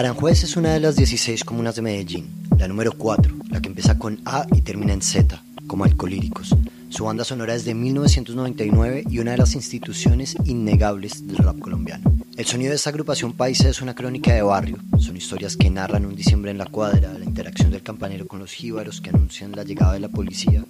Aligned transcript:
Aranjuez 0.00 0.44
es 0.44 0.56
una 0.56 0.72
de 0.72 0.80
las 0.80 0.96
16 0.96 1.44
comunas 1.44 1.76
de 1.76 1.82
Medellín, 1.82 2.26
la 2.56 2.66
número 2.66 2.92
4, 2.92 3.34
la 3.50 3.60
que 3.60 3.68
empieza 3.68 3.98
con 3.98 4.18
A 4.24 4.46
y 4.50 4.62
termina 4.62 4.94
en 4.94 5.02
Z, 5.02 5.42
como 5.66 5.84
Alcolíricos. 5.84 6.56
Su 6.88 7.04
banda 7.04 7.22
sonora 7.22 7.54
es 7.54 7.66
de 7.66 7.74
1999 7.74 9.04
y 9.10 9.18
una 9.18 9.32
de 9.32 9.36
las 9.36 9.54
instituciones 9.54 10.36
innegables 10.46 11.26
del 11.26 11.36
rap 11.36 11.58
colombiano. 11.58 12.14
El 12.38 12.46
sonido 12.46 12.70
de 12.70 12.76
esta 12.76 12.88
agrupación 12.88 13.34
paisa 13.34 13.68
es 13.68 13.82
una 13.82 13.94
crónica 13.94 14.32
de 14.32 14.40
barrio. 14.40 14.78
Son 14.98 15.18
historias 15.18 15.58
que 15.58 15.68
narran 15.68 16.06
un 16.06 16.16
diciembre 16.16 16.50
en 16.50 16.56
la 16.56 16.64
cuadra, 16.64 17.12
la 17.18 17.26
interacción 17.26 17.70
del 17.70 17.82
campanero 17.82 18.26
con 18.26 18.38
los 18.38 18.52
jíbaros 18.52 19.02
que 19.02 19.10
anuncian 19.10 19.52
la 19.52 19.64
llegada 19.64 19.92
de 19.92 20.00
la 20.00 20.08
policía, 20.08 20.64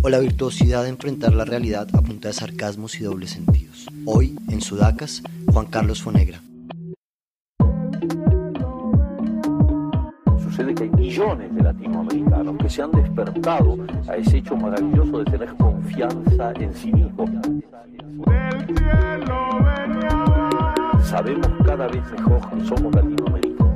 o 0.00 0.08
la 0.08 0.20
virtuosidad 0.20 0.84
de 0.84 0.88
enfrentar 0.88 1.34
la 1.34 1.44
realidad 1.44 1.86
a 1.92 2.00
punta 2.00 2.28
de 2.28 2.34
sarcasmos 2.34 2.98
y 2.98 3.04
dobles 3.04 3.32
sentidos. 3.32 3.88
Hoy, 4.06 4.38
en 4.48 4.62
Sudacas, 4.62 5.22
Juan 5.52 5.66
Carlos 5.66 6.00
Fonegra. 6.00 6.40
Millones 11.20 11.54
de 11.54 11.62
latinoamericanos 11.62 12.56
que 12.56 12.70
se 12.70 12.82
han 12.82 12.92
despertado 12.92 13.76
a 14.08 14.16
ese 14.16 14.38
hecho 14.38 14.56
maravilloso 14.56 15.18
de 15.18 15.24
tener 15.30 15.54
confianza 15.56 16.52
en 16.58 16.74
sí 16.74 16.92
mismos. 16.92 17.30
Sabemos 21.04 21.48
cada 21.66 21.88
vez 21.88 22.02
mejor 22.12 22.50
que 22.50 22.64
somos 22.64 22.94
latinoamericanos. 22.94 23.70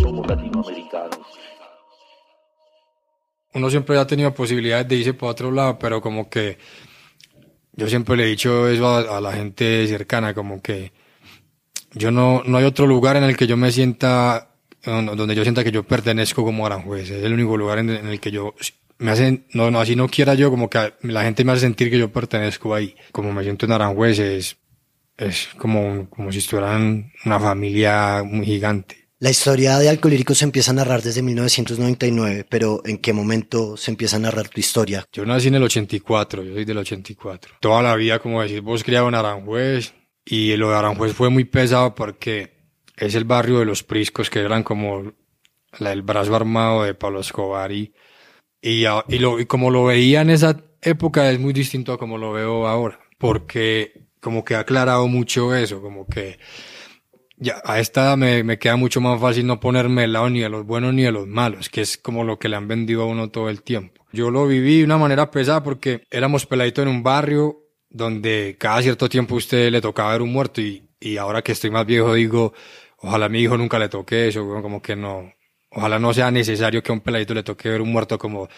Somos 0.00 0.26
latinoamericanos 0.26 1.18
uno 3.54 3.68
siempre 3.68 3.98
ha 3.98 4.06
tenido 4.06 4.32
posibilidades 4.32 4.88
de 4.88 4.96
irse 4.96 5.12
para 5.12 5.32
otro 5.32 5.50
lado, 5.50 5.78
pero 5.78 6.00
como 6.00 6.30
que 6.30 6.56
yo 7.74 7.86
siempre 7.86 8.16
le 8.16 8.24
he 8.24 8.28
dicho 8.28 8.66
eso 8.66 8.96
a, 8.96 9.20
la 9.20 9.32
gente 9.32 9.86
cercana, 9.86 10.32
como 10.32 10.62
que 10.62 10.90
yo 11.94 12.10
no, 12.10 12.42
no 12.44 12.58
hay 12.58 12.64
otro 12.64 12.86
lugar 12.86 13.16
en 13.16 13.24
el 13.24 13.36
que 13.36 13.46
yo 13.46 13.56
me 13.56 13.72
sienta, 13.72 14.54
donde 14.84 15.34
yo 15.34 15.42
sienta 15.42 15.64
que 15.64 15.72
yo 15.72 15.82
pertenezco 15.84 16.44
como 16.44 16.66
Aranjuez. 16.66 17.10
Es 17.10 17.24
el 17.24 17.32
único 17.32 17.56
lugar 17.56 17.78
en, 17.78 17.90
el 17.90 18.20
que 18.20 18.30
yo 18.30 18.54
me 18.98 19.10
hacen, 19.10 19.46
no, 19.52 19.70
no, 19.70 19.80
así 19.80 19.96
no 19.96 20.08
quiera 20.08 20.34
yo, 20.34 20.50
como 20.50 20.70
que 20.70 20.94
la 21.02 21.22
gente 21.22 21.44
me 21.44 21.52
hace 21.52 21.62
sentir 21.62 21.90
que 21.90 21.98
yo 21.98 22.12
pertenezco 22.12 22.74
ahí. 22.74 22.94
Como 23.10 23.32
me 23.32 23.42
siento 23.42 23.66
en 23.66 23.72
Aranjuez 23.72 24.18
es, 24.18 24.56
es 25.16 25.48
como, 25.58 26.08
como 26.08 26.32
si 26.32 26.38
estuvieran 26.38 27.12
una 27.24 27.38
familia 27.38 28.22
muy 28.24 28.46
gigante. 28.46 29.02
La 29.22 29.30
historia 29.30 29.78
de 29.78 29.88
Alcolíricos 29.88 30.38
se 30.38 30.44
empieza 30.44 30.72
a 30.72 30.74
narrar 30.74 31.00
desde 31.00 31.22
1999, 31.22 32.44
pero 32.48 32.82
¿en 32.84 32.98
qué 32.98 33.12
momento 33.12 33.76
se 33.76 33.92
empieza 33.92 34.16
a 34.16 34.18
narrar 34.18 34.48
tu 34.48 34.58
historia? 34.58 35.04
Yo 35.12 35.24
nací 35.24 35.46
en 35.46 35.54
el 35.54 35.62
84, 35.62 36.42
yo 36.42 36.54
soy 36.54 36.64
del 36.64 36.78
84. 36.78 37.54
Toda 37.60 37.82
la 37.82 37.94
vida, 37.94 38.18
como 38.18 38.42
decís 38.42 38.60
vos, 38.60 38.82
criado 38.82 39.06
en 39.08 39.14
Aranjuez, 39.14 39.94
y 40.24 40.56
lo 40.56 40.70
de 40.70 40.76
Aranjuez 40.76 41.12
fue 41.12 41.30
muy 41.30 41.44
pesado 41.44 41.94
porque 41.94 42.52
es 42.96 43.14
el 43.14 43.24
barrio 43.24 43.58
de 43.58 43.64
los 43.64 43.82
priscos, 43.82 44.30
que 44.30 44.40
eran 44.40 44.62
como 44.62 45.12
el 45.78 46.02
brazo 46.02 46.36
armado 46.36 46.84
de 46.84 46.94
Pablo 46.94 47.20
Escobar, 47.20 47.72
y, 47.72 47.92
y, 48.60 48.84
y, 48.86 49.46
como 49.46 49.70
lo 49.70 49.84
veía 49.84 50.20
en 50.20 50.30
esa 50.30 50.62
época 50.80 51.30
es 51.30 51.40
muy 51.40 51.52
distinto 51.52 51.92
a 51.92 51.98
como 51.98 52.18
lo 52.18 52.32
veo 52.32 52.66
ahora, 52.66 53.00
porque 53.18 54.08
como 54.20 54.44
que 54.44 54.54
ha 54.54 54.60
aclarado 54.60 55.08
mucho 55.08 55.54
eso, 55.54 55.80
como 55.82 56.06
que 56.06 56.38
ya 57.36 57.60
a 57.64 57.80
esta 57.80 58.16
me, 58.16 58.44
me, 58.44 58.58
queda 58.58 58.76
mucho 58.76 59.00
más 59.00 59.20
fácil 59.20 59.46
no 59.46 59.58
ponerme 59.58 60.04
el 60.04 60.12
lado 60.12 60.30
ni 60.30 60.40
de 60.40 60.48
los 60.48 60.64
buenos 60.64 60.94
ni 60.94 61.02
de 61.02 61.10
los 61.10 61.26
malos, 61.26 61.68
que 61.68 61.80
es 61.80 61.98
como 61.98 62.22
lo 62.22 62.38
que 62.38 62.48
le 62.48 62.56
han 62.56 62.68
vendido 62.68 63.02
a 63.02 63.06
uno 63.06 63.30
todo 63.30 63.48
el 63.48 63.62
tiempo. 63.62 64.06
Yo 64.12 64.30
lo 64.30 64.46
viví 64.46 64.78
de 64.78 64.84
una 64.84 64.98
manera 64.98 65.30
pesada 65.30 65.62
porque 65.64 66.04
éramos 66.10 66.46
peladitos 66.46 66.82
en 66.82 66.88
un 66.88 67.02
barrio 67.02 67.61
donde 67.92 68.56
cada 68.58 68.82
cierto 68.82 69.08
tiempo 69.08 69.34
a 69.34 69.38
usted 69.38 69.70
le 69.70 69.80
tocaba 69.80 70.12
ver 70.12 70.22
un 70.22 70.32
muerto 70.32 70.60
y, 70.60 70.88
y 71.00 71.16
ahora 71.16 71.42
que 71.42 71.52
estoy 71.52 71.70
más 71.70 71.86
viejo 71.86 72.14
digo, 72.14 72.52
ojalá 72.98 73.26
a 73.26 73.28
mi 73.28 73.40
hijo 73.40 73.56
nunca 73.56 73.78
le 73.78 73.88
toque 73.88 74.28
eso, 74.28 74.46
como 74.62 74.80
que 74.82 74.96
no, 74.96 75.32
ojalá 75.70 75.98
no 75.98 76.12
sea 76.14 76.30
necesario 76.30 76.82
que 76.82 76.92
a 76.92 76.94
un 76.94 77.00
peladito 77.00 77.34
le 77.34 77.42
toque 77.42 77.68
ver 77.68 77.82
un 77.82 77.92
muerto 77.92 78.18
como 78.18 78.48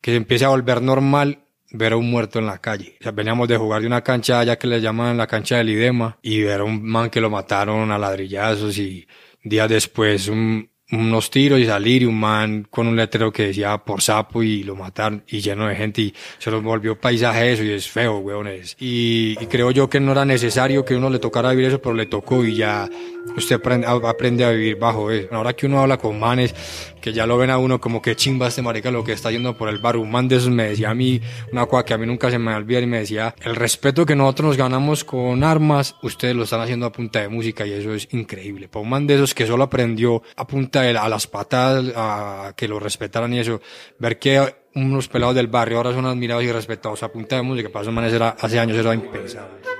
que 0.00 0.12
se 0.12 0.16
empiece 0.16 0.44
a 0.44 0.48
volver 0.48 0.82
normal 0.82 1.44
ver 1.74 1.92
a 1.92 1.96
un 1.96 2.08
muerto 2.08 2.38
en 2.38 2.46
la 2.46 2.58
calle. 2.58 2.96
O 3.00 3.02
sea, 3.02 3.12
veníamos 3.12 3.48
de 3.48 3.56
jugar 3.56 3.80
de 3.80 3.88
una 3.88 4.02
cancha 4.02 4.38
allá 4.40 4.56
que 4.56 4.68
le 4.68 4.80
llaman 4.80 5.16
la 5.16 5.26
cancha 5.26 5.56
del 5.56 5.70
idema 5.70 6.18
y 6.22 6.40
ver 6.42 6.60
a 6.60 6.64
un 6.64 6.82
man 6.84 7.10
que 7.10 7.20
lo 7.20 7.30
mataron 7.30 7.90
a 7.90 7.98
ladrillazos 7.98 8.78
y 8.78 9.06
días 9.42 9.68
después 9.68 10.28
un, 10.28 10.70
unos 10.92 11.30
tiros 11.30 11.58
y 11.60 11.66
salir 11.66 12.02
y 12.02 12.04
un 12.04 12.18
man 12.18 12.66
con 12.70 12.86
un 12.86 12.96
letrero 12.96 13.32
que 13.32 13.46
decía 13.46 13.78
por 13.78 14.02
sapo 14.02 14.42
y 14.42 14.62
lo 14.62 14.76
mataron 14.76 15.24
y 15.26 15.40
lleno 15.40 15.66
de 15.66 15.76
gente 15.76 16.02
y 16.02 16.14
se 16.38 16.50
nos 16.50 16.62
volvió 16.62 16.98
paisaje 16.98 17.52
eso 17.52 17.64
y 17.64 17.70
es 17.70 17.88
feo, 17.88 18.18
weones. 18.18 18.76
Y, 18.78 19.36
y 19.40 19.46
creo 19.46 19.70
yo 19.70 19.88
que 19.88 20.00
no 20.00 20.12
era 20.12 20.24
necesario 20.24 20.84
que 20.84 20.94
uno 20.94 21.08
le 21.08 21.18
tocara 21.18 21.50
vivir 21.50 21.66
eso, 21.66 21.80
pero 21.80 21.94
le 21.94 22.06
tocó 22.06 22.44
y 22.44 22.56
ya 22.56 22.88
usted 23.36 23.56
aprende, 23.56 23.86
aprende 23.86 24.44
a 24.44 24.50
vivir 24.50 24.76
bajo 24.76 25.10
eso. 25.10 25.28
Ahora 25.32 25.54
que 25.54 25.66
uno 25.66 25.80
habla 25.80 25.96
con 25.96 26.18
manes 26.18 26.54
que 27.04 27.12
ya 27.12 27.26
lo 27.26 27.36
ven 27.36 27.50
a 27.50 27.58
uno 27.58 27.82
como 27.82 28.00
que 28.00 28.16
chimba 28.16 28.48
este 28.48 28.62
marica 28.62 28.90
lo 28.90 29.04
que 29.04 29.12
está 29.12 29.30
yendo 29.30 29.58
por 29.58 29.68
el 29.68 29.76
bar. 29.76 29.98
Un 29.98 30.10
man 30.10 30.26
de 30.26 30.36
esos 30.36 30.48
me 30.48 30.70
decía 30.70 30.88
a 30.88 30.94
mí 30.94 31.20
una 31.52 31.66
cosa 31.66 31.84
que 31.84 31.92
a 31.92 31.98
mí 31.98 32.06
nunca 32.06 32.30
se 32.30 32.38
me 32.38 32.46
va 32.46 32.54
a 32.54 32.56
olvidar 32.56 32.82
y 32.82 32.86
me 32.86 33.00
decía, 33.00 33.34
el 33.42 33.56
respeto 33.56 34.06
que 34.06 34.16
nosotros 34.16 34.46
nos 34.46 34.56
ganamos 34.56 35.04
con 35.04 35.44
armas, 35.44 35.96
ustedes 36.00 36.34
lo 36.34 36.44
están 36.44 36.62
haciendo 36.62 36.86
a 36.86 36.92
punta 36.92 37.20
de 37.20 37.28
música 37.28 37.66
y 37.66 37.72
eso 37.72 37.92
es 37.92 38.08
increíble. 38.12 38.68
Para 38.68 38.84
un 38.84 38.88
man 38.88 39.06
de 39.06 39.16
esos 39.16 39.34
que 39.34 39.46
solo 39.46 39.64
aprendió 39.64 40.22
a 40.34 40.46
punta 40.46 40.80
de 40.80 40.96
a 40.96 41.06
las 41.10 41.26
patadas, 41.26 41.92
a 41.94 42.54
que 42.56 42.68
lo 42.68 42.80
respetaran 42.80 43.34
y 43.34 43.40
eso, 43.40 43.60
ver 43.98 44.18
que 44.18 44.54
unos 44.74 45.06
pelados 45.08 45.34
del 45.34 45.48
barrio 45.48 45.76
ahora 45.76 45.92
son 45.92 46.06
admirados 46.06 46.44
y 46.44 46.52
respetados 46.52 47.02
a 47.02 47.12
punta 47.12 47.36
de 47.36 47.42
música, 47.42 47.68
para 47.68 47.82
esos 47.82 47.92
manes 47.92 48.14
era, 48.14 48.30
hace 48.30 48.58
años 48.58 48.78
era 48.78 48.94
impensable. 48.94 49.73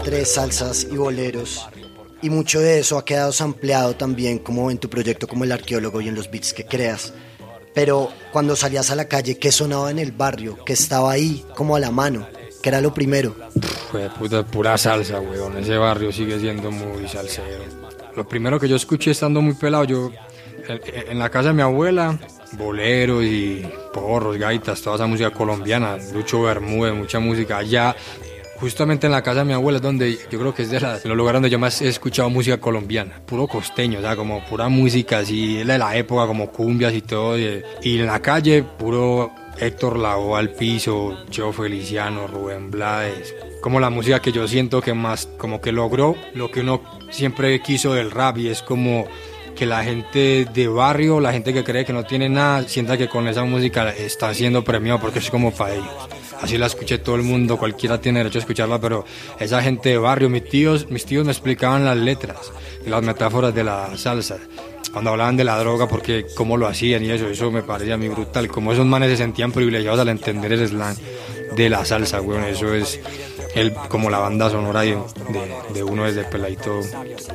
Entre 0.00 0.24
salsas 0.24 0.86
y 0.90 0.96
boleros. 0.96 1.68
Y 2.22 2.30
mucho 2.30 2.60
de 2.60 2.78
eso 2.78 2.96
ha 2.96 3.04
quedado 3.04 3.32
sampleado 3.32 3.94
también 3.94 4.38
como 4.38 4.70
en 4.70 4.78
tu 4.78 4.88
proyecto 4.88 5.28
como 5.28 5.44
el 5.44 5.52
arqueólogo 5.52 6.00
y 6.00 6.08
en 6.08 6.14
los 6.14 6.30
beats 6.30 6.54
que 6.54 6.64
creas. 6.64 7.12
Pero 7.74 8.08
cuando 8.32 8.56
salías 8.56 8.90
a 8.90 8.96
la 8.96 9.06
calle, 9.06 9.38
¿qué 9.38 9.52
sonaba 9.52 9.90
en 9.90 9.98
el 9.98 10.12
barrio? 10.12 10.58
¿Qué 10.64 10.72
estaba 10.72 11.12
ahí 11.12 11.44
como 11.54 11.76
a 11.76 11.80
la 11.80 11.90
mano? 11.90 12.26
¿Qué 12.62 12.70
era 12.70 12.80
lo 12.80 12.94
primero? 12.94 13.36
Fue 13.90 14.08
puta, 14.10 14.44
pura 14.44 14.78
salsa, 14.78 15.20
weón. 15.20 15.58
Ese 15.58 15.76
barrio 15.76 16.12
sigue 16.12 16.40
siendo 16.40 16.70
muy 16.70 17.06
salsero. 17.06 17.64
Lo 18.16 18.26
primero 18.26 18.58
que 18.58 18.68
yo 18.68 18.76
escuché 18.76 19.10
estando 19.10 19.42
muy 19.42 19.54
pelado, 19.54 19.84
yo 19.84 20.10
en 20.66 21.18
la 21.18 21.28
casa 21.28 21.48
de 21.48 21.54
mi 21.54 21.62
abuela, 21.62 22.18
boleros 22.52 23.24
y 23.24 23.62
porros, 23.92 24.38
gaitas, 24.38 24.80
toda 24.80 24.96
esa 24.96 25.06
música 25.06 25.30
colombiana, 25.30 25.98
Lucho 26.14 26.42
Bermúdez, 26.42 26.94
mucha 26.94 27.20
música. 27.20 27.58
Allá 27.58 27.94
justamente 28.60 29.06
en 29.06 29.12
la 29.12 29.22
casa 29.22 29.40
de 29.40 29.46
mi 29.46 29.52
abuela, 29.54 29.78
donde 29.78 30.18
yo 30.30 30.38
creo 30.38 30.54
que 30.54 30.62
es 30.62 30.70
de, 30.70 30.80
los 30.80 31.16
lugares 31.16 31.36
donde 31.36 31.50
yo 31.50 31.58
más 31.58 31.80
he 31.80 31.88
escuchado 31.88 32.28
música 32.28 32.58
colombiana, 32.58 33.20
puro 33.24 33.46
costeño, 33.46 33.98
o 33.98 34.02
sea, 34.02 34.14
como 34.16 34.44
pura 34.44 34.68
música 34.68 35.18
así, 35.18 35.56
de 35.56 35.78
la 35.78 35.96
época, 35.96 36.26
como 36.26 36.50
cumbias 36.50 36.92
y 36.92 37.00
todo. 37.00 37.38
Y, 37.38 37.62
en 37.82 38.06
la 38.06 38.20
calle, 38.20 38.62
puro 38.62 39.32
Héctor 39.58 39.98
Lavoe 39.98 40.38
al 40.38 40.50
piso, 40.50 41.16
Joe 41.34 41.52
Feliciano, 41.52 42.26
Rubén 42.26 42.70
Blades. 42.70 43.34
Como 43.62 43.80
la 43.80 43.90
música 43.90 44.20
que 44.20 44.32
yo 44.32 44.46
siento 44.46 44.80
que 44.80 44.94
más, 44.94 45.26
como 45.38 45.60
que 45.60 45.72
logró 45.72 46.14
lo 46.34 46.50
que 46.50 46.60
uno 46.60 46.82
siempre 47.10 47.60
quiso 47.60 47.94
del 47.94 48.10
rap 48.10 48.38
y 48.38 48.48
es 48.48 48.62
como 48.62 49.06
que 49.54 49.66
la 49.66 49.84
gente 49.84 50.46
de 50.52 50.68
barrio, 50.68 51.20
la 51.20 51.32
gente 51.32 51.52
que 51.52 51.64
cree 51.64 51.84
que 51.84 51.92
no 51.92 52.04
tiene 52.04 52.28
nada, 52.28 52.62
sienta 52.66 52.96
que 52.96 53.08
con 53.08 53.28
esa 53.28 53.44
música 53.44 53.90
está 53.90 54.32
siendo 54.32 54.64
premiado 54.64 55.00
porque 55.00 55.18
es 55.18 55.30
como 55.30 55.52
para 55.52 55.74
ellos 55.74 56.19
así 56.42 56.58
la 56.58 56.66
escuché 56.66 56.98
todo 56.98 57.16
el 57.16 57.22
mundo, 57.22 57.56
cualquiera 57.56 58.00
tiene 58.00 58.20
derecho 58.20 58.38
a 58.38 58.40
escucharla, 58.40 58.80
pero 58.80 59.04
esa 59.38 59.62
gente 59.62 59.90
de 59.90 59.98
barrio, 59.98 60.28
mis 60.28 60.48
tíos, 60.48 60.90
mis 60.90 61.04
tíos 61.04 61.24
me 61.24 61.32
explicaban 61.32 61.84
las 61.84 61.96
letras 61.96 62.52
y 62.84 62.90
las 62.90 63.02
metáforas 63.02 63.54
de 63.54 63.64
la 63.64 63.96
salsa. 63.96 64.38
Cuando 64.92 65.10
hablaban 65.10 65.36
de 65.36 65.44
la 65.44 65.56
droga, 65.58 65.86
porque 65.86 66.26
cómo 66.34 66.56
lo 66.56 66.66
hacían 66.66 67.04
y 67.04 67.10
eso, 67.10 67.28
eso 67.28 67.50
me 67.52 67.62
parecía 67.62 67.94
a 67.94 67.96
mí 67.96 68.08
brutal. 68.08 68.48
Como 68.48 68.72
esos 68.72 68.86
manes 68.86 69.10
se 69.10 69.18
sentían 69.18 69.52
privilegiados 69.52 70.00
al 70.00 70.08
entender 70.08 70.52
el 70.52 70.66
slang 70.66 70.96
de 71.54 71.70
la 71.70 71.84
salsa, 71.84 72.20
weón. 72.20 72.42
Eso 72.44 72.74
es 72.74 72.98
el, 73.54 73.72
como 73.88 74.10
la 74.10 74.18
banda 74.18 74.50
sonora 74.50 74.82
de, 74.82 74.98
de, 75.74 75.82
uno 75.82 76.04
desde 76.04 76.24
peladito 76.24 76.80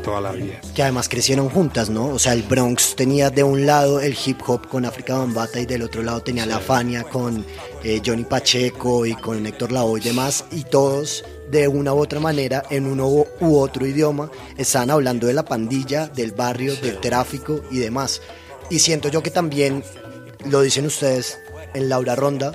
toda 0.03 0.21
la 0.21 0.31
vida. 0.31 0.59
Que 0.73 0.83
además 0.83 1.09
crecieron 1.09 1.49
juntas, 1.49 1.89
¿no? 1.89 2.07
O 2.07 2.19
sea, 2.19 2.33
el 2.33 2.43
Bronx 2.43 2.95
tenía 2.95 3.29
de 3.29 3.43
un 3.43 3.65
lado 3.65 3.99
el 3.99 4.17
hip 4.25 4.39
hop 4.45 4.67
con 4.67 4.85
África 4.85 5.17
Bambata 5.17 5.59
y 5.59 5.65
del 5.65 5.81
otro 5.81 6.03
lado 6.03 6.21
tenía 6.21 6.45
la 6.45 6.59
Fania 6.59 7.03
con 7.03 7.45
eh, 7.85 8.01
Johnny 8.03 8.23
Pacheco 8.23 9.05
y 9.05 9.13
con 9.13 9.45
Héctor 9.45 9.71
Lavoe 9.71 9.99
y 9.99 10.03
demás, 10.03 10.43
y 10.51 10.63
todos 10.63 11.23
de 11.51 11.67
una 11.67 11.93
u 11.93 11.99
otra 11.99 12.19
manera, 12.19 12.63
en 12.71 12.87
uno 12.87 13.07
u 13.07 13.57
otro 13.59 13.85
idioma, 13.85 14.31
están 14.57 14.89
hablando 14.89 15.27
de 15.27 15.35
la 15.35 15.45
pandilla, 15.45 16.07
del 16.07 16.31
barrio, 16.31 16.75
del 16.77 16.99
tráfico 16.99 17.61
y 17.69 17.77
demás. 17.77 18.23
Y 18.71 18.79
siento 18.79 19.09
yo 19.09 19.21
que 19.21 19.29
también, 19.29 19.83
lo 20.45 20.61
dicen 20.61 20.87
ustedes 20.87 21.37
en 21.75 21.87
Laura 21.87 22.15
Ronda, 22.15 22.53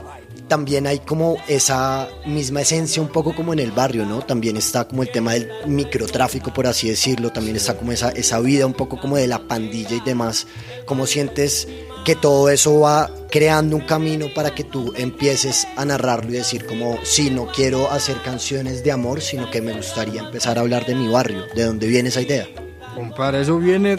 también 0.49 0.89
hay 0.89 0.99
como 0.99 1.37
esa 1.47 2.09
misma 2.27 2.63
esencia 2.63 3.01
un 3.01 3.13
poco 3.13 3.33
como 3.33 3.53
en 3.53 3.61
el 3.61 3.71
barrio, 3.71 4.05
¿no? 4.05 4.23
También 4.23 4.57
está 4.57 4.89
como 4.89 5.05
el 5.05 5.13
tema 5.13 5.35
del 5.35 5.49
microtráfico, 5.69 6.53
por 6.53 6.67
así 6.67 6.89
decirlo, 6.89 7.31
también 7.31 7.55
está 7.55 7.77
como 7.77 7.93
esa, 7.93 8.09
esa 8.11 8.41
vida 8.41 8.67
un 8.67 8.75
poco 8.75 8.99
como 8.99 9.17
de 9.17 9.29
la 9.29 9.47
pandilla 9.47 9.95
y 9.95 10.01
demás. 10.01 10.49
¿Cómo 10.87 11.07
sientes 11.07 11.69
que 12.05 12.17
todo 12.17 12.51
eso 12.51 12.81
va 12.81 13.09
creando 13.31 13.77
un 13.77 13.83
camino 13.83 14.27
para 14.35 14.55
que 14.55 14.65
tú 14.65 14.93
empieces 14.97 15.67
a 15.77 15.85
narrarlo 15.85 16.31
y 16.31 16.35
decir 16.35 16.67
como, 16.67 16.99
sí, 17.05 17.31
no 17.31 17.47
quiero 17.47 17.91
hacer 17.91 18.17
canciones 18.23 18.83
de 18.83 18.93
amor, 18.93 19.21
sino 19.21 19.51
que 19.51 19.63
me 19.63 19.73
gustaría 19.73 20.21
empezar 20.21 20.59
a 20.59 20.63
hablar 20.63 20.85
de 20.85 20.95
mi 20.95 21.09
barrio, 21.09 21.45
¿de 21.55 21.65
dónde 21.65 21.87
viene 21.87 22.09
esa 22.09 22.21
idea? 22.21 22.49
Compadre, 22.95 23.43
eso 23.43 23.59
viene 23.59 23.99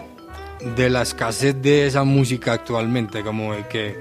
de 0.76 0.90
la 0.90 1.02
escasez 1.02 1.56
de 1.62 1.88
esa 1.88 2.04
música 2.04 2.54
actualmente, 2.54 3.24
como 3.24 3.54
de 3.54 3.68
que 3.68 3.96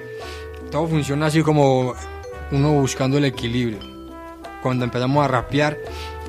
todo 0.70 0.88
funciona 0.88 1.26
así 1.26 1.42
como 1.42 1.94
uno 2.50 2.72
buscando 2.72 3.18
el 3.18 3.24
equilibrio. 3.24 3.78
Cuando 4.62 4.84
empezamos 4.84 5.24
a 5.24 5.28
rapear, 5.28 5.78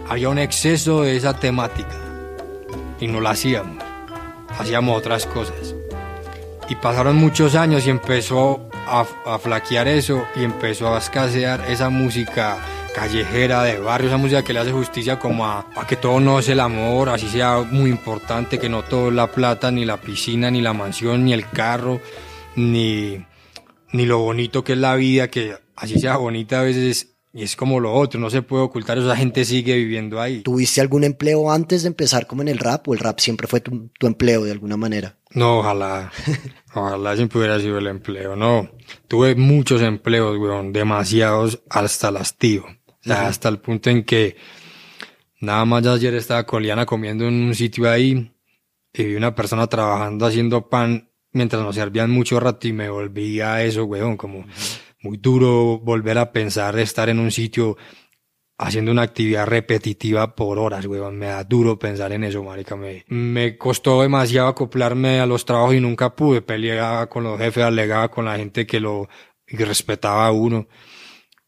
había 0.07 0.29
un 0.29 0.39
exceso 0.39 1.01
de 1.01 1.17
esa 1.17 1.33
temática 1.33 1.97
y 2.99 3.07
no 3.07 3.19
la 3.19 3.31
hacíamos, 3.31 3.83
hacíamos 4.57 4.97
otras 4.97 5.25
cosas. 5.25 5.75
Y 6.69 6.75
pasaron 6.75 7.17
muchos 7.17 7.55
años 7.55 7.85
y 7.85 7.89
empezó 7.89 8.70
a, 8.87 9.39
flaquear 9.39 9.87
eso 9.87 10.25
y 10.35 10.43
empezó 10.43 10.93
a 10.93 10.97
escasear 10.97 11.63
esa 11.69 11.89
música 11.89 12.57
callejera 12.93 13.63
de 13.63 13.79
barrio, 13.79 14.09
esa 14.09 14.17
música 14.17 14.43
que 14.43 14.53
le 14.53 14.59
hace 14.59 14.71
justicia 14.71 15.17
como 15.17 15.45
a, 15.45 15.65
que 15.87 15.95
todo 15.95 16.19
no 16.19 16.39
es 16.39 16.49
el 16.49 16.59
amor, 16.59 17.09
así 17.09 17.27
sea 17.29 17.61
muy 17.61 17.89
importante, 17.89 18.59
que 18.59 18.69
no 18.69 18.83
todo 18.83 19.09
es 19.09 19.15
la 19.15 19.27
plata, 19.27 19.71
ni 19.71 19.85
la 19.85 19.97
piscina, 19.97 20.51
ni 20.51 20.61
la 20.61 20.73
mansión, 20.73 21.23
ni 21.25 21.33
el 21.33 21.49
carro, 21.49 22.01
ni, 22.55 23.25
ni 23.91 24.05
lo 24.05 24.19
bonito 24.19 24.63
que 24.63 24.73
es 24.73 24.79
la 24.79 24.95
vida, 24.95 25.29
que 25.29 25.57
así 25.75 25.99
sea 25.99 26.17
bonita 26.17 26.59
a 26.59 26.63
veces 26.63 27.10
y 27.33 27.43
es 27.43 27.55
como 27.55 27.79
lo 27.79 27.93
otro, 27.93 28.19
no 28.19 28.29
se 28.29 28.41
puede 28.41 28.63
ocultar, 28.63 28.97
esa 28.97 29.15
gente 29.15 29.45
sigue 29.45 29.75
viviendo 29.75 30.19
ahí. 30.19 30.41
¿Tuviste 30.41 30.81
algún 30.81 31.05
empleo 31.05 31.49
antes 31.51 31.83
de 31.83 31.87
empezar 31.87 32.27
como 32.27 32.41
en 32.41 32.49
el 32.49 32.59
rap 32.59 32.87
o 32.89 32.93
el 32.93 32.99
rap 32.99 33.19
siempre 33.19 33.47
fue 33.47 33.61
tu, 33.61 33.89
empleo 34.01 34.43
de 34.43 34.51
alguna 34.51 34.75
manera? 34.75 35.17
No, 35.33 35.59
ojalá, 35.59 36.11
ojalá 36.73 37.15
siempre 37.15 37.39
hubiera 37.39 37.59
sido 37.59 37.77
el 37.77 37.87
empleo, 37.87 38.35
no. 38.35 38.69
Tuve 39.07 39.35
muchos 39.35 39.81
empleos, 39.81 40.37
weón, 40.37 40.73
demasiados 40.73 41.61
hasta 41.69 42.09
el 42.09 42.17
hastío. 42.17 42.65
O 42.65 43.03
sea, 43.03 43.27
hasta 43.27 43.47
el 43.47 43.59
punto 43.59 43.89
en 43.89 44.03
que 44.03 44.35
nada 45.39 45.63
más 45.63 45.85
ayer 45.87 46.13
estaba 46.15 46.45
con 46.45 46.61
Liana 46.61 46.85
comiendo 46.85 47.27
en 47.27 47.33
un 47.33 47.55
sitio 47.55 47.89
ahí 47.89 48.31
y 48.93 49.03
vi 49.03 49.15
una 49.15 49.33
persona 49.33 49.67
trabajando 49.67 50.25
haciendo 50.25 50.69
pan 50.69 51.09
mientras 51.31 51.63
nos 51.63 51.75
servían 51.75 52.11
mucho 52.11 52.39
rato 52.41 52.67
y 52.67 52.73
me 52.73 52.89
volví 52.89 53.39
a 53.39 53.63
eso, 53.63 53.85
weón, 53.85 54.17
como 54.17 54.45
muy 55.01 55.17
duro 55.17 55.79
volver 55.79 56.17
a 56.17 56.31
pensar 56.31 56.77
estar 56.79 57.09
en 57.09 57.19
un 57.19 57.31
sitio 57.31 57.77
haciendo 58.57 58.91
una 58.91 59.01
actividad 59.01 59.47
repetitiva 59.47 60.35
por 60.35 60.59
horas, 60.59 60.85
weón. 60.85 61.17
Me 61.17 61.27
da 61.27 61.43
duro 61.43 61.79
pensar 61.79 62.11
en 62.11 62.23
eso, 62.23 62.43
marica. 62.43 62.75
Me, 62.75 63.03
me 63.07 63.57
costó 63.57 64.03
demasiado 64.03 64.49
acoplarme 64.49 65.19
a 65.19 65.25
los 65.25 65.45
trabajos 65.45 65.75
y 65.75 65.79
nunca 65.79 66.15
pude. 66.15 66.41
Peleaba 66.41 67.09
con 67.09 67.23
los 67.23 67.39
jefes, 67.39 67.63
alegaba 67.63 68.11
con 68.11 68.25
la 68.25 68.37
gente 68.37 68.67
que 68.67 68.79
lo 68.79 69.09
respetaba 69.47 70.27
a 70.27 70.31
uno. 70.31 70.67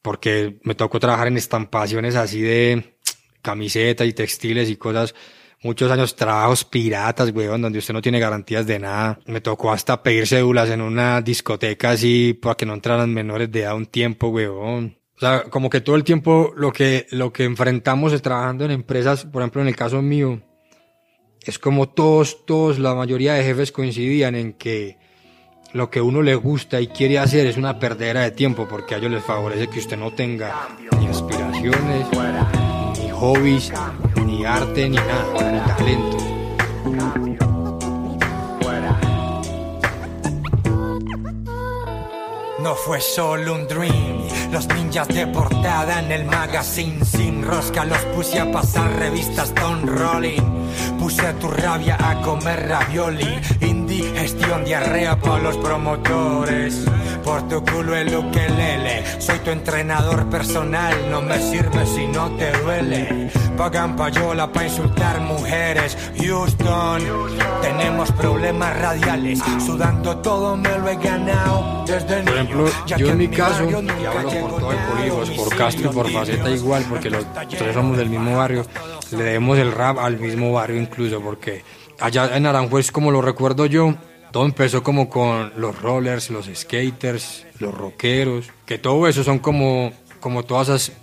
Porque 0.01 0.59
me 0.63 0.73
tocó 0.73 0.99
trabajar 0.99 1.27
en 1.27 1.37
estampaciones 1.37 2.15
así 2.15 2.41
de 2.41 2.97
camisetas 3.43 4.07
y 4.07 4.13
textiles 4.13 4.69
y 4.69 4.75
cosas 4.75 5.13
muchos 5.63 5.91
años 5.91 6.15
trabajos 6.15 6.63
piratas, 6.63 7.31
weón, 7.31 7.61
donde 7.61 7.79
usted 7.79 7.93
no 7.93 8.01
tiene 8.01 8.19
garantías 8.19 8.67
de 8.67 8.79
nada. 8.79 9.19
Me 9.25 9.41
tocó 9.41 9.71
hasta 9.71 10.03
pedir 10.03 10.27
cédulas 10.27 10.69
en 10.69 10.81
una 10.81 11.21
discoteca 11.21 11.91
así 11.91 12.33
para 12.33 12.55
que 12.55 12.65
no 12.65 12.73
entraran 12.73 13.13
menores 13.13 13.51
de 13.51 13.61
edad 13.61 13.75
un 13.75 13.85
tiempo, 13.85 14.27
weón. 14.27 14.97
O 15.15 15.19
sea, 15.19 15.43
como 15.43 15.69
que 15.69 15.81
todo 15.81 15.95
el 15.95 16.03
tiempo 16.03 16.53
lo 16.55 16.71
que, 16.73 17.07
lo 17.11 17.31
que 17.31 17.45
enfrentamos 17.45 18.13
es 18.13 18.21
trabajando 18.21 18.65
en 18.65 18.71
empresas, 18.71 19.25
por 19.25 19.41
ejemplo, 19.41 19.61
en 19.61 19.67
el 19.69 19.75
caso 19.75 20.01
mío, 20.01 20.41
es 21.41 21.59
como 21.59 21.89
todos, 21.89 22.45
todos, 22.45 22.79
la 22.79 22.95
mayoría 22.95 23.33
de 23.33 23.43
jefes 23.43 23.71
coincidían 23.71 24.35
en 24.35 24.53
que 24.53 24.97
lo 25.73 25.89
que 25.89 26.01
uno 26.01 26.21
le 26.21 26.35
gusta 26.35 26.79
y 26.79 26.87
quiere 26.87 27.19
hacer 27.19 27.47
es 27.47 27.57
una 27.57 27.79
perdera 27.79 28.21
de 28.21 28.31
tiempo 28.31 28.67
porque 28.69 28.95
a 28.95 28.97
ellos 28.99 29.11
les 29.11 29.23
favorece 29.23 29.67
que 29.67 29.79
usted 29.79 29.97
no 29.97 30.13
tenga 30.13 30.69
ni 30.99 31.07
aspiraciones, 31.07 32.07
ni 32.99 33.09
hobbies, 33.09 33.71
ni 34.23 34.45
arte, 34.45 34.89
ni 34.89 34.97
nada, 34.97 35.51
ni 35.51 35.59
talento. 35.59 36.17
No 42.59 42.75
fue 42.75 43.01
solo 43.01 43.55
un 43.55 43.67
dream, 43.67 44.27
los 44.51 44.67
ninjas 44.73 45.07
de 45.09 45.27
portada 45.27 45.99
en 45.99 46.11
el 46.11 46.23
magazine 46.25 47.03
sin 47.03 47.43
rosca 47.43 47.83
los 47.83 47.99
puse 48.15 48.39
a 48.39 48.49
pasar 48.51 48.89
revistas 48.99 49.53
Don 49.55 49.85
Rolling. 49.85 50.62
Puse 51.03 51.33
tu 51.33 51.49
rabia 51.49 51.97
a 51.99 52.21
comer 52.21 52.65
ravioli, 52.69 53.37
indigestión, 53.59 54.63
diarrea 54.63 55.19
para 55.19 55.43
los 55.43 55.57
promotores. 55.57 56.85
Por 57.25 57.45
tu 57.49 57.61
culo 57.61 57.93
el 57.93 58.15
ukelele, 58.15 59.03
soy 59.19 59.37
tu 59.39 59.49
entrenador 59.51 60.29
personal, 60.29 60.93
no 61.11 61.21
me 61.21 61.37
sirve 61.39 61.85
si 61.85 62.07
no 62.07 62.31
te 62.37 62.53
duele. 62.53 63.29
Pagan 63.57 63.97
payola 63.97 64.49
para 64.49 64.65
insultar 64.65 65.19
mujeres, 65.19 65.97
Houston. 66.17 67.01
Tenemos 67.61 68.09
problemas 68.13 68.79
radiales, 68.79 69.39
sudando 69.65 70.15
todo 70.19 70.55
me 70.55 70.77
lo 70.77 70.87
he 70.87 70.95
ganado 70.95 71.83
desde 71.85 72.23
Por 72.23 72.33
ejemplo, 72.33 72.69
yo 72.85 73.09
en 73.09 73.17
mi 73.17 73.27
caso, 73.27 73.69
y 73.69 73.73
hablo 73.73 74.29
por 74.29 74.59
todo 74.59 74.71
el 74.71 74.77
polígono, 74.77 75.35
por 75.35 75.57
Castro 75.57 75.91
y 75.91 75.93
por 75.93 76.09
Faceta 76.09 76.49
igual, 76.49 76.85
porque 76.89 77.09
los 77.09 77.25
tres 77.49 77.73
somos 77.73 77.97
del 77.97 78.09
mismo 78.09 78.37
barrio, 78.37 78.65
le 79.13 79.23
debemos 79.23 79.57
el 79.57 79.71
rap 79.71 79.97
al 79.99 80.19
mismo 80.19 80.51
barrio 80.51 80.81
incluso, 80.81 81.21
porque 81.21 81.63
allá 81.99 82.35
en 82.35 82.45
Aranjuez, 82.45 82.91
como 82.91 83.11
lo 83.11 83.21
recuerdo 83.21 83.65
yo, 83.65 83.95
todo 84.31 84.45
empezó 84.45 84.81
como 84.81 85.09
con 85.09 85.53
los 85.57 85.79
rollers, 85.79 86.29
los 86.31 86.49
skaters, 86.53 87.45
los 87.59 87.73
rockeros, 87.73 88.47
que 88.65 88.77
todo 88.77 89.07
eso 89.07 89.23
son 89.23 89.39
como, 89.39 89.93
como 90.19 90.43
todas 90.43 90.69
esas 90.69 90.97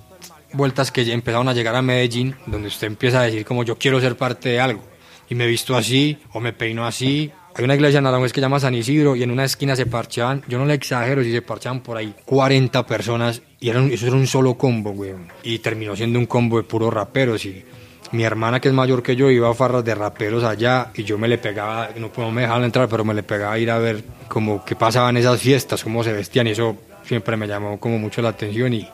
vueltas 0.53 0.91
que 0.91 1.03
empezaron 1.13 1.49
a 1.49 1.55
llegar 1.55 1.77
a 1.77 1.83
Medellín, 1.83 2.35
donde 2.47 2.69
usted 2.69 2.89
empieza 2.89 3.21
a 3.21 3.25
decir 3.25 3.45
como 3.45 3.63
yo 3.63 3.77
quiero 3.77 4.01
ser 4.01 4.17
parte 4.17 4.49
de 4.49 4.61
algo. 4.61 4.83
Y 5.29 5.37
me 5.37 5.47
visto 5.47 5.77
así, 5.77 6.19
o 6.33 6.41
me 6.41 6.53
peino 6.53 6.85
así. 6.85 7.31
Hay 7.55 7.65
una 7.65 7.77
iglesia 7.77 7.99
en 7.99 8.07
Aranjuez 8.07 8.33
que 8.33 8.41
llama 8.41 8.59
San 8.59 8.75
Isidro 8.75 9.15
y 9.15 9.23
en 9.23 9.31
una 9.31 9.45
esquina 9.45 9.77
se 9.77 9.87
parchaban, 9.87 10.43
yo 10.49 10.59
no 10.59 10.67
le 10.67 10.75
exagero 10.75 11.23
si 11.23 11.31
se 11.31 11.43
parchaban 11.43 11.81
por 11.81 11.97
ahí 11.97 12.15
40 12.25 12.85
personas 12.87 13.43
y 13.61 13.69
eran, 13.69 13.93
eso 13.93 14.07
era 14.07 14.17
un 14.17 14.27
solo 14.27 14.55
combo, 14.55 14.91
güey. 14.91 15.15
Y 15.45 15.61
terminó 15.61 15.95
siendo 15.95 16.19
un 16.19 16.27
combo 16.27 16.57
de 16.57 16.65
puros 16.65 16.93
raperos 16.93 17.45
y 17.45 17.65
mi 18.13 18.25
hermana 18.25 18.61
que 18.61 18.69
es 18.69 18.75
mayor 18.75 19.03
que 19.03 19.17
yo 19.17 19.31
iba 19.31 19.51
a 19.51 19.55
farras 19.55 19.85
de 19.85 19.95
raperos 19.95 20.43
allá 20.43 20.91
y 20.95 21.05
yo 21.05 21.19
me 21.19 21.29
le 21.29 21.39
pegaba, 21.39 21.91
no, 21.97 22.11
no 22.17 22.31
me 22.31 22.43
dejaban 22.43 22.65
entrar, 22.65 22.89
pero 22.89 23.05
me 23.05 23.15
le 23.15 23.23
pegaba 23.23 23.53
a 23.53 23.59
ir 23.59 23.71
a 23.71 23.79
ver 23.79 24.03
como 24.29 24.65
qué 24.65 24.75
pasaban 24.75 25.17
esas 25.17 25.41
fiestas, 25.41 25.83
cómo 25.85 26.03
se 26.03 26.13
vestían 26.13 26.47
y 26.47 26.51
eso 26.51 26.77
siempre 27.05 27.37
me 27.37 27.47
llamó 27.47 27.79
como 27.79 27.99
mucho 27.99 28.21
la 28.23 28.31
atención 28.31 28.73
y 28.75 28.89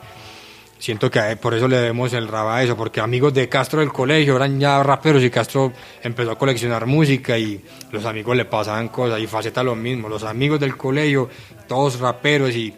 siento 0.79 1.09
que 1.09 1.19
por 1.37 1.53
eso 1.53 1.67
le 1.67 1.77
debemos 1.77 2.13
el 2.13 2.27
rap 2.27 2.47
a 2.47 2.63
eso, 2.63 2.77
porque 2.77 3.01
amigos 3.01 3.33
de 3.33 3.49
Castro 3.49 3.79
del 3.79 3.91
colegio 3.91 4.35
eran 4.35 4.59
ya 4.59 4.81
raperos 4.83 5.23
y 5.23 5.29
Castro 5.29 5.73
empezó 6.03 6.31
a 6.31 6.37
coleccionar 6.37 6.85
música 6.85 7.37
y 7.37 7.63
los 7.91 8.05
amigos 8.05 8.37
le 8.37 8.45
pasaban 8.45 8.89
cosas 8.89 9.19
y 9.19 9.27
Faceta 9.27 9.63
lo 9.63 9.75
mismo, 9.75 10.09
los 10.09 10.23
amigos 10.23 10.59
del 10.59 10.77
colegio, 10.77 11.29
todos 11.67 11.99
raperos 11.99 12.55
y 12.55 12.73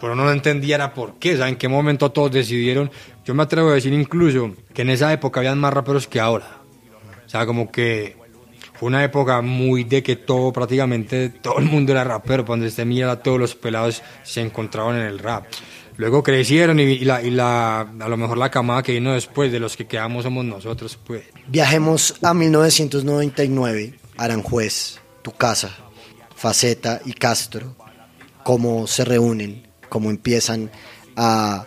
pero 0.00 0.14
no 0.14 0.30
entendiera 0.30 0.94
por 0.94 1.14
qué, 1.14 1.34
o 1.34 1.36
sea, 1.38 1.48
en 1.48 1.56
qué 1.56 1.68
momento 1.68 2.10
todos 2.10 2.30
decidieron. 2.30 2.90
Yo 3.28 3.34
me 3.34 3.42
atrevo 3.42 3.68
a 3.68 3.74
decir 3.74 3.92
incluso 3.92 4.54
que 4.72 4.80
en 4.80 4.88
esa 4.88 5.12
época 5.12 5.40
habían 5.40 5.58
más 5.58 5.74
raperos 5.74 6.08
que 6.08 6.18
ahora. 6.18 6.62
O 7.26 7.28
sea, 7.28 7.44
como 7.44 7.70
que 7.70 8.16
fue 8.72 8.86
una 8.86 9.04
época 9.04 9.42
muy 9.42 9.84
de 9.84 10.02
que 10.02 10.16
todo, 10.16 10.50
prácticamente 10.50 11.28
todo 11.28 11.58
el 11.58 11.66
mundo 11.66 11.92
era 11.92 12.04
rapero. 12.04 12.46
Cuando 12.46 12.64
usted 12.64 12.86
mira, 12.86 13.22
todos 13.22 13.38
los 13.38 13.54
pelados 13.54 14.02
se 14.22 14.40
encontraban 14.40 14.96
en 14.96 15.02
el 15.02 15.18
rap. 15.18 15.44
Luego 15.98 16.22
crecieron 16.22 16.80
y, 16.80 17.00
la, 17.00 17.20
y 17.20 17.28
la, 17.28 17.80
a 17.80 18.08
lo 18.08 18.16
mejor 18.16 18.38
la 18.38 18.50
camada 18.50 18.82
que 18.82 18.92
vino 18.92 19.12
después 19.12 19.52
de 19.52 19.60
los 19.60 19.76
que 19.76 19.86
quedamos 19.86 20.24
somos 20.24 20.46
nosotros, 20.46 20.98
pues. 21.04 21.24
Viajemos 21.48 22.14
a 22.22 22.32
1999, 22.32 23.98
Aranjuez, 24.16 25.00
tu 25.20 25.32
casa, 25.32 25.76
Faceta 26.34 27.02
y 27.04 27.12
Castro, 27.12 27.76
cómo 28.42 28.86
se 28.86 29.04
reúnen, 29.04 29.68
cómo 29.90 30.08
empiezan 30.08 30.70
a 31.14 31.66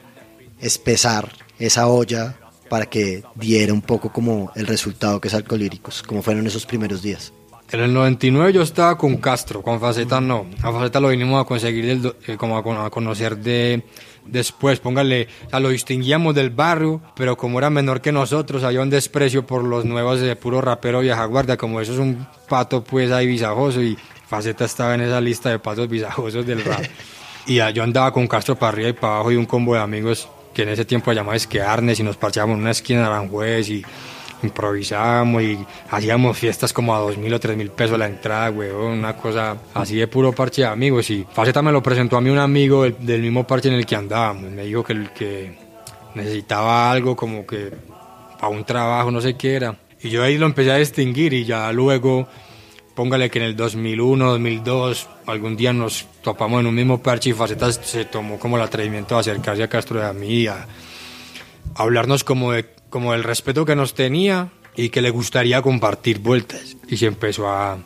espesar 0.59 1.40
esa 1.61 1.87
olla 1.87 2.35
para 2.69 2.85
que 2.85 3.23
diera 3.35 3.73
un 3.73 3.81
poco 3.81 4.11
como 4.11 4.51
el 4.55 4.67
resultado 4.67 5.19
que 5.21 5.27
es 5.27 5.33
Alcolíricos? 5.33 6.03
¿Cómo 6.03 6.21
fueron 6.21 6.47
esos 6.47 6.65
primeros 6.65 7.01
días? 7.01 7.33
En 7.71 7.79
el 7.79 7.93
99 7.93 8.51
yo 8.51 8.63
estaba 8.63 8.97
con 8.97 9.15
Castro, 9.17 9.61
con 9.61 9.79
Faceta 9.79 10.19
no. 10.19 10.45
A 10.61 10.73
Faceta 10.73 10.99
lo 10.99 11.07
vinimos 11.07 11.41
a 11.41 11.47
conseguir, 11.47 12.13
eh, 12.27 12.35
como 12.35 12.57
a, 12.57 12.89
conocer 12.89 13.37
de 13.37 13.83
después, 14.25 14.79
póngale, 14.81 15.29
o 15.47 15.49
sea, 15.49 15.59
lo 15.61 15.69
distinguíamos 15.69 16.35
del 16.35 16.49
barrio, 16.49 17.01
pero 17.15 17.37
como 17.37 17.59
era 17.59 17.69
menor 17.69 18.01
que 18.01 18.11
nosotros, 18.11 18.63
había 18.63 18.81
un 18.81 18.89
desprecio 18.89 19.45
por 19.45 19.63
los 19.63 19.85
nuevos 19.85 20.19
de 20.19 20.35
puro 20.35 20.59
rapero 20.59 20.99
vieja 20.99 21.23
guardia, 21.25 21.55
como 21.55 21.79
eso 21.79 21.93
es 21.93 21.99
un 21.99 22.27
pato 22.49 22.83
pues 22.83 23.09
ahí 23.11 23.25
visajoso 23.25 23.81
y 23.81 23.97
Faceta 24.27 24.65
estaba 24.65 24.95
en 24.95 25.01
esa 25.01 25.21
lista 25.21 25.49
de 25.49 25.59
patos 25.59 25.87
visajosos 25.87 26.45
del 26.45 26.65
rap. 26.65 26.83
y 27.47 27.55
yo 27.55 27.83
andaba 27.83 28.11
con 28.11 28.27
Castro 28.27 28.57
para 28.57 28.73
arriba 28.73 28.89
y 28.89 28.93
para 28.93 29.13
abajo 29.15 29.31
y 29.31 29.37
un 29.37 29.45
combo 29.45 29.75
de 29.75 29.79
amigos 29.79 30.27
que 30.53 30.63
en 30.63 30.70
ese 30.70 30.86
tiempo 30.86 31.12
llamaba 31.12 31.36
Esquearnes 31.36 32.00
y 32.00 32.03
nos 32.03 32.17
parchábamos 32.17 32.55
en 32.55 32.62
una 32.62 32.72
esquina 32.72 33.01
de 33.01 33.05
Aranjuez 33.08 33.70
y 33.70 33.86
improvisábamos 34.43 35.41
y 35.43 35.65
hacíamos 35.89 36.38
fiestas 36.38 36.74
como 36.74 36.96
a 36.96 37.00
dos 37.00 37.17
mil 37.17 37.34
o 37.34 37.39
tres 37.39 37.55
mil 37.55 37.70
pesos 37.70 37.98
la 37.98 38.08
entrada, 38.08 38.50
weón, 38.50 39.00
una 39.00 39.15
cosa 39.15 39.58
así 39.74 39.98
de 39.98 40.08
puro 40.08 40.31
parche 40.31 40.63
de 40.63 40.67
amigos. 40.67 41.10
Y 41.10 41.25
Faceta 41.31 41.62
me 41.62 41.72
lo 41.72 41.81
presentó 41.81 42.17
a 42.17 42.22
mí 42.22 42.29
un 42.29 42.39
amigo 42.39 42.84
del, 42.84 43.22
mismo 43.22 43.46
parche 43.46 43.70
en 43.70 43.75
el 43.75 43.86
que 43.86 43.96
andábamos. 43.96 44.51
Me 44.51 44.65
dijo 44.65 44.84
que, 44.84 45.08
que 45.15 45.58
necesitaba 46.15 46.91
algo 46.91 47.15
como 47.15 47.46
que 47.46 47.72
para 48.39 48.50
un 48.50 48.63
trabajo, 48.63 49.12
no 49.12 49.22
sé 49.22 49.36
qué 49.36 49.55
era. 49.55 49.75
Y 50.01 50.10
yo 50.10 50.24
ahí 50.24 50.38
lo 50.38 50.48
empecé 50.48 50.72
a 50.72 50.77
distinguir 50.77 51.34
y 51.34 51.46
ya 51.46 51.72
luego, 51.72 52.27
póngale 53.01 53.31
que 53.31 53.39
en 53.39 53.46
el 53.46 53.55
2001, 53.55 54.34
2002, 54.34 55.10
algún 55.25 55.58
día 55.58 55.74
nos 55.74 56.05
topamos 56.22 56.60
en 56.60 56.67
un 56.67 56.75
mismo 56.75 57.01
parche 57.01 57.31
y 57.31 57.34
Faceta 57.34 57.72
se 57.72 58.05
tomó 58.05 58.38
como 58.38 58.58
el 58.58 58.62
atrevimiento 58.62 59.15
de 59.15 59.22
acercarse 59.22 59.63
a 59.63 59.67
Castro 59.67 60.00
de 60.00 60.05
a 60.05 60.13
mí, 60.13 60.46
a 60.46 60.67
hablarnos 61.74 62.24
como 62.24 62.51
de 62.51 62.70
como 62.91 63.15
el 63.15 63.24
respeto 63.24 63.65
que 63.65 63.75
nos 63.75 63.96
tenía 63.96 64.50
y 64.75 64.89
que 64.89 65.01
le 65.01 65.10
gustaría 65.10 65.63
compartir 65.63 66.20
vueltas. 66.20 66.77
Y 66.89 66.98
se 66.98 67.08
empezó 67.08 67.50
a 67.50 67.79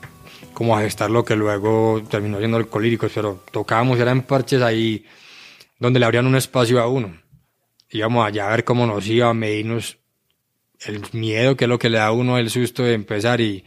como 0.53 0.75
a 0.75 0.81
gestar 0.81 1.09
lo 1.09 1.23
que 1.23 1.37
luego 1.37 2.03
terminó 2.09 2.39
siendo 2.39 2.57
el 2.57 2.67
colírico, 2.67 3.07
pero 3.15 3.41
tocábamos, 3.53 3.97
eran 3.97 4.23
parches 4.23 4.61
ahí 4.61 5.05
donde 5.79 6.01
le 6.01 6.07
abrían 6.07 6.27
un 6.27 6.35
espacio 6.35 6.81
a 6.81 6.89
uno. 6.89 7.21
Íbamos 7.89 8.27
allá 8.27 8.47
a 8.47 8.51
ver 8.51 8.65
cómo 8.65 8.85
nos 8.85 9.07
iba, 9.07 9.29
a 9.29 9.33
medirnos 9.33 9.97
el 10.85 11.01
miedo, 11.13 11.55
que 11.55 11.63
es 11.63 11.69
lo 11.69 11.79
que 11.79 11.89
le 11.89 11.99
da 11.99 12.07
a 12.07 12.11
uno 12.11 12.37
el 12.37 12.49
susto 12.49 12.83
de 12.83 12.95
empezar 12.95 13.39
y 13.39 13.63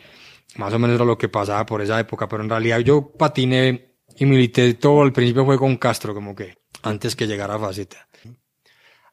más 0.57 0.73
o 0.73 0.79
menos 0.79 0.97
era 0.97 1.05
lo 1.05 1.19
que 1.19 1.29
pasaba 1.29 1.65
por 1.67 1.83
esa 1.83 2.01
época, 2.01 2.29
pero 2.29 2.43
en 2.43 2.51
realidad 2.51 2.81
yo 2.81 3.13
patiné 3.13 3.97
y 4.17 4.27
milité 4.27 4.75
todo, 4.75 5.05
el 5.05 5.13
principio 5.13 5.45
fue 5.45 5.59
con 5.59 5.77
Castro, 5.77 6.15
como 6.15 6.35
que 6.35 6.59
antes 6.83 7.15
que 7.15 7.27
llegara 7.27 7.55
a 7.55 7.59
Faceta. 7.59 8.09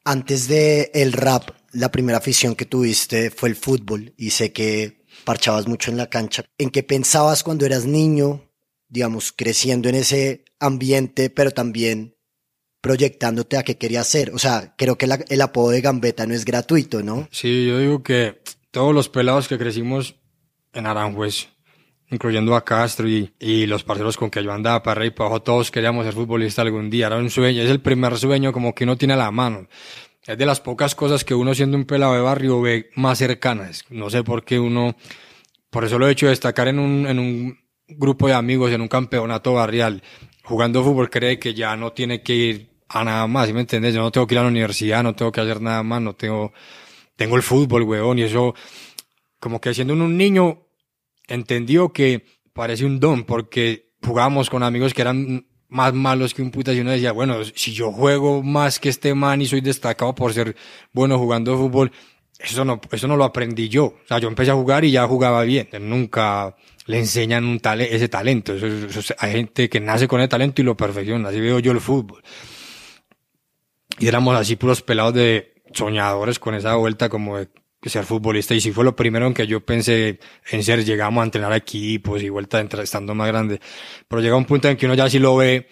Antes 0.04 0.48
de 0.48 0.92
el 0.94 1.13
rap, 1.13 1.50
la 1.72 1.92
primera 1.92 2.20
afición 2.20 2.56
que 2.56 2.65
tuviste 2.65 3.32
fue 3.32 3.50
el 3.50 3.56
fútbol 3.56 4.13
y 4.18 4.30
sé 4.30 4.51
que 4.51 5.04
parchabas 5.24 5.68
mucho 5.68 5.92
en 5.92 5.98
la 5.98 6.10
cancha. 6.10 6.46
¿En 6.58 6.70
qué 6.70 6.84
pensabas 6.84 7.44
cuando 7.44 7.65
eras 7.65 7.86
niño, 7.86 8.51
digamos, 8.88 9.32
creciendo 9.32 9.89
en 9.89 9.96
ese 9.96 10.46
ambiente, 10.60 11.30
pero 11.30 11.51
también 11.51 12.15
proyectándote 12.82 13.58
a 13.58 13.63
qué 13.63 13.77
querías 13.77 14.08
ser? 14.08 14.32
O 14.36 14.39
sea, 14.39 14.75
creo 14.77 14.98
que 14.98 15.08
el 15.27 15.42
apodo 15.42 15.72
de 15.72 15.82
Gambeta 15.82 16.27
no 16.27 16.36
es 16.36 16.46
gratuito, 16.46 17.01
¿no? 17.01 17.27
Sí, 17.32 17.65
yo 17.68 17.80
digo 17.80 18.04
que 18.04 18.42
todos 18.70 18.94
los 18.94 19.10
pelados 19.10 19.48
que 19.48 19.58
crecimos 19.58 20.15
en 20.75 20.86
Aranjuez, 20.86 21.48
incluyendo 22.12 22.55
a 22.55 22.63
Castro 22.63 23.10
y, 23.10 23.34
y, 23.39 23.65
los 23.65 23.84
parceros 23.84 24.17
con 24.17 24.29
que 24.29 24.44
yo 24.44 24.51
andaba 24.51 24.84
para 24.84 25.00
arriba 25.00 25.08
y 25.08 25.17
para 25.17 25.27
abajo, 25.29 25.41
todos 25.41 25.72
queríamos 25.72 26.05
ser 26.05 26.13
futbolistas 26.13 26.63
algún 26.63 26.91
día. 26.91 27.08
Era 27.08 27.17
un 27.17 27.32
sueño, 27.32 27.63
es 27.63 27.70
el 27.72 27.82
primer 27.82 28.15
sueño 28.17 28.53
como 28.53 28.75
que 28.75 28.84
uno 28.84 28.96
tiene 28.96 29.13
a 29.13 29.17
la 29.17 29.32
mano 29.32 29.67
es 30.25 30.38
de 30.38 30.46
las 30.46 30.60
pocas 30.60 30.96
cosas 30.96 31.24
que 31.24 31.36
uno 31.36 31.53
siendo 31.53 31.77
un 31.77 31.86
pelado 31.86 32.13
de 32.13 32.22
barrio 32.22 32.62
ve 32.62 32.89
más 32.96 33.20
cercanas. 33.20 33.86
No 33.89 34.10
sé 34.10 34.24
por 34.24 34.44
qué 34.44 34.60
uno, 34.60 34.96
por 35.70 35.86
eso 35.86 36.00
lo 36.00 36.08
he 36.08 36.12
hecho 36.12 36.27
destacar 36.27 36.67
en 36.67 36.79
un, 36.79 37.08
en 37.08 37.20
un 37.20 37.60
grupo 37.88 38.27
de 38.27 38.34
amigos, 38.34 38.72
en 38.72 38.82
un 38.82 38.88
campeonato 38.88 39.53
barrial, 39.53 40.01
jugando 40.44 40.84
fútbol, 40.84 41.10
cree 41.10 41.38
que 41.38 41.53
ya 41.53 41.75
no 41.75 41.94
tiene 41.94 42.24
que 42.24 42.34
ir 42.34 42.70
a 42.89 43.03
nada 43.03 43.27
más, 43.27 43.48
¿sí 43.48 43.53
me 43.53 43.62
entiendes? 43.62 43.94
Yo 43.94 44.01
no 44.01 44.12
tengo 44.12 44.25
que 44.25 44.36
ir 44.36 44.39
a 44.39 44.44
la 44.44 44.50
universidad, 44.50 45.03
no 45.03 45.15
tengo 45.15 45.32
que 45.32 45.41
hacer 45.41 45.62
nada 45.62 45.84
más, 45.84 46.01
no 46.01 46.13
tengo, 46.15 46.53
tengo 47.15 47.36
el 47.36 47.44
fútbol, 47.44 47.84
weón, 47.84 48.17
y 48.20 48.24
eso, 48.24 48.55
como 49.39 49.62
que 49.62 49.74
siendo 49.74 49.94
un 49.94 50.17
niño, 50.17 50.64
entendió 51.27 51.91
que 51.91 52.25
parece 52.53 52.86
un 52.86 53.00
don, 53.00 53.24
porque 53.24 53.91
jugábamos 54.01 54.50
con 54.50 54.63
amigos 54.63 54.94
que 54.94 55.01
eran 55.01 55.46
más 55.67 55.94
malos 55.94 56.34
que 56.34 56.41
un 56.41 56.51
puta 56.51 56.74
y 56.74 56.79
uno 56.79 56.91
decía, 56.91 57.12
bueno, 57.12 57.44
si 57.44 57.74
yo 57.74 57.91
juego 57.91 58.44
más 58.44 58.79
que 58.79 58.89
este 58.89 59.13
man 59.13 59.41
y 59.41 59.46
soy 59.46 59.62
destacado 59.62 60.13
por 60.15 60.34
ser 60.34 60.55
bueno 60.94 61.17
jugando 61.17 61.58
fútbol, 61.58 61.91
eso 62.39 62.65
no, 62.65 62.79
eso 62.91 63.08
no 63.08 63.17
lo 63.17 63.24
aprendí 63.24 63.70
yo. 63.70 63.86
O 63.86 64.08
sea, 64.08 64.20
yo 64.20 64.27
empecé 64.27 64.51
a 64.51 64.55
jugar 64.55 64.86
y 64.86 64.91
ya 64.91 65.08
jugaba 65.08 65.44
bien. 65.44 65.70
Nunca 65.82 66.55
le 66.86 67.00
enseñan 67.00 67.46
un 67.46 67.60
ese 67.79 68.10
talento. 68.10 68.53
hay 69.20 69.32
gente 69.32 69.70
que 69.70 69.79
nace 69.79 70.08
con 70.08 70.20
ese 70.20 70.27
talento 70.27 70.62
y 70.62 70.65
lo 70.65 70.75
perfecciona. 70.75 71.29
Así 71.29 71.39
veo 71.39 71.60
yo 71.60 71.72
el 71.72 71.79
fútbol. 71.79 72.22
Y 74.00 74.08
éramos 74.08 74.36
así 74.36 74.55
puros 74.55 74.82
pelados 74.82 75.13
de 75.13 75.53
soñadores 75.74 76.39
con 76.39 76.55
esa 76.55 76.75
vuelta 76.75 77.10
como 77.10 77.38
de 77.38 77.50
ser 77.89 78.06
futbolista. 78.06 78.54
Y 78.56 78.62
si 78.62 78.72
fue 78.72 78.84
lo 78.84 78.96
primero 78.96 79.27
en 79.27 79.34
que 79.34 79.48
yo 79.48 79.65
pensé 79.65 80.20
en 80.50 80.63
ser, 80.63 80.84
llegamos 80.84 81.22
a 81.22 81.25
entrenar 81.25 81.54
equipos 81.54 82.22
y 82.22 82.30
vuelta 82.30 82.62
estando 82.62 83.15
más 83.15 83.27
grande, 83.27 83.60
pero 84.08 84.22
llega 84.22 84.36
un 84.36 84.46
punto 84.46 84.70
en 84.70 84.77
que 84.77 84.86
uno 84.86 84.96
ya 84.96 85.10
sí 85.10 85.20
lo 85.20 85.36
ve 85.36 85.68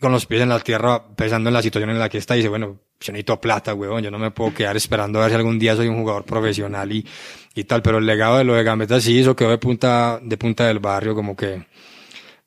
con 0.00 0.12
los 0.12 0.26
pies 0.26 0.42
en 0.42 0.48
la 0.48 0.60
tierra 0.60 1.08
pensando 1.16 1.50
en 1.50 1.54
la 1.54 1.62
situación 1.62 1.90
en 1.90 1.98
la 1.98 2.08
que 2.08 2.18
está 2.18 2.34
y 2.34 2.38
dice, 2.38 2.48
bueno, 2.48 2.78
yo 3.00 3.12
necesito 3.12 3.40
plata, 3.40 3.74
huevón, 3.74 4.02
yo 4.02 4.10
no 4.10 4.18
me 4.18 4.30
puedo 4.30 4.54
quedar 4.54 4.76
esperando 4.76 5.18
a 5.18 5.22
ver 5.22 5.30
si 5.30 5.36
algún 5.36 5.58
día 5.58 5.76
soy 5.76 5.88
un 5.88 6.00
jugador 6.00 6.24
profesional 6.24 6.90
y, 6.92 7.06
y 7.54 7.64
tal, 7.64 7.82
pero 7.82 7.98
el 7.98 8.06
legado 8.06 8.38
de 8.38 8.44
lo 8.44 8.54
de 8.54 8.62
Gambetta 8.64 9.00
sí, 9.00 9.20
eso 9.20 9.34
quedó 9.36 9.50
de 9.50 9.58
punta, 9.58 10.20
de 10.22 10.36
punta 10.36 10.66
del 10.66 10.78
barrio, 10.78 11.14
como 11.14 11.36
que 11.36 11.66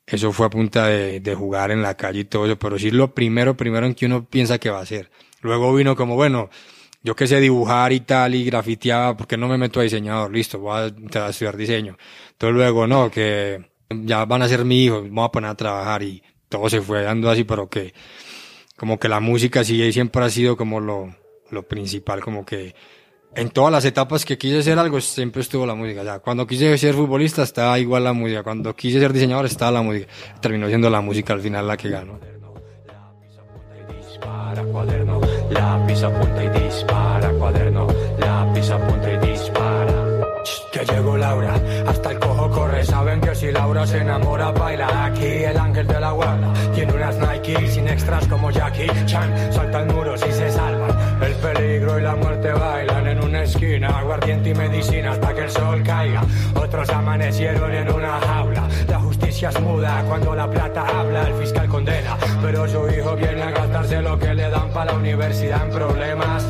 eso 0.06 0.32
fue 0.32 0.46
a 0.46 0.50
punta 0.50 0.86
de, 0.86 1.20
de 1.20 1.34
jugar 1.34 1.70
en 1.70 1.82
la 1.82 1.96
calle 1.96 2.20
y 2.20 2.24
todo 2.24 2.46
eso, 2.46 2.58
pero 2.58 2.78
sí 2.78 2.90
lo 2.90 3.14
primero, 3.14 3.56
primero 3.56 3.86
en 3.86 3.94
que 3.94 4.06
uno 4.06 4.24
piensa 4.24 4.58
que 4.58 4.70
va 4.70 4.80
a 4.80 4.86
ser. 4.86 5.10
Luego 5.40 5.74
vino 5.74 5.96
como, 5.96 6.14
bueno, 6.16 6.50
yo 7.02 7.16
que 7.16 7.26
sé 7.26 7.40
dibujar 7.40 7.92
y 7.92 8.00
tal 8.00 8.34
y 8.34 8.44
grafiteaba, 8.44 9.16
porque 9.16 9.36
no 9.36 9.48
me 9.48 9.58
meto 9.58 9.80
a 9.80 9.82
diseñador? 9.82 10.32
Listo, 10.32 10.58
voy 10.60 10.92
a, 11.14 11.28
estudiar 11.28 11.56
diseño. 11.56 11.96
Entonces 12.32 12.54
luego, 12.54 12.86
no, 12.86 13.10
que 13.10 13.64
ya 13.90 14.24
van 14.24 14.42
a 14.42 14.48
ser 14.48 14.64
mi 14.64 14.84
hijo, 14.84 15.02
vamos 15.02 15.28
a 15.28 15.32
poner 15.32 15.50
a 15.50 15.54
trabajar 15.56 16.02
y 16.02 16.22
todo 16.48 16.68
se 16.68 16.80
fue 16.80 17.02
dando 17.02 17.30
así, 17.30 17.44
pero 17.44 17.68
que 17.68 17.92
como 18.76 18.98
que 18.98 19.08
la 19.08 19.20
música 19.20 19.64
sí 19.64 19.92
siempre 19.92 20.24
ha 20.24 20.30
sido 20.30 20.56
como 20.56 20.80
lo, 20.80 21.14
lo 21.50 21.62
principal, 21.66 22.20
como 22.20 22.44
que 22.44 22.74
en 23.34 23.48
todas 23.50 23.72
las 23.72 23.84
etapas 23.84 24.24
que 24.24 24.36
quise 24.36 24.58
hacer 24.58 24.78
algo 24.78 25.00
siempre 25.00 25.42
estuvo 25.42 25.66
la 25.66 25.74
música. 25.74 26.02
Ya, 26.04 26.18
cuando 26.18 26.46
quise 26.46 26.76
ser 26.78 26.94
futbolista 26.94 27.42
estaba 27.42 27.78
igual 27.78 28.04
la 28.04 28.12
música, 28.12 28.42
cuando 28.42 28.74
quise 28.76 29.00
ser 29.00 29.12
diseñador 29.12 29.46
estaba 29.46 29.72
la 29.72 29.82
música. 29.82 30.06
Terminó 30.40 30.68
siendo 30.68 30.90
la 30.90 31.00
música 31.00 31.32
al 31.32 31.40
final 31.40 31.66
la 31.66 31.76
que 31.76 31.88
ganó 31.88 32.20
cuaderno, 34.72 35.20
lápiz 35.50 36.02
apunta 36.02 36.44
y 36.44 36.48
dispara, 36.48 37.30
cuaderno, 37.38 37.86
lápiz 38.18 38.70
apunta 38.70 39.10
y 39.10 39.16
dispara. 39.18 40.02
Que 40.72 40.84
llegó 40.84 41.16
Laura, 41.16 41.54
hasta 41.86 42.10
el 42.10 42.18
cojo 42.18 42.50
corre, 42.50 42.84
saben 42.84 43.20
que 43.20 43.34
si 43.34 43.52
Laura 43.52 43.86
se 43.86 43.98
enamora 43.98 44.50
baila 44.50 45.04
aquí 45.04 45.26
el 45.26 45.56
ángel 45.56 45.86
de 45.86 46.00
la 46.00 46.12
guarda. 46.12 46.52
Tiene 46.74 46.92
unas 46.94 47.16
Nike 47.18 47.68
sin 47.68 47.88
extras 47.88 48.26
como 48.26 48.50
Jackie 48.50 48.88
Chan, 49.06 49.52
saltan 49.52 49.86
muros 49.88 50.20
y 50.26 50.32
se 50.32 50.50
salvan. 50.50 50.90
El 51.22 51.34
peligro 51.34 51.98
y 51.98 52.02
la 52.02 52.16
muerte 52.16 52.52
bailan 52.52 53.06
en 53.06 53.22
una 53.22 53.42
esquina, 53.44 53.98
aguardiente 53.98 54.50
y 54.50 54.54
medicina 54.54 55.12
hasta 55.12 55.32
que 55.34 55.42
el 55.42 55.50
sol 55.50 55.82
caiga. 55.84 56.22
Otros 56.54 56.90
amanecieron 56.90 57.72
en 57.72 57.92
una 57.92 58.18
jaula, 58.20 58.68
la 58.88 58.98
justicia 58.98 59.50
es 59.50 59.60
muda 59.60 60.04
cuando 60.08 60.34
la 60.34 60.50
plata 60.50 60.84
habla, 60.84 61.28
el 61.28 61.34
fiscal 61.34 61.68
condena, 61.68 62.16
pero 62.42 62.66
su 62.66 62.88
hijo 62.88 63.14
viene 63.14 63.42
a 63.42 63.50
gastarse 63.50 64.02
lo 64.02 64.18
que 64.18 64.34
le 64.34 64.50
dan 64.50 64.70
para 64.70 64.92
la 64.92 64.98
universidad 64.98 65.64
en 65.64 65.70
problemas. 65.70 66.44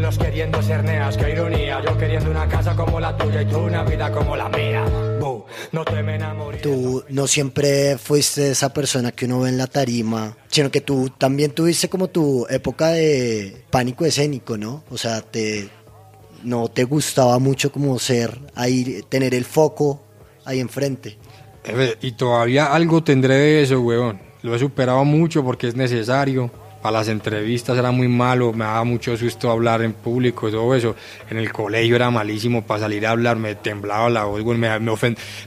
los 0.00 0.18
queriendo 0.18 0.62
ser 0.62 0.84
neas, 0.84 1.16
qué 1.16 1.30
ironía, 1.30 1.80
yo 1.84 1.96
queriendo 1.96 2.30
una 2.30 2.46
casa 2.46 2.74
como 2.74 3.00
la 3.00 3.16
tuya 3.16 3.42
y 3.42 3.46
tú 3.46 3.58
una 3.58 3.84
vida 3.84 4.10
como 4.10 4.36
la 4.36 4.48
mía. 4.48 4.84
No 5.72 5.84
te 5.84 6.02
me 6.02 6.18
Tú 6.62 7.04
no 7.08 7.26
siempre 7.26 7.98
fuiste 7.98 8.50
esa 8.50 8.72
persona 8.72 9.12
que 9.12 9.26
uno 9.26 9.40
ve 9.40 9.50
en 9.50 9.58
la 9.58 9.66
tarima, 9.66 10.36
sino 10.48 10.70
que 10.70 10.80
tú 10.80 11.10
también 11.16 11.52
tuviste 11.52 11.88
como 11.88 12.08
tu 12.08 12.46
época 12.48 12.88
de 12.88 13.64
pánico 13.70 14.04
escénico, 14.04 14.56
¿no? 14.56 14.84
O 14.90 14.98
sea, 14.98 15.20
te 15.20 15.68
no 16.42 16.68
te 16.68 16.84
gustaba 16.84 17.38
mucho 17.38 17.70
como 17.70 17.98
ser 17.98 18.38
ahí, 18.54 19.04
tener 19.08 19.34
el 19.34 19.44
foco 19.44 20.02
ahí 20.44 20.60
enfrente. 20.60 21.18
Y 22.00 22.12
todavía 22.12 22.72
algo 22.72 23.04
tendré 23.04 23.34
de 23.34 23.62
eso, 23.62 23.80
weón. 23.80 24.20
Lo 24.42 24.54
he 24.54 24.58
superado 24.58 25.04
mucho 25.04 25.44
porque 25.44 25.68
es 25.68 25.76
necesario 25.76 26.50
para 26.82 26.98
las 26.98 27.08
entrevistas 27.08 27.76
era 27.76 27.90
muy 27.90 28.08
malo, 28.08 28.52
me 28.52 28.64
daba 28.64 28.84
mucho 28.84 29.16
susto 29.16 29.50
hablar 29.50 29.82
en 29.82 29.92
público 29.92 30.48
y 30.48 30.52
todo 30.52 30.74
eso. 30.74 30.96
En 31.28 31.38
el 31.38 31.52
colegio 31.52 31.96
era 31.96 32.10
malísimo 32.10 32.66
para 32.66 32.80
salir 32.80 33.06
a 33.06 33.10
hablar, 33.10 33.36
me 33.36 33.54
temblaba 33.54 34.08
la 34.10 34.24
voz, 34.24 34.44
me, 34.44 34.78
me 34.78 34.96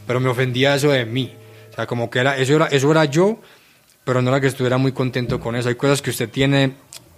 pero 0.05 0.19
me 0.19 0.29
ofendía 0.29 0.75
eso 0.75 0.89
de 0.91 1.05
mí. 1.05 1.33
O 1.71 1.75
sea, 1.75 1.87
como 1.87 2.09
que 2.09 2.19
era 2.19 2.37
eso, 2.37 2.55
era, 2.55 2.67
eso 2.67 2.91
era 2.91 3.05
yo, 3.05 3.39
pero 4.03 4.21
no 4.21 4.29
era 4.29 4.39
que 4.39 4.47
estuviera 4.47 4.77
muy 4.77 4.91
contento 4.91 5.39
con 5.39 5.55
eso. 5.55 5.69
Hay 5.69 5.75
cosas 5.75 6.01
que 6.01 6.11
usted 6.11 6.29
tiene 6.29 6.73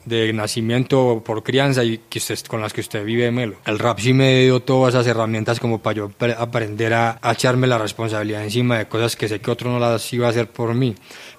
de 0.06 0.32
nacimiento 0.34 1.24
por 1.26 1.44
crianza 1.44 1.84
y 1.84 1.98
que 2.10 2.20
usted, 2.20 2.40
con 2.48 2.62
las 2.62 2.74
que 2.74 2.82
usted 2.82 3.04
vive 3.04 3.32
melo. 3.32 3.58
El 3.66 3.80
rap 3.80 4.00
sí 4.00 4.14
me 4.14 4.44
dio 4.44 4.62
todas 4.62 4.94
esas 4.94 5.08
herramientas 5.08 5.60
como 5.60 5.80
para 5.80 5.96
yo 5.96 6.12
aprender 6.38 6.94
a, 6.94 7.20
echarme 7.32 7.68
la 7.68 7.78
responsabilidad 7.78 8.44
encima 8.44 8.78
de 8.78 8.88
cosas 8.88 9.16
que 9.16 9.28
sé 9.28 9.40
que 9.42 9.52
otro 9.52 9.72
no 9.72 9.80
las 9.80 10.14
iba 10.14 10.28
a 10.28 10.30
hacer 10.30 10.48
por 10.48 10.74
mí. 10.74 10.96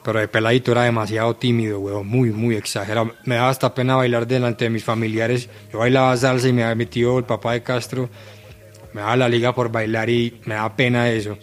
Pero 0.07 0.21
de 0.21 0.29
peladito 0.29 0.71
era 0.71 0.85
demasiado 0.85 1.35
tímido, 1.35 1.81
weón, 1.81 2.07
muy, 2.07 2.31
muy 2.31 2.55
exagerado. 2.55 3.11
Me 3.25 3.35
daba 3.35 3.49
hasta 3.49 3.75
pena 3.75 3.97
bailar 3.97 4.25
delante 4.25 4.67
de 4.67 4.71
mis 4.71 4.85
familiares. 4.85 5.49
Yo 5.73 5.81
bailaba 5.81 6.17
salsa 6.17 6.47
y 6.47 6.53
me 6.53 6.63
había 6.63 6.77
metido 6.77 7.19
el 7.19 7.25
papá 7.25 7.55
de 7.55 7.65
Castro. 7.65 8.09
Me 8.93 9.01
daba 9.01 9.17
la 9.17 9.29
liga 9.29 9.53
por 9.53 9.73
bailar 9.73 10.09
y 10.09 10.41
me 10.45 10.55
da 10.55 10.77
pena 10.77 11.11
eso. 11.11 11.37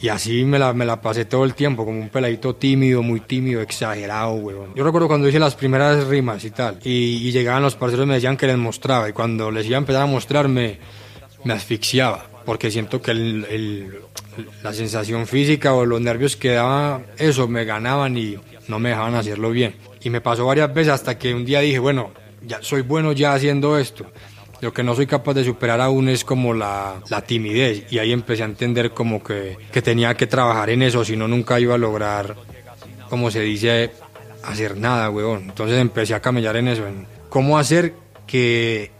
Y 0.00 0.08
así 0.10 0.44
me 0.44 0.58
la, 0.58 0.74
me 0.74 0.84
la 0.84 1.00
pasé 1.00 1.24
todo 1.24 1.46
el 1.46 1.54
tiempo, 1.54 1.86
como 1.86 1.98
un 1.98 2.10
peladito 2.10 2.54
tímido, 2.56 3.02
muy 3.02 3.20
tímido, 3.20 3.62
exagerado, 3.62 4.34
weón. 4.34 4.74
Yo 4.74 4.84
recuerdo 4.84 5.08
cuando 5.08 5.26
hice 5.26 5.38
las 5.38 5.54
primeras 5.54 6.06
rimas 6.08 6.44
y 6.44 6.50
tal, 6.50 6.78
y, 6.84 7.30
llegaban 7.30 7.62
los 7.62 7.76
parceros 7.76 8.04
y 8.04 8.08
me 8.08 8.14
decían 8.16 8.36
que 8.36 8.48
les 8.48 8.58
mostraba, 8.58 9.08
y 9.08 9.14
cuando 9.14 9.50
les 9.50 9.64
iba 9.64 9.76
a 9.76 9.78
empezar 9.78 10.02
a 10.02 10.06
mostrarme, 10.06 10.78
me 11.44 11.54
asfixiaba, 11.54 12.26
porque 12.44 12.70
siento 12.70 13.00
que 13.00 13.10
el, 13.12 13.92
la 14.62 14.72
sensación 14.72 15.26
física 15.26 15.74
o 15.74 15.84
los 15.84 16.00
nervios 16.00 16.36
que 16.36 16.50
daba 16.50 17.02
eso 17.18 17.48
me 17.48 17.64
ganaban 17.64 18.16
y 18.16 18.36
no 18.68 18.78
me 18.78 18.90
dejaban 18.90 19.14
hacerlo 19.14 19.50
bien. 19.50 19.76
Y 20.02 20.10
me 20.10 20.20
pasó 20.20 20.46
varias 20.46 20.72
veces 20.72 20.92
hasta 20.92 21.18
que 21.18 21.34
un 21.34 21.44
día 21.44 21.60
dije, 21.60 21.78
bueno, 21.78 22.12
ya 22.44 22.62
soy 22.62 22.82
bueno 22.82 23.12
ya 23.12 23.34
haciendo 23.34 23.78
esto 23.78 24.06
lo 24.62 24.72
que 24.72 24.84
no 24.84 24.94
soy 24.94 25.08
capaz 25.08 25.34
de 25.34 25.44
superar 25.44 25.80
aún 25.80 26.08
es 26.08 26.24
como 26.24 26.54
la, 26.54 27.02
la 27.10 27.20
timidez 27.20 27.84
y 27.90 27.98
ahí 27.98 28.12
empecé 28.12 28.44
a 28.44 28.46
entender 28.46 28.92
como 28.92 29.22
que, 29.22 29.58
que 29.72 29.82
tenía 29.82 30.16
que 30.16 30.28
trabajar 30.28 30.70
en 30.70 30.82
eso, 30.82 31.04
si 31.04 31.16
no 31.16 31.26
nunca 31.26 31.58
iba 31.58 31.74
a 31.74 31.78
lograr, 31.78 32.36
como 33.10 33.32
se 33.32 33.40
dice, 33.40 33.90
hacer 34.44 34.76
nada, 34.76 35.10
weón. 35.10 35.42
Entonces 35.48 35.80
empecé 35.80 36.14
a 36.14 36.22
camellar 36.22 36.56
en 36.56 36.68
eso, 36.68 36.86
en 36.86 37.08
cómo 37.28 37.58
hacer 37.58 37.94
que, 38.24 38.92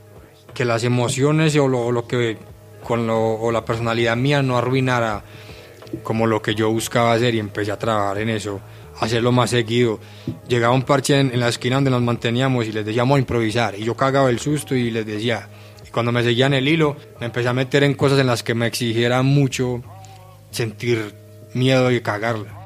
que 0.53 0.65
las 0.65 0.83
emociones 0.83 1.55
o 1.57 1.69
lo, 1.69 1.93
lo 1.93 2.09
que 2.09 2.39
con 2.83 3.07
lo, 3.07 3.35
o 3.35 3.53
la 3.53 3.65
personalidad 3.65 4.17
mía 4.17 4.43
no 4.43 4.59
arruinara 4.59 5.23
como 6.03 6.27
lo 6.27 6.41
que 6.41 6.55
yo 6.55 6.71
buscaba 6.71 7.13
hacer 7.13 7.35
y 7.35 7.39
empecé 7.39 7.71
a 7.71 7.79
trabajar 7.79 8.19
en 8.19 8.31
eso, 8.31 8.61
hacerlo 9.01 9.33
más 9.33 9.51
seguido. 9.51 10.01
Llegaba 10.49 10.75
un 10.75 10.83
parche 10.83 11.19
en, 11.19 11.39
la 11.39 11.49
esquina 11.49 11.77
donde 11.77 11.91
nos 11.91 12.03
manteníamos 12.03 12.67
y 12.67 12.73
les 12.73 12.85
decíamos 12.85 13.17
a 13.17 13.21
improvisar 13.21 13.79
y 13.79 13.85
yo 13.85 13.95
cagaba 13.95 14.31
el 14.31 14.39
susto 14.39 14.75
y 14.75 14.91
les 14.91 15.07
decía, 15.07 15.49
cuando 15.93 16.13
me 16.13 16.23
seguían 16.23 16.55
el 16.55 16.69
hilo, 16.69 16.97
me 17.21 17.27
empecé 17.27 17.49
a 17.49 17.53
meter 17.53 17.85
en 17.85 17.95
cosas 17.95 18.19
en 18.19 18.27
las 18.27 18.43
que 18.43 18.55
me 18.55 18.67
exigiera 18.67 19.23
mucho 19.23 19.83
sentir 20.51 21.15
miedo 21.55 21.91
y 21.91 22.01
cagarla. 22.01 22.63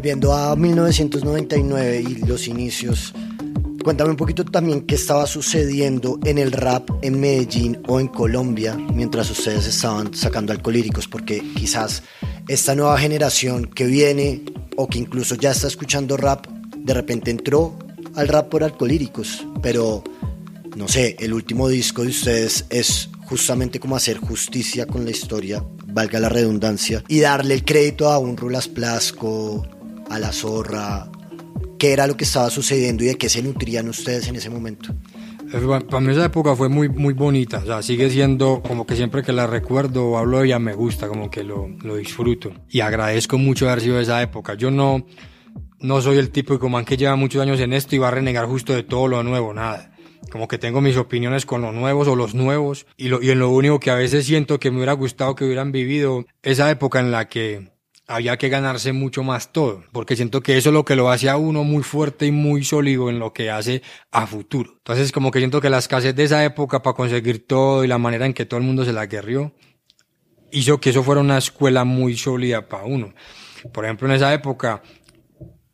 Volviendo 0.00 0.32
a 0.32 0.56
1999 0.56 2.00
y 2.00 2.14
los 2.24 2.48
inicios, 2.48 3.12
cuéntame 3.84 4.08
un 4.08 4.16
poquito 4.16 4.46
también 4.46 4.86
qué 4.86 4.94
estaba 4.94 5.26
sucediendo 5.26 6.18
en 6.24 6.38
el 6.38 6.52
rap 6.52 6.88
en 7.02 7.20
Medellín 7.20 7.82
o 7.86 8.00
en 8.00 8.08
Colombia 8.08 8.78
mientras 8.94 9.30
ustedes 9.30 9.66
estaban 9.66 10.14
sacando 10.14 10.54
alcolíricos, 10.54 11.06
porque 11.06 11.42
quizás 11.54 12.02
esta 12.48 12.74
nueva 12.74 12.98
generación 12.98 13.66
que 13.66 13.84
viene 13.84 14.42
o 14.78 14.88
que 14.88 15.00
incluso 15.00 15.34
ya 15.34 15.50
está 15.50 15.66
escuchando 15.66 16.16
rap, 16.16 16.46
de 16.78 16.94
repente 16.94 17.30
entró 17.30 17.78
al 18.14 18.28
rap 18.28 18.48
por 18.48 18.64
alcolíricos, 18.64 19.46
pero 19.60 20.02
no 20.76 20.88
sé, 20.88 21.14
el 21.18 21.34
último 21.34 21.68
disco 21.68 22.04
de 22.04 22.08
ustedes 22.08 22.64
es 22.70 23.10
justamente 23.26 23.78
como 23.78 23.96
hacer 23.96 24.16
justicia 24.16 24.86
con 24.86 25.04
la 25.04 25.10
historia, 25.10 25.62
valga 25.88 26.18
la 26.18 26.30
redundancia, 26.30 27.04
y 27.06 27.20
darle 27.20 27.52
el 27.52 27.66
crédito 27.66 28.08
a 28.08 28.16
un 28.16 28.38
Rulas 28.38 28.66
Plasco, 28.66 29.62
a 30.10 30.18
la 30.18 30.32
zorra? 30.32 31.10
¿Qué 31.78 31.92
era 31.92 32.06
lo 32.06 32.16
que 32.16 32.24
estaba 32.24 32.50
sucediendo 32.50 33.04
y 33.04 33.06
de 33.06 33.14
qué 33.16 33.28
se 33.28 33.42
nutrían 33.42 33.88
ustedes 33.88 34.28
en 34.28 34.36
ese 34.36 34.50
momento? 34.50 34.94
Eh, 35.52 35.80
para 35.88 36.00
mí 36.00 36.12
esa 36.12 36.26
época 36.26 36.54
fue 36.54 36.68
muy, 36.68 36.88
muy 36.88 37.14
bonita, 37.14 37.58
o 37.58 37.66
sea, 37.66 37.82
sigue 37.82 38.08
siendo 38.10 38.62
como 38.62 38.86
que 38.86 38.94
siempre 38.94 39.22
que 39.22 39.32
la 39.32 39.46
recuerdo 39.46 40.16
hablo 40.16 40.38
de 40.38 40.46
ella 40.46 40.58
me 40.58 40.74
gusta, 40.74 41.08
como 41.08 41.30
que 41.30 41.42
lo, 41.42 41.68
lo 41.82 41.96
disfruto. 41.96 42.52
Y 42.68 42.80
agradezco 42.80 43.38
mucho 43.38 43.68
haber 43.68 43.80
sido 43.80 43.98
esa 43.98 44.22
época. 44.22 44.54
Yo 44.54 44.70
no, 44.70 45.06
no 45.80 46.00
soy 46.02 46.18
el 46.18 46.30
de 46.30 46.68
man 46.68 46.84
que 46.84 46.96
lleva 46.96 47.16
muchos 47.16 47.42
años 47.42 47.58
en 47.60 47.72
esto 47.72 47.96
y 47.96 47.98
va 47.98 48.08
a 48.08 48.12
renegar 48.12 48.46
justo 48.46 48.74
de 48.74 48.82
todo 48.82 49.08
lo 49.08 49.22
nuevo, 49.22 49.52
nada. 49.54 49.92
Como 50.30 50.46
que 50.46 50.58
tengo 50.58 50.80
mis 50.80 50.96
opiniones 50.96 51.46
con 51.46 51.62
los 51.62 51.74
nuevos 51.74 52.06
o 52.06 52.14
los 52.14 52.34
nuevos 52.34 52.86
y, 52.96 53.08
lo, 53.08 53.22
y 53.22 53.30
en 53.30 53.38
lo 53.38 53.48
único 53.48 53.80
que 53.80 53.90
a 53.90 53.94
veces 53.94 54.26
siento 54.26 54.60
que 54.60 54.70
me 54.70 54.76
hubiera 54.76 54.92
gustado 54.92 55.34
que 55.34 55.44
hubieran 55.44 55.72
vivido 55.72 56.26
esa 56.42 56.70
época 56.70 57.00
en 57.00 57.10
la 57.10 57.28
que 57.28 57.72
había 58.10 58.36
que 58.36 58.48
ganarse 58.48 58.92
mucho 58.92 59.22
más 59.22 59.52
todo, 59.52 59.84
porque 59.92 60.16
siento 60.16 60.42
que 60.42 60.58
eso 60.58 60.70
es 60.70 60.74
lo 60.74 60.84
que 60.84 60.96
lo 60.96 61.10
hace 61.10 61.30
a 61.30 61.36
uno 61.36 61.62
muy 61.62 61.84
fuerte 61.84 62.26
y 62.26 62.32
muy 62.32 62.64
sólido 62.64 63.08
en 63.08 63.20
lo 63.20 63.32
que 63.32 63.52
hace 63.52 63.82
a 64.10 64.26
futuro. 64.26 64.72
Entonces 64.78 65.12
como 65.12 65.30
que 65.30 65.38
siento 65.38 65.60
que 65.60 65.70
la 65.70 65.78
escasez 65.78 66.16
de 66.16 66.24
esa 66.24 66.44
época 66.44 66.82
para 66.82 66.96
conseguir 66.96 67.46
todo 67.46 67.84
y 67.84 67.86
la 67.86 67.98
manera 67.98 68.26
en 68.26 68.34
que 68.34 68.46
todo 68.46 68.58
el 68.58 68.66
mundo 68.66 68.84
se 68.84 68.92
la 68.92 69.06
guerrió, 69.06 69.54
hizo 70.50 70.80
que 70.80 70.90
eso 70.90 71.04
fuera 71.04 71.20
una 71.20 71.38
escuela 71.38 71.84
muy 71.84 72.16
sólida 72.16 72.68
para 72.68 72.84
uno. 72.84 73.14
Por 73.72 73.84
ejemplo, 73.84 74.08
en 74.08 74.14
esa 74.14 74.34
época, 74.34 74.82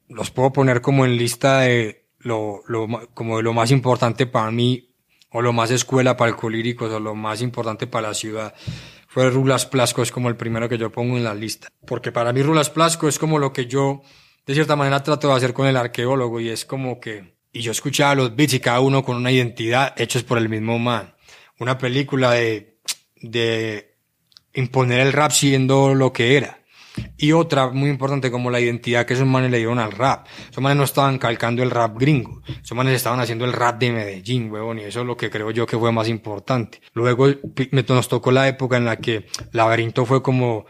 los 0.08 0.30
puedo 0.30 0.52
poner 0.52 0.82
como 0.82 1.06
en 1.06 1.16
lista 1.16 1.60
de 1.60 2.06
lo, 2.18 2.60
lo, 2.66 2.86
como 3.14 3.38
de 3.38 3.44
lo 3.44 3.54
más 3.54 3.70
importante 3.70 4.26
para 4.26 4.50
mí, 4.50 4.90
o 5.30 5.40
lo 5.40 5.54
más 5.54 5.70
escuela 5.70 6.18
para 6.18 6.32
alcohólicos, 6.32 6.92
o 6.92 7.00
lo 7.00 7.14
más 7.14 7.40
importante 7.40 7.86
para 7.86 8.08
la 8.08 8.14
ciudad 8.14 8.54
Rulas 9.16 9.66
Plasco, 9.66 10.02
es 10.02 10.12
como 10.12 10.28
el 10.28 10.36
primero 10.36 10.68
que 10.68 10.78
yo 10.78 10.92
pongo 10.92 11.16
en 11.16 11.24
la 11.24 11.34
lista. 11.34 11.68
Porque 11.86 12.12
para 12.12 12.32
mí 12.32 12.42
Rulas 12.42 12.70
Plasco 12.70 13.08
es 13.08 13.18
como 13.18 13.38
lo 13.38 13.52
que 13.52 13.66
yo, 13.66 14.02
de 14.44 14.54
cierta 14.54 14.76
manera, 14.76 15.02
trato 15.02 15.28
de 15.28 15.34
hacer 15.34 15.52
con 15.52 15.66
el 15.66 15.76
arqueólogo 15.76 16.40
y 16.40 16.50
es 16.50 16.64
como 16.64 17.00
que, 17.00 17.34
y 17.52 17.60
yo 17.60 17.72
escuchaba 17.72 18.14
los 18.14 18.36
beats 18.36 18.54
y 18.54 18.60
cada 18.60 18.80
uno 18.80 19.02
con 19.02 19.16
una 19.16 19.32
identidad 19.32 19.94
hechos 19.96 20.22
por 20.22 20.38
el 20.38 20.48
mismo 20.48 20.78
man. 20.78 21.14
Una 21.58 21.78
película 21.78 22.32
de, 22.32 22.78
de 23.22 23.96
imponer 24.52 25.00
el 25.00 25.12
rap 25.12 25.30
siendo 25.30 25.94
lo 25.94 26.12
que 26.12 26.36
era. 26.36 26.60
Y 27.16 27.32
otra 27.32 27.68
muy 27.68 27.88
importante 27.88 28.30
como 28.30 28.50
la 28.50 28.60
identidad 28.60 29.06
que 29.06 29.14
esos 29.14 29.26
manes 29.26 29.50
le 29.50 29.58
dieron 29.58 29.78
al 29.78 29.92
rap. 29.92 30.26
Esos 30.50 30.62
manes 30.62 30.78
no 30.78 30.84
estaban 30.84 31.18
calcando 31.18 31.62
el 31.62 31.70
rap 31.70 31.98
gringo. 31.98 32.42
Esos 32.62 32.76
manes 32.76 32.94
estaban 32.94 33.20
haciendo 33.20 33.44
el 33.44 33.52
rap 33.52 33.78
de 33.78 33.92
Medellín, 33.92 34.50
huevón. 34.50 34.78
Y 34.78 34.82
eso 34.82 35.00
es 35.00 35.06
lo 35.06 35.16
que 35.16 35.30
creo 35.30 35.50
yo 35.50 35.66
que 35.66 35.78
fue 35.78 35.92
más 35.92 36.08
importante. 36.08 36.80
Luego 36.92 37.28
nos 37.88 38.08
tocó 38.08 38.30
la 38.30 38.48
época 38.48 38.76
en 38.76 38.84
la 38.84 38.96
que 38.96 39.26
Laberinto 39.52 40.04
fue 40.04 40.22
como 40.22 40.66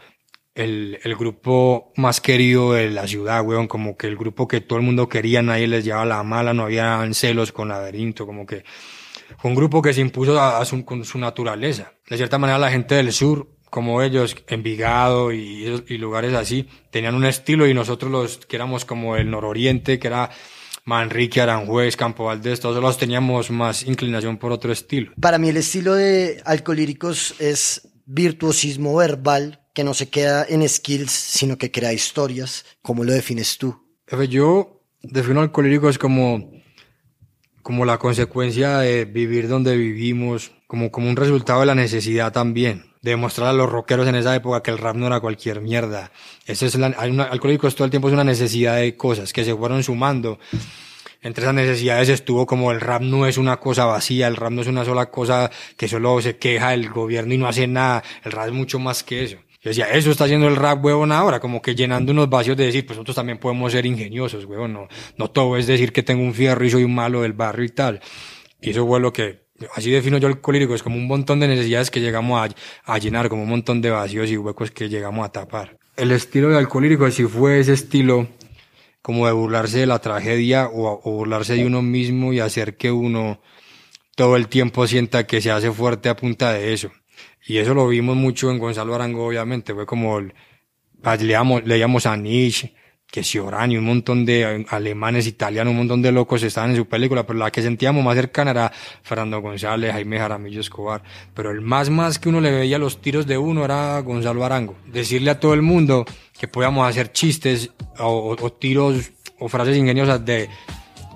el, 0.55 0.99
el 1.03 1.15
grupo 1.15 1.93
más 1.97 2.19
querido 2.19 2.73
de 2.73 2.89
la 2.89 3.07
ciudad, 3.07 3.45
weón, 3.45 3.67
como 3.67 3.95
que 3.95 4.07
el 4.07 4.17
grupo 4.17 4.47
que 4.47 4.59
todo 4.59 4.79
el 4.79 4.85
mundo 4.85 5.07
quería, 5.07 5.43
nadie 5.43 5.67
les 5.67 5.85
llevaba 5.85 6.05
la 6.05 6.23
mala, 6.23 6.53
no 6.53 6.63
había 6.63 7.07
celos 7.13 7.51
con 7.51 7.67
Laberinto, 7.67 8.25
como 8.25 8.45
que 8.45 8.63
fue 9.37 9.51
un 9.51 9.55
grupo 9.55 9.81
que 9.81 9.93
se 9.93 10.01
impuso 10.01 10.39
a, 10.39 10.63
su, 10.65 10.83
con 10.83 11.05
su 11.05 11.19
naturaleza. 11.19 11.93
De 12.09 12.17
cierta 12.17 12.39
manera 12.39 12.57
la 12.57 12.71
gente 12.71 12.95
del 12.95 13.11
sur 13.11 13.56
como 13.77 14.01
ellos, 14.01 14.35
Envigado 14.47 15.31
y, 15.31 15.83
y 15.87 15.97
lugares 15.99 16.33
así, 16.33 16.67
tenían 16.89 17.13
un 17.13 17.25
estilo 17.25 17.67
y 17.67 17.75
nosotros 17.75 18.11
los 18.11 18.37
que 18.37 18.55
éramos 18.55 18.85
como 18.85 19.15
el 19.17 19.29
nororiente, 19.29 19.99
que 19.99 20.07
era 20.07 20.31
Manrique, 20.83 21.41
Aranjuez, 21.41 21.95
Campo 21.95 22.25
Valdés, 22.25 22.59
todos 22.59 22.81
los 22.81 22.97
teníamos 22.97 23.51
más 23.51 23.83
inclinación 23.83 24.37
por 24.37 24.51
otro 24.51 24.71
estilo. 24.71 25.11
Para 25.21 25.37
mí 25.37 25.49
el 25.49 25.57
estilo 25.57 25.93
de 25.93 26.41
Alcolíricos 26.43 27.35
es 27.37 27.87
virtuosismo 28.07 28.95
verbal, 28.95 29.61
que 29.75 29.83
no 29.83 29.93
se 29.93 30.09
queda 30.09 30.43
en 30.49 30.67
skills, 30.67 31.11
sino 31.11 31.59
que 31.59 31.69
crea 31.69 31.93
historias. 31.93 32.65
¿Cómo 32.81 33.03
lo 33.03 33.13
defines 33.13 33.59
tú? 33.59 33.79
Yo 34.27 34.81
defino 35.03 35.41
Alcolíricos 35.41 35.99
como, 35.99 36.51
como 37.61 37.85
la 37.85 37.99
consecuencia 37.99 38.79
de 38.79 39.05
vivir 39.05 39.47
donde 39.47 39.77
vivimos, 39.77 40.51
como, 40.65 40.89
como 40.89 41.07
un 41.07 41.15
resultado 41.15 41.59
de 41.59 41.67
la 41.67 41.75
necesidad 41.75 42.33
también 42.33 42.87
de 43.07 43.11
demostrar 43.11 43.47
a 43.47 43.53
los 43.53 43.69
rockeros 43.69 44.05
en 44.05 44.15
esa 44.15 44.35
época 44.35 44.61
que 44.61 44.69
el 44.69 44.77
rap 44.77 44.97
no 44.97 45.07
era 45.07 45.21
cualquier 45.21 45.61
mierda. 45.61 46.11
Eso 46.45 46.65
es 46.65 46.75
la, 46.75 46.93
una, 47.09 47.23
Alcohólicos 47.23 47.73
todo 47.73 47.85
el 47.85 47.89
tiempo 47.89 48.09
es 48.09 48.13
una 48.13 48.25
necesidad 48.25 48.75
de 48.75 48.97
cosas 48.97 49.31
que 49.31 49.45
se 49.45 49.55
fueron 49.55 49.81
sumando. 49.81 50.39
Entre 51.21 51.41
esas 51.41 51.55
necesidades 51.55 52.09
estuvo 52.09 52.45
como 52.45 52.69
el 52.73 52.81
rap 52.81 53.01
no 53.01 53.25
es 53.25 53.37
una 53.37 53.57
cosa 53.61 53.85
vacía, 53.85 54.27
el 54.27 54.35
rap 54.35 54.51
no 54.51 54.61
es 54.61 54.67
una 54.67 54.83
sola 54.83 55.09
cosa 55.09 55.49
que 55.77 55.87
solo 55.87 56.21
se 56.21 56.37
queja 56.37 56.73
el 56.73 56.89
gobierno 56.89 57.33
y 57.33 57.37
no 57.37 57.47
hace 57.47 57.65
nada, 57.65 58.03
el 58.25 58.33
rap 58.33 58.47
es 58.47 58.53
mucho 58.53 58.77
más 58.77 59.03
que 59.03 59.23
eso. 59.23 59.37
Yo 59.61 59.69
decía, 59.69 59.85
eso 59.85 60.11
está 60.11 60.25
haciendo 60.25 60.49
el 60.49 60.57
rap, 60.57 60.83
huevón, 60.83 61.13
ahora, 61.13 61.39
como 61.39 61.61
que 61.61 61.75
llenando 61.75 62.11
unos 62.11 62.29
vacíos 62.29 62.57
de 62.57 62.65
decir, 62.65 62.85
pues 62.85 62.97
nosotros 62.97 63.15
también 63.15 63.37
podemos 63.37 63.71
ser 63.71 63.85
ingeniosos, 63.85 64.43
huevón, 64.43 64.73
no, 64.73 64.87
no 65.15 65.31
todo 65.31 65.55
es 65.55 65.65
decir 65.65 65.93
que 65.93 66.03
tengo 66.03 66.23
un 66.23 66.33
fierro 66.33 66.65
y 66.65 66.69
soy 66.69 66.83
un 66.83 66.93
malo 66.93 67.21
del 67.21 67.33
barrio 67.33 67.65
y 67.65 67.69
tal. 67.69 68.01
Y 68.61 68.71
eso 68.71 68.85
fue 68.85 68.99
lo 68.99 69.13
que 69.13 69.46
así 69.75 69.91
defino 69.91 70.17
yo 70.17 70.27
el 70.27 70.39
es 70.73 70.83
como 70.83 70.97
un 70.97 71.07
montón 71.07 71.39
de 71.39 71.47
necesidades 71.47 71.91
que 71.91 71.99
llegamos 71.99 72.49
a, 72.85 72.97
llenar, 72.97 73.29
como 73.29 73.43
un 73.43 73.49
montón 73.49 73.81
de 73.81 73.89
vacíos 73.89 74.29
y 74.29 74.37
huecos 74.37 74.71
que 74.71 74.89
llegamos 74.89 75.25
a 75.25 75.31
tapar. 75.31 75.77
el 75.95 76.11
estilo 76.11 76.49
de 76.49 76.57
Alcohólico 76.57 77.09
sí 77.11 77.23
fue 77.23 77.59
ese 77.59 77.73
estilo 77.73 78.27
como 79.01 79.25
de 79.25 79.31
burlarse 79.31 79.79
de 79.79 79.85
la 79.85 79.99
tragedia 79.99 80.67
o, 80.67 80.99
burlarse 81.01 81.53
de 81.53 81.65
uno 81.65 81.81
mismo 81.81 82.33
y 82.33 82.41
hacer 82.41 82.75
que 82.75 82.91
uno 82.91 83.41
todo 84.15 84.35
el 84.35 84.49
tiempo 84.49 84.85
sienta 84.85 85.25
que 85.25 85.39
se 85.39 85.49
hace 85.49 85.71
fuerte 85.71 86.09
a 86.09 86.15
punta 86.17 86.51
de 86.51 86.73
eso. 86.73 86.91
Y 87.45 87.57
eso 87.57 87.73
lo 87.73 87.87
vimos 87.87 88.17
mucho 88.17 88.51
en 88.51 88.57
Gonzalo 88.57 88.93
Arango, 88.95 89.25
obviamente. 89.25 89.73
Fue 89.73 89.85
como, 89.85 90.17
el, 90.17 90.33
leíamos, 91.21 91.63
leíamos 91.63 92.05
a 92.05 92.17
Nietzsche, 92.17 92.75
que 93.09 93.23
Ciorani, 93.23 93.77
un 93.77 93.85
montón 93.85 94.25
de 94.25 94.65
alemanes, 94.69 95.27
italianos, 95.27 95.71
un 95.71 95.77
montón 95.77 96.01
de 96.01 96.11
locos 96.11 96.43
estaban 96.43 96.71
en 96.71 96.75
su 96.75 96.87
película, 96.87 97.25
pero 97.25 97.39
la 97.39 97.51
que 97.51 97.61
sentíamos 97.61 98.03
más 98.03 98.15
cercana 98.15 98.51
era 98.51 98.71
Fernando 99.01 99.39
González, 99.39 99.93
Jaime 99.93 100.19
Jaramillo 100.19 100.59
Escobar. 100.59 101.01
Pero 101.33 101.51
el 101.51 101.61
más 101.61 101.89
más 101.89 102.19
que 102.19 102.27
uno 102.27 102.41
le 102.41 102.51
veía 102.51 102.77
los 102.77 103.01
tiros 103.01 103.25
de 103.25 103.37
uno 103.37 103.63
era 103.63 103.99
Gonzalo 104.01 104.43
Arango. 104.43 104.75
Decirle 104.87 105.31
a 105.31 105.39
todo 105.39 105.53
el 105.53 105.61
mundo 105.61 106.05
que 106.37 106.47
podíamos 106.49 106.87
hacer 106.87 107.11
chistes 107.13 107.71
o, 107.97 108.35
o 108.39 108.51
tiros 108.51 109.11
o 109.39 109.47
frases 109.47 109.77
ingeniosas 109.77 110.25
de 110.25 110.49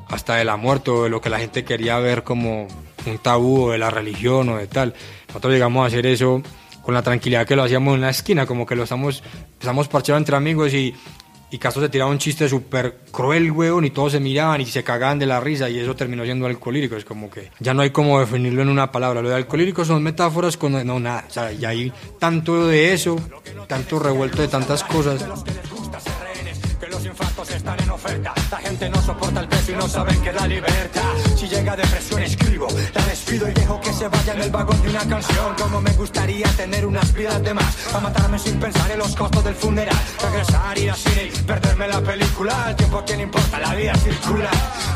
hasta 0.08 0.36
de 0.36 0.45
la 0.45 0.58
muerte 0.58 0.91
o 0.91 1.04
de 1.04 1.10
lo 1.10 1.19
que 1.19 1.30
la 1.30 1.39
gente 1.39 1.63
quería 1.63 1.99
ver 1.99 2.23
como 2.23 2.67
un 3.06 3.17
tabú 3.17 3.69
de 3.71 3.77
la 3.77 3.89
religión 3.89 4.47
o 4.49 4.58
de 4.58 4.67
tal. 4.67 4.93
Nosotros 5.27 5.54
llegamos 5.54 5.84
a 5.84 5.88
hacer 5.88 6.06
eso 6.06 6.41
con 6.82 6.93
la 6.93 7.01
tranquilidad 7.01 7.45
que 7.45 7.56
lo 7.56 7.63
hacíamos 7.63 7.95
en 7.95 8.01
la 8.01 8.10
esquina, 8.10 8.45
como 8.45 8.65
que 8.65 8.75
lo 8.75 8.84
estamos, 8.84 9.23
estamos 9.60 9.88
parchados 9.88 10.19
entre 10.19 10.36
amigos 10.36 10.73
y, 10.73 10.95
y 11.52 11.58
Castro 11.58 11.84
se 11.84 11.90
tiraba 11.90 12.10
un 12.10 12.18
chiste 12.18 12.48
súper 12.48 13.00
cruel, 13.12 13.52
weón, 13.52 13.84
y 13.84 13.90
todos 13.90 14.14
se 14.14 14.22
miraban 14.22 14.62
y 14.62 14.66
se 14.66 14.84
cagaban 14.84 15.20
de 15.20 15.26
la 15.26 15.42
risa 15.42 15.70
y 15.70 15.78
eso 15.80 15.96
terminó 15.96 16.24
siendo 16.24 16.48
alcohólico. 16.48 16.96
Es 16.96 17.04
como 17.04 17.30
que 17.30 17.52
ya 17.60 17.74
no 17.74 17.82
hay 17.82 17.90
como 17.90 18.20
definirlo 18.22 18.62
en 18.62 18.70
una 18.70 18.92
palabra. 18.92 19.22
Lo 19.22 19.30
de 19.30 19.36
alcohólico 19.36 19.84
son 19.84 20.02
metáforas 20.02 20.56
con... 20.56 20.72
No, 20.88 21.00
nada. 21.00 21.26
O 21.28 21.32
sea, 21.32 21.52
ya 21.52 21.70
hay 21.70 21.92
tanto 22.20 22.68
de 22.68 22.94
eso, 22.94 23.18
tanto 23.68 24.00
revuelto 24.00 24.42
de 24.42 24.48
tantas 24.48 24.84
cosas 24.86 25.26
están 27.56 27.82
en 27.82 27.90
oferta. 27.90 28.34
La 28.50 28.58
gente 28.58 28.90
no 28.90 29.02
soporta 29.02 29.40
el 29.40 29.48
peso 29.48 29.72
y 29.72 29.76
no 29.76 29.88
saben 29.88 30.22
que 30.22 30.32
la 30.32 30.48
libertad. 30.48 31.02
Si 31.36 31.48
llega 31.48 31.76
depresión, 31.76 32.22
escribo, 32.22 32.68
la 32.94 33.06
despido 33.06 33.50
y 33.50 33.54
dejo 33.54 33.80
que 33.82 33.94
se 33.94 34.08
vaya 34.08 34.34
en 34.34 34.42
el 34.42 34.52
vagón 34.52 34.82
de 34.82 34.90
una 34.90 35.08
canción. 35.08 35.56
Como 35.58 35.82
me 35.82 35.92
gustaría 35.94 36.48
tener 36.50 36.86
unas 36.86 37.14
vidas 37.14 37.42
de 37.44 37.54
más. 37.54 37.96
A 37.96 38.00
matarme 38.00 38.40
sin 38.40 38.60
pensar 38.60 38.92
en 38.92 39.00
los 39.00 39.16
costos 39.16 39.44
del 39.44 39.56
funeral. 39.56 39.98
Regresar, 40.22 40.78
ir 40.78 40.94
y 41.34 41.42
perderme 41.44 41.88
la 41.88 42.02
película. 42.02 42.66
El 42.70 42.76
tiempo 42.76 43.00
a 43.00 43.06
quien 43.06 43.22
importa, 43.22 43.60
la 43.60 43.76
vida 43.76 43.96
circula. 43.96 44.50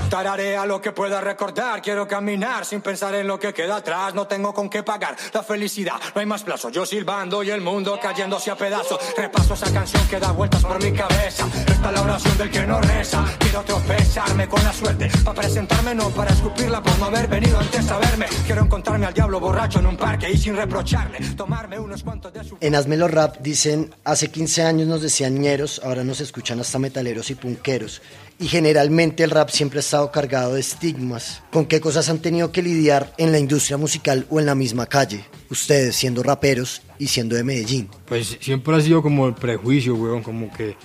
Tararea 0.10 0.66
lo 0.66 0.82
que 0.82 0.92
pueda 0.92 1.20
recordar. 1.20 1.82
Quiero 1.82 2.08
caminar 2.08 2.66
sin 2.66 2.82
pensar 2.82 3.16
en 3.16 3.28
lo 3.28 3.40
que 3.40 3.54
queda 3.54 3.78
atrás. 3.78 4.14
No 4.14 4.28
tengo 4.28 4.54
con 4.54 4.70
qué 4.70 4.84
pagar 4.84 5.16
la 5.34 5.44
felicidad. 5.44 5.96
No 6.14 6.22
hay 6.22 6.26
más 6.26 6.44
plazo. 6.44 6.70
Yo 6.70 6.86
silbando 6.86 7.44
y 7.44 7.50
el 7.50 7.62
mundo 7.62 8.00
cayéndose 8.02 8.52
a 8.52 8.56
pedazos. 8.56 9.00
Repaso 9.18 9.56
esa 9.56 9.72
canción 9.74 10.08
que 10.08 10.20
da 10.20 10.32
vueltas 10.32 10.64
por 10.64 10.82
mi 10.82 10.92
cabeza. 10.92 11.48
Esta 11.68 11.92
la 11.92 12.02
oración 12.02 12.38
del 12.46 12.52
que 12.52 12.68
no 12.68 12.82
reza. 12.82 13.26
Quiero 13.40 13.62
tropezarme 13.64 14.48
con 14.48 14.64
la 14.64 14.74
suerte. 14.74 15.10
Para 15.24 15.42
presentarme, 15.42 15.96
no 15.96 16.10
para 16.10 16.32
escupirla 16.32 16.82
por 16.82 16.98
no 17.00 17.06
haber 17.06 17.28
venido 17.28 17.60
antes 17.60 17.90
a 17.90 18.00
verme. 18.00 18.26
Quiero 18.46 18.62
encontrarme 18.64 19.06
al 19.06 19.14
diablo 19.14 19.40
borracho 19.40 19.80
en 19.80 19.88
un 19.88 19.98
parque 19.98 20.32
y 20.32 20.38
sin 20.38 20.56
reprocharle. 20.56 21.20
Tomarme 21.36 21.80
unos 21.80 22.04
cuantos 22.04 22.34
de 22.34 22.44
su. 22.44 22.58
En 22.60 22.76
Hazmelo 22.76 23.08
Rap 23.08 23.38
dicen: 23.42 23.94
Hace 24.04 24.30
15 24.30 24.64
años 24.64 24.88
nos 24.88 25.02
decían 25.02 25.40
ñeros, 25.40 25.82
ahora 25.84 26.04
nos 26.04 26.22
escuchan 26.22 26.60
hasta 26.60 26.80
metaleros 26.80 27.30
y 27.30 27.36
punqueros 27.36 28.02
y 28.38 28.48
generalmente 28.48 29.24
el 29.24 29.32
rap 29.32 29.50
siempre 29.50 29.80
ha 29.80 29.82
estado 29.82 30.12
cargado 30.12 30.56
de 30.56 30.60
estigmas. 30.60 31.42
¿Con 31.52 31.66
qué 31.66 31.80
cosas 31.80 32.10
han 32.10 32.20
tenido 32.20 32.52
que 32.52 32.62
lidiar 32.62 33.14
en 33.18 33.32
la 33.32 33.40
industria 33.40 33.78
musical 33.78 34.28
o 34.30 34.40
en 34.40 34.46
la 34.46 34.56
misma 34.56 34.88
calle? 34.88 35.24
Ustedes 35.50 35.96
siendo 35.96 36.22
raperos 36.22 36.82
y 37.00 37.08
siendo 37.08 37.38
de 37.38 37.46
Medellín. 37.46 37.90
Pues 38.06 38.38
siempre 38.42 38.76
ha 38.76 38.82
sido 38.82 39.02
como 39.02 39.26
el 39.26 39.36
prejuicio, 39.36 39.96
weón, 39.96 40.22
como 40.22 40.52
que 40.52 40.76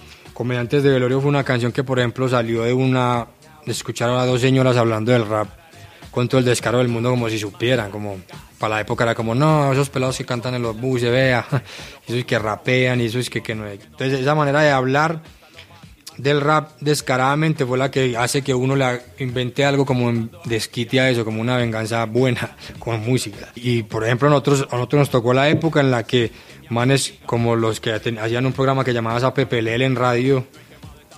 Comediantes 0.41 0.83
de 0.83 0.89
Velorio 0.89 1.21
fue 1.21 1.29
una 1.29 1.45
canción 1.45 1.71
que, 1.71 1.85
por 1.85 1.99
ejemplo, 1.99 2.27
salió 2.27 2.63
de 2.63 2.73
una. 2.73 3.27
de 3.67 3.73
escuchar 3.73 4.09
a 4.09 4.25
dos 4.25 4.41
señoras 4.41 4.75
hablando 4.79 5.13
del 5.13 5.29
rap 5.29 5.49
con 6.11 6.29
todo 6.29 6.39
el 6.39 6.47
descaro 6.47 6.79
del 6.79 6.89
mundo, 6.89 7.11
como 7.11 7.29
si 7.29 7.39
supieran, 7.39 7.91
como. 7.91 8.17
Para 8.59 8.77
la 8.77 8.81
época 8.81 9.05
era 9.05 9.15
como, 9.15 9.35
no, 9.35 9.71
esos 9.71 9.91
pelados 9.91 10.17
que 10.17 10.25
cantan 10.25 10.55
en 10.55 10.63
los 10.63 10.81
buses, 10.81 11.11
vea, 11.11 11.45
eso 12.07 12.17
es 12.17 12.25
que 12.25 12.39
rapean 12.39 13.03
y 13.03 13.05
eso 13.05 13.19
es 13.19 13.29
que, 13.29 13.43
que 13.43 13.55
no. 13.55 13.67
Entonces, 13.69 14.19
esa 14.19 14.35
manera 14.35 14.63
de 14.63 14.71
hablar 14.71 15.21
del 16.17 16.41
rap 16.41 16.73
descaradamente 16.81 17.65
fue 17.65 17.79
la 17.79 17.91
que 17.91 18.17
hace 18.17 18.43
que 18.43 18.55
uno 18.55 18.77
le 18.77 19.01
invente 19.19 19.65
algo 19.65 19.87
como 19.87 20.29
desquite 20.45 21.01
a 21.01 21.11
eso, 21.11 21.25
como 21.25 21.41
una 21.41 21.57
venganza 21.57 22.05
buena 22.05 22.57
con 22.79 23.01
música. 23.05 23.49
Y 23.55 23.83
por 23.83 24.05
ejemplo, 24.05 24.29
nosotros, 24.29 24.67
a 24.71 24.77
nosotros 24.77 25.01
nos 25.01 25.11
tocó 25.11 25.33
la 25.33 25.49
época 25.49 25.81
en 25.81 25.91
la 25.91 26.05
que 26.05 26.31
manes 26.69 27.15
como 27.27 27.57
los 27.57 27.81
que 27.81 27.93
hacían 27.93 28.47
un 28.47 28.53
programa 28.53 28.85
que 28.85 28.93
llamaba 28.93 29.27
a 29.27 29.35
PPL 29.35 29.83
en 29.83 29.97
radio, 29.97 30.47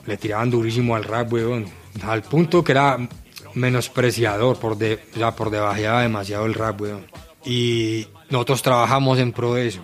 le 0.07 0.17
tiraban 0.17 0.51
durísimo 0.51 0.97
al 0.97 1.05
rap, 1.05 1.33
weón. 1.33 1.67
Al 2.05 2.23
punto 2.23 2.65
que 2.65 2.73
era 2.73 2.99
menospreciador, 3.55 4.59
por, 4.59 4.77
de, 4.79 5.01
ya 5.15 5.35
por 5.37 5.51
debajeaba 5.51 6.03
demasiado 6.03 6.47
el 6.47 6.55
rap, 6.55 6.81
weón. 6.81 7.07
Y 7.45 8.07
nosotros 8.31 8.63
trabajamos 8.63 9.19
en 9.19 9.33
pro 9.33 9.55
de 9.55 9.69
eso. 9.69 9.83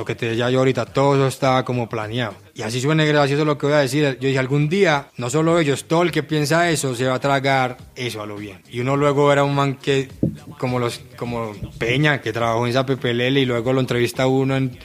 Lo 0.00 0.06
que 0.06 0.14
te 0.14 0.30
decía 0.30 0.48
yo 0.48 0.60
ahorita, 0.60 0.86
todo 0.86 1.14
eso 1.14 1.26
estaba 1.26 1.62
como 1.62 1.86
planeado. 1.86 2.34
Y 2.54 2.62
así 2.62 2.80
suena 2.80 3.04
gracioso 3.04 3.44
lo 3.44 3.58
que 3.58 3.66
voy 3.66 3.74
a 3.74 3.80
decir. 3.80 4.16
Yo 4.18 4.28
dije, 4.28 4.38
algún 4.38 4.70
día, 4.70 5.08
no 5.18 5.28
solo 5.28 5.58
ellos, 5.58 5.84
todo 5.84 6.02
el 6.04 6.10
que 6.10 6.22
piensa 6.22 6.70
eso 6.70 6.94
se 6.94 7.06
va 7.06 7.16
a 7.16 7.20
tragar 7.20 7.76
eso 7.94 8.22
a 8.22 8.26
lo 8.26 8.36
bien. 8.36 8.62
Y 8.70 8.80
uno 8.80 8.96
luego 8.96 9.30
era 9.30 9.44
un 9.44 9.54
man 9.54 9.74
que, 9.74 10.08
como 10.56 10.78
los 10.78 11.02
como 11.18 11.52
Peña, 11.76 12.22
que 12.22 12.32
trabajó 12.32 12.64
en 12.64 12.70
esa 12.70 12.86
PPLL 12.86 13.36
y 13.36 13.44
luego 13.44 13.74
lo 13.74 13.80
entrevista 13.80 14.26
uno 14.26 14.56
en 14.56 14.78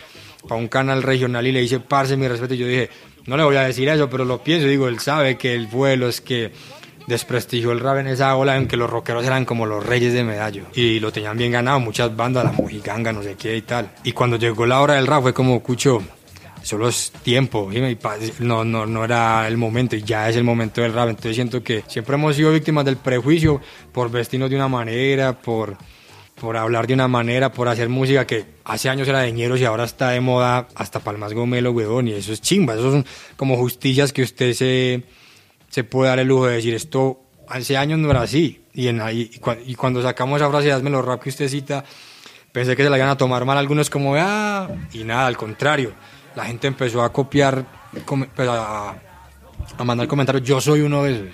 para 0.50 0.60
un 0.60 0.68
canal 0.68 1.02
regional 1.02 1.48
y 1.48 1.54
le 1.54 1.62
dice, 1.62 1.80
parce, 1.80 2.18
mi 2.18 2.28
respeto. 2.28 2.54
Y 2.54 2.58
yo 2.58 2.68
dije, 2.68 2.90
no 3.26 3.38
le 3.38 3.44
voy 3.44 3.56
a 3.56 3.62
decir 3.62 3.88
eso, 3.88 4.10
pero 4.10 4.26
lo 4.26 4.44
pienso. 4.44 4.68
Digo, 4.68 4.90
él 4.90 5.00
sabe 5.00 5.38
que 5.38 5.54
el 5.54 5.68
vuelo 5.68 6.10
es 6.10 6.20
que 6.20 6.52
desprestigió 7.08 7.72
el 7.72 7.80
rap 7.80 7.98
en 7.98 8.08
esa 8.08 8.36
ola 8.36 8.58
en 8.58 8.68
que 8.68 8.78
los 8.78 8.90
rockeros 8.90 9.26
eran 9.26 9.46
como 9.46 9.66
los 9.66 9.86
reyes 9.86 10.14
de 10.14 10.24
medallo 10.24 10.66
y 10.74 11.00
lo 11.00 11.12
tenían 11.12 11.38
bien 11.38 11.52
ganado, 11.52 11.80
muchas 11.80 12.16
bandas, 12.16 12.44
la 12.44 12.52
Mojiganga, 12.52 13.14
no 13.14 13.24
sé 13.24 13.36
qué 13.36 13.56
y 13.56 13.62
tal. 13.62 13.92
Y 14.04 14.12
cuando 14.12 14.38
llegó 14.38 14.66
la 14.66 14.82
hora 14.82 14.96
del 14.96 15.08
rap 15.08 15.22
fue 15.24 15.34
como, 15.34 15.62
cucho, 15.62 16.02
solo 16.64 16.88
es 16.90 17.12
tiempo, 17.24 17.70
no, 18.40 18.66
no, 18.66 18.86
no 18.86 19.06
era 19.06 19.48
el 19.48 19.58
momento 19.58 19.96
y 19.96 20.04
ya 20.04 20.30
es 20.30 20.36
el 20.36 20.44
momento 20.44 20.82
del 20.82 20.94
rap. 20.94 21.10
Entonces 21.10 21.36
siento 21.36 21.64
que 21.64 21.84
siempre 21.88 22.16
hemos 22.16 22.36
sido 22.36 22.52
víctimas 22.52 22.86
del 22.86 22.98
prejuicio 22.98 23.62
por 23.92 24.10
vestirnos 24.10 24.50
de 24.50 24.56
una 24.56 24.68
manera, 24.68 25.34
por 25.34 25.78
por 26.36 26.58
hablar 26.58 26.86
de 26.86 26.94
una 26.94 27.08
manera, 27.08 27.52
por 27.52 27.70
hacer 27.70 27.90
música 27.90 28.28
que 28.28 28.46
hace 28.66 28.90
años 28.90 29.08
era 29.08 29.22
de 29.22 29.32
ñeros 29.32 29.60
y 29.60 29.66
ahora 29.66 29.86
está 29.86 30.10
de 30.10 30.20
moda 30.20 30.68
hasta 30.76 31.00
Palmas 31.00 31.34
Gomelo, 31.34 31.72
weón, 31.72 32.10
y 32.10 32.14
eso 32.14 32.34
es 32.34 32.42
chimba, 32.42 32.74
eso 32.74 32.92
son 32.92 33.06
como 33.38 33.56
justicias 33.56 34.12
que 34.12 34.22
usted 34.22 34.54
se, 34.54 35.04
se 35.70 35.84
puede 35.84 36.10
dar 36.10 36.20
el 36.20 36.28
lujo 36.28 36.48
de 36.48 36.56
decir, 36.56 36.74
esto 36.74 37.22
hace 37.48 37.78
años 37.78 38.00
no 38.00 38.10
era 38.10 38.22
así, 38.22 38.64
y, 38.74 38.88
en, 38.88 39.02
y, 39.12 39.32
y 39.66 39.76
cuando 39.76 40.02
sacamos 40.02 40.42
esa 40.42 40.50
frase, 40.50 40.72
hazme 40.72 40.90
lo 40.90 41.02
rap 41.02 41.22
que 41.22 41.30
usted 41.30 41.48
cita, 41.48 41.84
pensé 42.52 42.76
que 42.76 42.84
se 42.84 42.90
la 42.90 42.98
iban 42.98 43.10
a 43.10 43.18
tomar 43.18 43.46
mal 43.46 43.58
algunos 43.58 43.90
como, 43.90 44.16
ah, 44.16 44.70
y 44.94 45.04
nada, 45.04 45.28
al 45.28 45.38
contrario, 45.38 45.94
la 46.36 46.46
gente 46.46 46.68
empezó 46.68 47.04
a 47.04 47.12
copiar, 47.12 47.66
pues, 48.36 48.50
a, 48.50 48.96
a 49.78 49.84
mandar 49.84 50.08
comentarios, 50.08 50.48
yo 50.48 50.62
soy 50.62 50.82
uno 50.82 51.04
de 51.04 51.14
esos, 51.14 51.28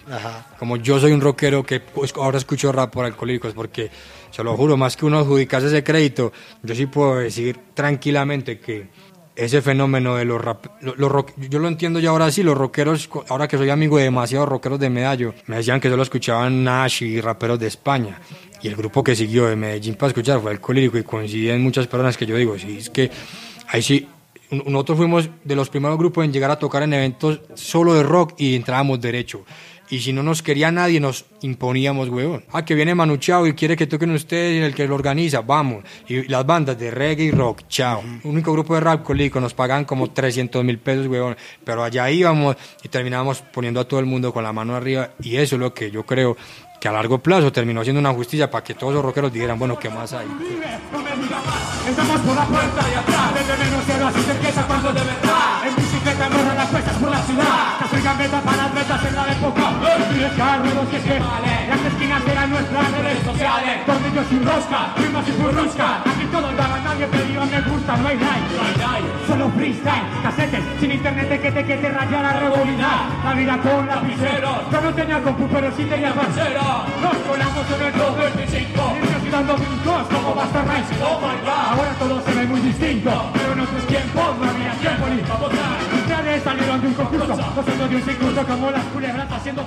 como 0.57 0.77
yo 0.77 0.99
soy 0.99 1.11
un 1.11 1.21
rockero 1.21 1.63
que 1.63 1.79
pues, 1.79 2.13
ahora 2.15 2.37
escucho 2.37 2.71
rap 2.71 2.91
por 2.91 3.05
alcohólicos, 3.05 3.53
porque 3.53 3.89
se 4.31 4.43
lo 4.43 4.55
juro, 4.55 4.77
más 4.77 4.95
que 4.95 5.05
uno 5.05 5.19
adjudicarse 5.19 5.67
ese 5.67 5.83
crédito, 5.83 6.31
yo 6.63 6.73
sí 6.73 6.85
puedo 6.85 7.17
decir 7.17 7.59
tranquilamente 7.73 8.59
que 8.59 8.89
ese 9.35 9.61
fenómeno 9.61 10.15
de 10.15 10.25
los 10.25 10.41
rap, 10.41 10.65
yo 10.81 11.59
lo 11.59 11.67
entiendo 11.67 11.99
ya 11.99 12.09
ahora 12.09 12.31
sí, 12.31 12.43
los 12.43 12.57
rockeros, 12.57 13.09
ahora 13.29 13.47
que 13.47 13.57
soy 13.57 13.69
amigo 13.69 13.97
de 13.97 14.03
demasiados 14.03 14.47
rockeros 14.47 14.79
de 14.79 14.89
Medallo, 14.89 15.33
me 15.47 15.57
decían 15.57 15.79
que 15.79 15.89
solo 15.89 16.03
escuchaban 16.03 16.63
Nash 16.63 17.03
y 17.03 17.21
raperos 17.21 17.59
de 17.59 17.67
España. 17.67 18.19
Y 18.61 18.67
el 18.67 18.75
grupo 18.75 19.03
que 19.03 19.15
siguió 19.15 19.47
de 19.47 19.55
Medellín 19.55 19.95
para 19.95 20.09
escuchar 20.09 20.39
fue 20.39 20.51
el 20.51 20.59
Colírico 20.59 20.97
y 20.97 21.03
coincidían 21.03 21.61
muchas 21.61 21.87
personas 21.87 22.15
que 22.17 22.25
yo 22.25 22.35
digo, 22.35 22.57
sí, 22.59 22.77
es 22.77 22.89
que 22.89 23.09
ahí 23.69 23.81
sí, 23.81 24.07
nosotros 24.51 24.97
fuimos 24.97 25.29
de 25.43 25.55
los 25.55 25.69
primeros 25.69 25.97
grupos 25.97 26.25
en 26.25 26.33
llegar 26.33 26.51
a 26.51 26.59
tocar 26.59 26.83
en 26.83 26.93
eventos 26.93 27.41
solo 27.55 27.93
de 27.93 28.03
rock 28.03 28.33
y 28.37 28.55
entrábamos 28.55 28.99
derecho. 28.99 29.45
Y 29.91 29.99
si 29.99 30.13
no 30.13 30.23
nos 30.23 30.41
quería 30.41 30.71
nadie, 30.71 31.01
nos 31.01 31.25
imponíamos, 31.41 32.07
huevón. 32.07 32.45
Ah, 32.53 32.63
que 32.63 32.75
viene 32.75 32.95
Manu 32.95 33.17
Chao 33.17 33.45
y 33.45 33.53
quiere 33.53 33.75
que 33.75 33.87
toquen 33.87 34.11
ustedes 34.11 34.55
y 34.55 34.63
el 34.63 34.73
que 34.73 34.87
lo 34.87 34.95
organiza, 34.95 35.41
vamos. 35.41 35.83
Y 36.07 36.23
las 36.29 36.45
bandas 36.45 36.79
de 36.79 36.91
reggae 36.91 37.25
y 37.25 37.31
rock, 37.31 37.63
chao. 37.67 38.01
Único 38.23 38.53
grupo 38.53 38.73
de 38.73 38.79
rap 38.79 39.03
colico, 39.03 39.41
nos 39.41 39.53
pagan 39.53 39.83
como 39.83 40.09
300 40.09 40.63
mil 40.63 40.79
pesos, 40.79 41.07
huevón. 41.07 41.35
Pero 41.65 41.83
allá 41.83 42.09
íbamos 42.09 42.55
y 42.81 42.87
terminábamos 42.87 43.41
poniendo 43.41 43.81
a 43.81 43.83
todo 43.85 43.99
el 43.99 44.05
mundo 44.05 44.31
con 44.31 44.43
la 44.45 44.53
mano 44.53 44.77
arriba. 44.77 45.09
Y 45.21 45.35
eso 45.35 45.57
es 45.57 45.59
lo 45.59 45.73
que 45.73 45.91
yo 45.91 46.05
creo 46.05 46.37
que 46.79 46.87
a 46.87 46.93
largo 46.93 47.19
plazo 47.19 47.51
terminó 47.51 47.83
siendo 47.83 47.99
una 47.99 48.13
justicia 48.13 48.49
para 48.49 48.63
que 48.63 48.75
todos 48.75 48.93
los 48.93 49.03
rockeros 49.03 49.33
dijeran, 49.33 49.59
bueno, 49.59 49.77
¿qué 49.77 49.89
más 49.89 50.13
hay? 50.13 50.25
Estamos 51.89 52.21
por 52.21 52.35
la 52.35 52.45
puerta 52.45 52.85
y 52.89 52.97
atrás, 52.97 53.33
desde 53.35 53.63
menos 53.63 53.83
cero 53.85 54.07
así 54.07 54.21
se 54.21 54.31
empieza 54.31 54.65
cuando 54.65 54.93
de 54.93 55.01
verdad. 55.01 55.30
Soy 57.91 58.01
gambeta 58.01 58.39
para 58.39 58.65
atletas 58.65 59.03
en 59.03 59.15
la 59.15 59.25
época. 59.33 59.63
Tienes 60.13 60.31
carros 60.37 60.87
que 60.89 60.99
que 61.01 61.19
las 61.19 61.81
esquinas 61.91 62.21
eran 62.25 62.49
nuestras 62.49 62.91
redes 62.91 63.23
sociales. 63.25 63.85
Tornillos 63.85 64.27
sin 64.27 64.45
rosca, 64.45 64.79
rimas 64.95 65.27
y 65.27 65.31
furrusca. 65.31 65.97
Aquí 65.99 66.25
todo 66.31 66.47
daba, 66.53 66.79
nadie 66.79 67.05
te 67.07 67.25
diga 67.25 67.45
me 67.45 67.61
gusta, 67.61 67.97
no 67.97 68.07
hay 68.07 68.17
like. 68.17 68.47
Solo 69.27 69.49
freestyle, 69.49 70.07
casetes, 70.23 70.63
sin 70.79 70.91
internet 70.91 71.41
que 71.41 71.51
te 71.51 71.65
que 71.65 71.75
te 71.75 71.89
raya 71.89 72.21
la 72.21 72.33
rebobinar. 72.39 72.99
La 73.25 73.33
vida 73.33 73.57
con 73.59 73.85
lapiceros. 73.85 74.71
Yo 74.71 74.81
no 74.81 74.93
tenía 74.93 75.21
compu, 75.21 75.47
pero 75.49 75.71
sí 75.75 75.83
tenía 75.83 76.13
parcero. 76.13 76.61
Nos 77.03 77.17
colamos 77.27 77.65
en 77.75 77.81
el 77.87 78.35
25. 78.35 78.93
Niños 79.03 79.31
dando 79.31 79.55
brincos 79.57 80.07
como 80.07 80.35
Basta 80.35 80.61
Rice. 80.63 80.95
Oh 81.03 81.19
my 81.19 81.35
god. 81.43 81.75
Ahora 81.75 81.91
todo 81.99 82.21
se 82.21 82.31
ve 82.35 82.45
muy 82.45 82.61
distinto. 82.61 83.31
Pero 83.33 83.51
en 83.51 83.59
otros 83.59 83.85
tiempos 83.87 84.37
no 84.39 84.49
había 84.49 84.71
tiempo 84.79 85.07
ni 85.07 85.21
para 85.23 85.39
votar. 85.39 86.00
Salieron 86.43 86.81
de 86.81 86.87
un 86.87 86.93
concurso. 86.93 87.27
Gozando 87.55 87.87
de 87.87 87.95
un 87.95 88.03
circuito 88.03 88.45
como 88.45 88.71
las 88.71 88.85
culebras 88.85 89.31
haciendo. 89.31 89.65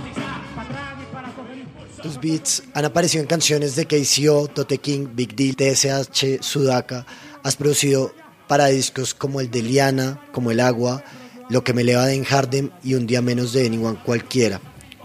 Tus 2.02 2.20
beats 2.20 2.62
han 2.74 2.84
aparecido 2.84 3.22
en 3.22 3.28
canciones 3.28 3.76
de 3.76 3.86
KCO, 3.86 4.48
Tote 4.48 4.76
King, 4.76 5.06
Big 5.14 5.34
Deal, 5.34 5.56
TSH, 5.56 6.42
Sudaka. 6.42 7.06
Has 7.42 7.56
producido 7.56 8.12
para 8.46 8.66
discos 8.66 9.14
como 9.14 9.40
el 9.40 9.50
de 9.50 9.62
Liana, 9.62 10.20
como 10.32 10.50
El 10.50 10.60
Agua, 10.60 11.02
Lo 11.48 11.64
que 11.64 11.72
me 11.72 11.80
eleva 11.80 12.04
de 12.06 12.14
En 12.14 12.24
Harden 12.24 12.72
y 12.82 12.94
Un 12.94 13.06
día 13.06 13.22
menos 13.22 13.54
de 13.54 13.66
Anyone 13.66 13.98
cualquiera. 14.04 14.60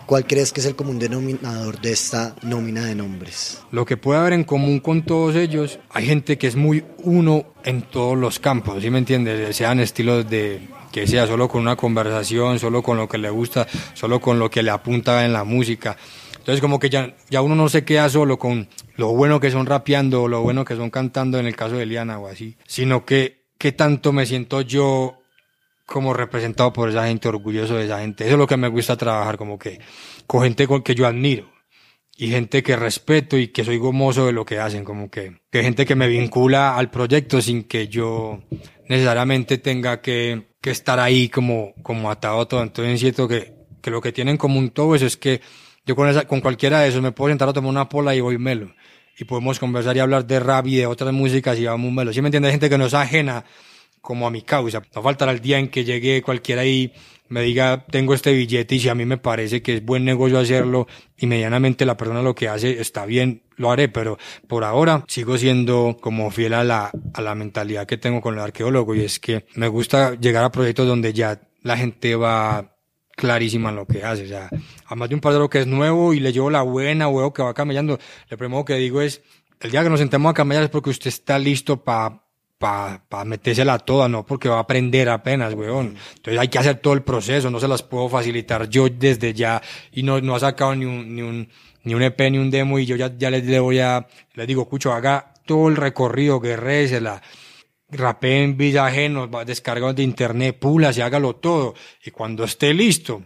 ¿Cuál 0.05 0.25
crees 0.25 0.51
que 0.51 0.59
es 0.59 0.65
el 0.65 0.75
común 0.75 0.99
denominador 0.99 1.79
de 1.79 1.91
esta 1.91 2.35
nómina 2.41 2.83
de 2.83 2.95
nombres? 2.95 3.59
Lo 3.71 3.85
que 3.85 3.95
puede 3.95 4.19
haber 4.19 4.33
en 4.33 4.43
común 4.43 4.79
con 4.79 5.03
todos 5.03 5.35
ellos, 5.35 5.79
hay 5.91 6.05
gente 6.05 6.37
que 6.37 6.47
es 6.47 6.55
muy 6.55 6.83
uno 7.03 7.45
en 7.63 7.83
todos 7.83 8.17
los 8.17 8.39
campos, 8.39 8.81
¿sí 8.81 8.89
me 8.89 8.97
entiendes? 8.97 9.55
Sean 9.55 9.79
estilos 9.79 10.27
de 10.29 10.67
que 10.91 11.07
sea 11.07 11.27
solo 11.27 11.47
con 11.47 11.61
una 11.61 11.75
conversación, 11.75 12.59
solo 12.59 12.81
con 12.81 12.97
lo 12.97 13.07
que 13.07 13.17
le 13.17 13.29
gusta, 13.29 13.67
solo 13.93 14.19
con 14.19 14.39
lo 14.39 14.49
que 14.49 14.63
le 14.63 14.71
apunta 14.71 15.25
en 15.25 15.33
la 15.33 15.43
música. 15.43 15.97
Entonces 16.37 16.61
como 16.61 16.79
que 16.79 16.89
ya, 16.89 17.15
ya 17.29 17.41
uno 17.41 17.55
no 17.55 17.69
se 17.69 17.83
queda 17.83 18.09
solo 18.09 18.39
con 18.39 18.67
lo 18.95 19.09
bueno 19.09 19.39
que 19.39 19.51
son 19.51 19.65
rapeando 19.65 20.27
lo 20.27 20.41
bueno 20.41 20.65
que 20.65 20.75
son 20.75 20.89
cantando 20.89 21.37
en 21.37 21.45
el 21.45 21.55
caso 21.55 21.75
de 21.75 21.85
Liana 21.85 22.19
o 22.19 22.27
así, 22.27 22.57
sino 22.65 23.05
que 23.05 23.45
qué 23.57 23.71
tanto 23.71 24.11
me 24.13 24.25
siento 24.25 24.61
yo 24.61 25.19
como 25.85 26.13
representado 26.13 26.71
por 26.71 26.89
esa 26.89 27.07
gente, 27.07 27.27
orgulloso 27.27 27.75
de 27.75 27.85
esa 27.85 27.99
gente. 27.99 28.23
Eso 28.23 28.33
es 28.33 28.39
lo 28.39 28.47
que 28.47 28.57
me 28.57 28.67
gusta 28.67 28.95
trabajar, 28.95 29.37
como 29.37 29.57
que 29.57 29.79
con 30.27 30.43
gente 30.43 30.67
con 30.67 30.81
que 30.81 30.95
yo 30.95 31.07
admiro 31.07 31.51
y 32.15 32.27
gente 32.27 32.63
que 32.63 32.75
respeto 32.75 33.37
y 33.37 33.47
que 33.47 33.63
soy 33.63 33.77
gomoso 33.77 34.25
de 34.25 34.33
lo 34.33 34.45
que 34.45 34.59
hacen, 34.59 34.83
como 34.83 35.09
que, 35.09 35.39
que 35.51 35.63
gente 35.63 35.85
que 35.85 35.95
me 35.95 36.07
vincula 36.07 36.75
al 36.75 36.89
proyecto 36.89 37.41
sin 37.41 37.63
que 37.63 37.87
yo 37.87 38.41
necesariamente 38.89 39.59
tenga 39.59 40.01
que, 40.01 40.49
que 40.59 40.71
estar 40.71 40.99
ahí 40.99 41.29
como, 41.29 41.73
como 41.81 42.11
atado 42.11 42.45
todo. 42.47 42.63
Entonces 42.63 42.99
siento 42.99 43.27
que, 43.27 43.53
que 43.81 43.91
lo 43.91 44.01
que 44.01 44.11
tienen 44.11 44.33
en 44.33 44.37
común 44.37 44.71
todo 44.71 44.95
eso 44.95 45.05
es 45.05 45.15
que 45.15 45.39
yo 45.85 45.95
con, 45.95 46.09
esa, 46.09 46.27
con 46.27 46.41
cualquiera 46.41 46.81
de 46.81 46.89
esos 46.89 47.01
me 47.01 47.13
puedo 47.13 47.31
sentar 47.31 47.47
a 47.47 47.53
tomar 47.53 47.69
una 47.69 47.87
pola 47.87 48.13
y 48.13 48.19
voy 48.19 48.37
melo. 48.37 48.73
Y 49.17 49.25
podemos 49.25 49.59
conversar 49.59 49.95
y 49.95 49.99
hablar 49.99 50.25
de 50.25 50.39
rap 50.39 50.67
y 50.67 50.77
de 50.77 50.85
otras 50.85 51.13
músicas 51.13 51.57
y 51.59 51.65
vamos 51.65 51.91
melo. 51.91 52.11
¿Sí 52.11 52.21
me 52.21 52.27
entiende? 52.27 52.49
Hay 52.49 52.53
gente 52.53 52.69
que 52.69 52.77
no 52.77 52.87
es 52.87 52.93
ajena 52.93 53.45
como 54.01 54.25
a 54.25 54.31
mi 54.31 54.41
causa. 54.41 54.81
No 54.95 55.01
faltará 55.01 55.31
el 55.31 55.39
día 55.39 55.59
en 55.59 55.69
que 55.69 55.83
llegue 55.85 56.21
cualquiera 56.21 56.65
y 56.65 56.91
me 57.29 57.41
diga, 57.41 57.85
tengo 57.89 58.13
este 58.13 58.33
billete 58.33 58.75
y 58.75 58.79
si 58.79 58.89
a 58.89 58.95
mí 58.95 59.05
me 59.05 59.17
parece 59.17 59.61
que 59.61 59.75
es 59.75 59.85
buen 59.85 60.03
negocio 60.03 60.39
hacerlo 60.39 60.87
y 61.17 61.27
medianamente 61.27 61.85
la 61.85 61.97
persona 61.97 62.21
lo 62.21 62.35
que 62.35 62.47
hace 62.47 62.81
está 62.81 63.05
bien, 63.05 63.43
lo 63.55 63.71
haré, 63.71 63.87
pero 63.87 64.17
por 64.47 64.63
ahora 64.63 65.05
sigo 65.07 65.37
siendo 65.37 65.97
como 66.01 66.31
fiel 66.31 66.53
a 66.53 66.63
la, 66.63 66.91
a 67.13 67.21
la 67.21 67.35
mentalidad 67.35 67.85
que 67.85 67.97
tengo 67.97 68.21
con 68.21 68.33
el 68.33 68.41
arqueólogo 68.41 68.95
y 68.95 69.01
es 69.01 69.19
que 69.19 69.45
me 69.55 69.67
gusta 69.67 70.15
llegar 70.15 70.43
a 70.43 70.51
proyectos 70.51 70.87
donde 70.87 71.13
ya 71.13 71.39
la 71.61 71.77
gente 71.77 72.15
va 72.15 72.75
clarísima 73.15 73.69
en 73.69 73.75
lo 73.75 73.85
que 73.85 74.03
hace. 74.03 74.23
O 74.23 74.27
sea, 74.27 74.49
además 74.85 75.09
de 75.09 75.15
un 75.15 75.21
lo 75.21 75.49
que 75.49 75.59
es 75.59 75.67
nuevo 75.67 76.13
y 76.13 76.19
le 76.19 76.31
llevo 76.31 76.49
la 76.49 76.61
buena 76.61 77.09
o 77.09 77.33
que 77.33 77.43
va 77.43 77.53
camellando, 77.53 77.99
lo 78.29 78.37
primero 78.37 78.65
que 78.65 78.75
digo 78.75 79.01
es, 79.01 79.21
el 79.59 79.71
día 79.71 79.83
que 79.83 79.89
nos 79.89 79.99
sentemos 79.99 80.31
a 80.31 80.33
camellar 80.33 80.63
es 80.63 80.69
porque 80.69 80.89
usted 80.89 81.09
está 81.09 81.37
listo 81.37 81.83
para 81.83 82.23
para 82.59 83.01
pa 83.07 83.25
metérsela 83.25 83.79
toda, 83.79 84.07
no 84.09 84.25
porque 84.25 84.49
va 84.49 84.57
a 84.57 84.59
aprender 84.59 85.09
apenas, 85.09 85.53
weón. 85.53 85.95
Entonces 86.15 86.39
hay 86.39 86.49
que 86.49 86.59
hacer 86.59 86.75
todo 86.79 86.93
el 86.93 87.01
proceso, 87.01 87.49
no 87.49 87.59
se 87.59 87.67
las 87.67 87.81
puedo 87.81 88.09
facilitar 88.09 88.69
yo 88.69 88.89
desde 88.89 89.33
ya 89.33 89.61
y 89.91 90.03
no, 90.03 90.21
no 90.21 90.35
ha 90.35 90.39
sacado 90.39 90.75
ni 90.75 90.85
un, 90.85 91.15
ni 91.15 91.21
un, 91.21 91.49
ni 91.83 91.93
un 91.95 92.01
EP 92.03 92.19
ni 92.29 92.37
un 92.37 92.51
demo 92.51 92.77
y 92.77 92.85
yo 92.85 92.97
ya, 92.97 93.11
ya 93.17 93.31
les, 93.31 93.45
le 93.45 93.59
voy 93.59 93.79
a, 93.79 94.05
les 94.33 94.45
digo, 94.45 94.63
escucho, 94.63 94.93
haga 94.93 95.33
todo 95.45 95.69
el 95.69 95.77
recorrido, 95.77 96.39
guerrésela, 96.41 97.21
rapé 97.89 98.43
en 98.43 98.57
vida 98.57 98.85
ajenos, 98.85 99.29
descargados 99.45 99.95
de 99.95 100.03
internet, 100.03 100.59
pulas 100.59 100.97
y 100.97 101.01
hágalo 101.01 101.37
todo. 101.37 101.75
Y 102.05 102.11
cuando 102.11 102.43
esté 102.43 102.73
listo, 102.73 103.23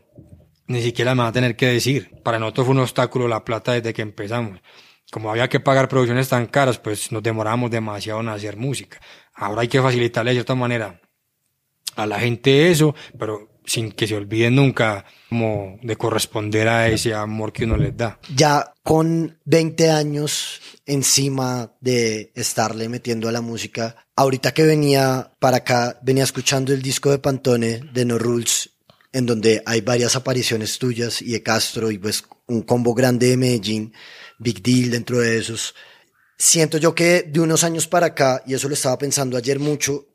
ni 0.67 0.81
siquiera 0.81 1.15
me 1.15 1.23
va 1.23 1.29
a 1.29 1.33
tener 1.33 1.55
que 1.55 1.67
decir. 1.67 2.11
Para 2.23 2.39
nosotros 2.39 2.67
fue 2.67 2.75
un 2.75 2.81
obstáculo 2.81 3.27
la 3.27 3.43
plata 3.43 3.73
desde 3.73 3.93
que 3.93 4.03
empezamos. 4.03 4.61
Como 5.11 5.29
había 5.29 5.47
que 5.47 5.59
pagar 5.59 5.89
producciones 5.89 6.29
tan 6.29 6.47
caras, 6.47 6.79
pues 6.79 7.11
nos 7.11 7.21
demoramos 7.21 7.69
demasiado 7.69 8.21
en 8.21 8.29
hacer 8.29 8.57
música. 8.57 8.99
Ahora 9.33 9.61
hay 9.61 9.67
que 9.67 9.81
facilitarle 9.81 10.31
de 10.31 10.35
cierta 10.35 10.55
manera 10.55 11.01
a 11.95 12.05
la 12.05 12.19
gente 12.19 12.71
eso, 12.71 12.95
pero 13.17 13.53
sin 13.65 13.91
que 13.91 14.07
se 14.07 14.15
olviden 14.15 14.55
nunca 14.55 15.05
como 15.29 15.79
de 15.81 15.95
corresponder 15.95 16.67
a 16.67 16.89
ese 16.89 17.13
amor 17.13 17.53
que 17.53 17.63
uno 17.63 17.77
les 17.77 17.95
da. 17.95 18.19
Ya 18.35 18.73
con 18.83 19.39
20 19.45 19.89
años 19.89 20.61
encima 20.85 21.73
de 21.79 22.31
estarle 22.35 22.89
metiendo 22.89 23.29
a 23.29 23.31
la 23.31 23.41
música, 23.41 23.95
ahorita 24.15 24.53
que 24.53 24.63
venía 24.63 25.31
para 25.39 25.57
acá, 25.57 25.99
venía 26.03 26.23
escuchando 26.23 26.73
el 26.73 26.81
disco 26.81 27.09
de 27.09 27.19
Pantone 27.19 27.81
de 27.93 28.05
No 28.05 28.17
Rules, 28.17 28.71
en 29.13 29.25
donde 29.25 29.61
hay 29.65 29.81
varias 29.81 30.15
apariciones 30.15 30.77
tuyas 30.77 31.21
y 31.21 31.31
de 31.31 31.43
Castro 31.43 31.91
y 31.91 31.97
pues 31.97 32.25
un 32.47 32.63
combo 32.63 32.93
grande 32.93 33.29
de 33.29 33.37
Medellín, 33.37 33.93
Big 34.39 34.61
Deal 34.61 34.91
dentro 34.91 35.19
de 35.19 35.37
esos 35.37 35.73
siento 36.37 36.77
yo 36.77 36.95
que 36.95 37.23
de 37.23 37.39
unos 37.39 37.63
años 37.63 37.87
para 37.87 38.07
acá, 38.07 38.43
y 38.45 38.53
eso 38.53 38.67
lo 38.67 38.73
estaba 38.73 38.97
pensando 38.97 39.37
ayer 39.37 39.59
mucho, 39.59 40.07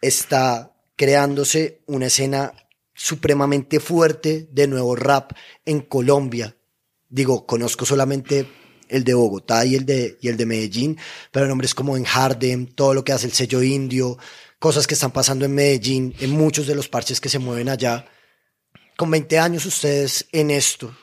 está 0.00 0.74
creándose 0.96 1.82
una 1.86 2.06
escena 2.06 2.52
supremamente 2.94 3.80
fuerte 3.80 4.48
de 4.52 4.68
nuevo 4.68 4.94
rap 4.94 5.32
en 5.64 5.80
Colombia. 5.80 6.56
Digo, 7.08 7.46
conozco 7.46 7.84
solamente 7.84 8.48
el 8.88 9.02
de 9.04 9.14
Bogotá 9.14 9.64
y 9.64 9.74
el 9.74 9.86
de, 9.86 10.18
y 10.20 10.28
el 10.28 10.36
de 10.36 10.46
Medellín, 10.46 10.98
pero 11.32 11.46
nombres 11.46 11.74
como 11.74 11.96
en 11.96 12.04
Harden, 12.04 12.66
todo 12.66 12.94
lo 12.94 13.04
que 13.04 13.12
hace 13.12 13.26
el 13.26 13.32
sello 13.32 13.62
indio, 13.62 14.18
cosas 14.58 14.86
que 14.86 14.94
están 14.94 15.10
pasando 15.10 15.44
en 15.44 15.54
Medellín, 15.54 16.14
en 16.20 16.30
muchos 16.30 16.66
de 16.66 16.74
los 16.74 16.88
parches 16.88 17.20
que 17.20 17.28
se 17.28 17.38
mueven 17.38 17.68
allá. 17.68 18.06
Con 18.96 19.10
20 19.10 19.38
años 19.38 19.66
ustedes 19.66 20.26
en 20.32 20.50
esto, 20.50 20.96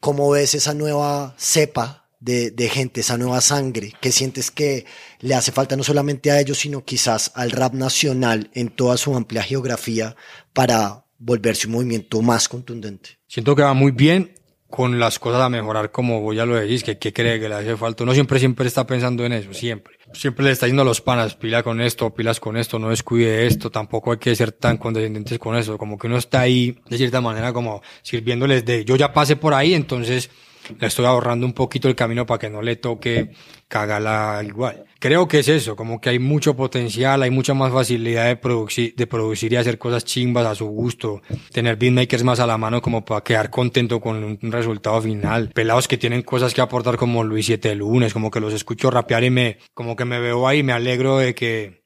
¿cómo 0.00 0.30
ves 0.30 0.54
esa 0.54 0.74
nueva 0.74 1.34
cepa 1.38 1.99
de, 2.20 2.50
de, 2.50 2.68
gente, 2.68 3.00
esa 3.00 3.16
nueva 3.18 3.40
sangre, 3.40 3.92
que 4.00 4.12
sientes 4.12 4.50
que 4.50 4.84
le 5.20 5.34
hace 5.34 5.52
falta 5.52 5.76
no 5.76 5.82
solamente 5.82 6.30
a 6.30 6.38
ellos, 6.38 6.58
sino 6.58 6.84
quizás 6.84 7.32
al 7.34 7.50
rap 7.50 7.74
nacional 7.74 8.50
en 8.54 8.68
toda 8.68 8.96
su 8.96 9.14
amplia 9.16 9.42
geografía 9.42 10.14
para 10.52 11.04
volverse 11.18 11.66
un 11.66 11.74
movimiento 11.74 12.20
más 12.22 12.48
contundente? 12.48 13.18
Siento 13.28 13.54
que 13.54 13.62
va 13.62 13.74
muy 13.74 13.92
bien 13.92 14.34
con 14.68 15.00
las 15.00 15.18
cosas 15.18 15.42
a 15.42 15.48
mejorar, 15.48 15.90
como 15.90 16.20
vos 16.20 16.34
ya 16.34 16.46
lo 16.46 16.54
decís, 16.54 16.84
que 16.84 16.96
qué 16.96 17.12
cree 17.12 17.40
que 17.40 17.48
le 17.48 17.56
hace 17.56 17.76
falta. 17.76 18.04
Uno 18.04 18.14
siempre, 18.14 18.38
siempre 18.38 18.68
está 18.68 18.86
pensando 18.86 19.24
en 19.26 19.32
eso, 19.32 19.52
siempre. 19.52 19.94
Siempre 20.12 20.44
le 20.44 20.52
está 20.52 20.66
diciendo 20.66 20.82
a 20.82 20.84
los 20.84 21.00
panas, 21.00 21.34
pila 21.34 21.62
con 21.62 21.80
esto, 21.80 22.14
pilas 22.14 22.40
con 22.40 22.56
esto, 22.56 22.78
no 22.78 22.90
descuide 22.90 23.46
esto, 23.46 23.70
tampoco 23.70 24.12
hay 24.12 24.18
que 24.18 24.34
ser 24.34 24.52
tan 24.52 24.76
condescendientes 24.76 25.38
con 25.38 25.56
eso. 25.56 25.76
Como 25.76 25.98
que 25.98 26.06
uno 26.06 26.18
está 26.18 26.40
ahí, 26.40 26.78
de 26.88 26.96
cierta 26.96 27.20
manera, 27.20 27.52
como 27.52 27.82
sirviéndoles 28.02 28.64
de, 28.64 28.84
yo 28.84 28.96
ya 28.96 29.12
pasé 29.12 29.36
por 29.36 29.54
ahí, 29.54 29.74
entonces 29.74 30.30
le 30.78 30.86
estoy 30.86 31.06
ahorrando 31.06 31.46
un 31.46 31.52
poquito 31.52 31.88
el 31.88 31.94
camino 31.94 32.26
para 32.26 32.38
que 32.38 32.50
no 32.50 32.62
le 32.62 32.76
toque 32.76 33.30
cagarla 33.68 34.42
igual. 34.44 34.84
Creo 34.98 35.28
que 35.28 35.38
es 35.38 35.48
eso, 35.48 35.76
como 35.76 36.00
que 36.00 36.10
hay 36.10 36.18
mucho 36.18 36.56
potencial, 36.56 37.22
hay 37.22 37.30
mucha 37.30 37.54
más 37.54 37.72
facilidad 37.72 38.26
de 38.26 38.36
producir, 38.36 38.94
de 38.94 39.06
producir 39.06 39.52
y 39.52 39.56
hacer 39.56 39.78
cosas 39.78 40.04
chimbas 40.04 40.46
a 40.46 40.54
su 40.54 40.66
gusto, 40.66 41.22
tener 41.52 41.76
beatmakers 41.76 42.24
más 42.24 42.40
a 42.40 42.46
la 42.46 42.58
mano 42.58 42.82
como 42.82 43.04
para 43.04 43.22
quedar 43.22 43.48
contento 43.48 44.00
con 44.00 44.22
un 44.22 44.52
resultado 44.52 45.00
final, 45.00 45.50
pelados 45.54 45.88
que 45.88 45.96
tienen 45.96 46.22
cosas 46.22 46.52
que 46.52 46.60
aportar 46.60 46.96
como 46.96 47.24
Luis 47.24 47.46
Siete 47.46 47.74
Lunes, 47.74 48.12
como 48.12 48.30
que 48.30 48.40
los 48.40 48.52
escucho 48.52 48.90
rapear 48.90 49.24
y 49.24 49.30
me, 49.30 49.58
como 49.72 49.96
que 49.96 50.04
me 50.04 50.20
veo 50.20 50.46
ahí, 50.46 50.62
me 50.62 50.72
alegro 50.72 51.18
de 51.18 51.34
que, 51.34 51.79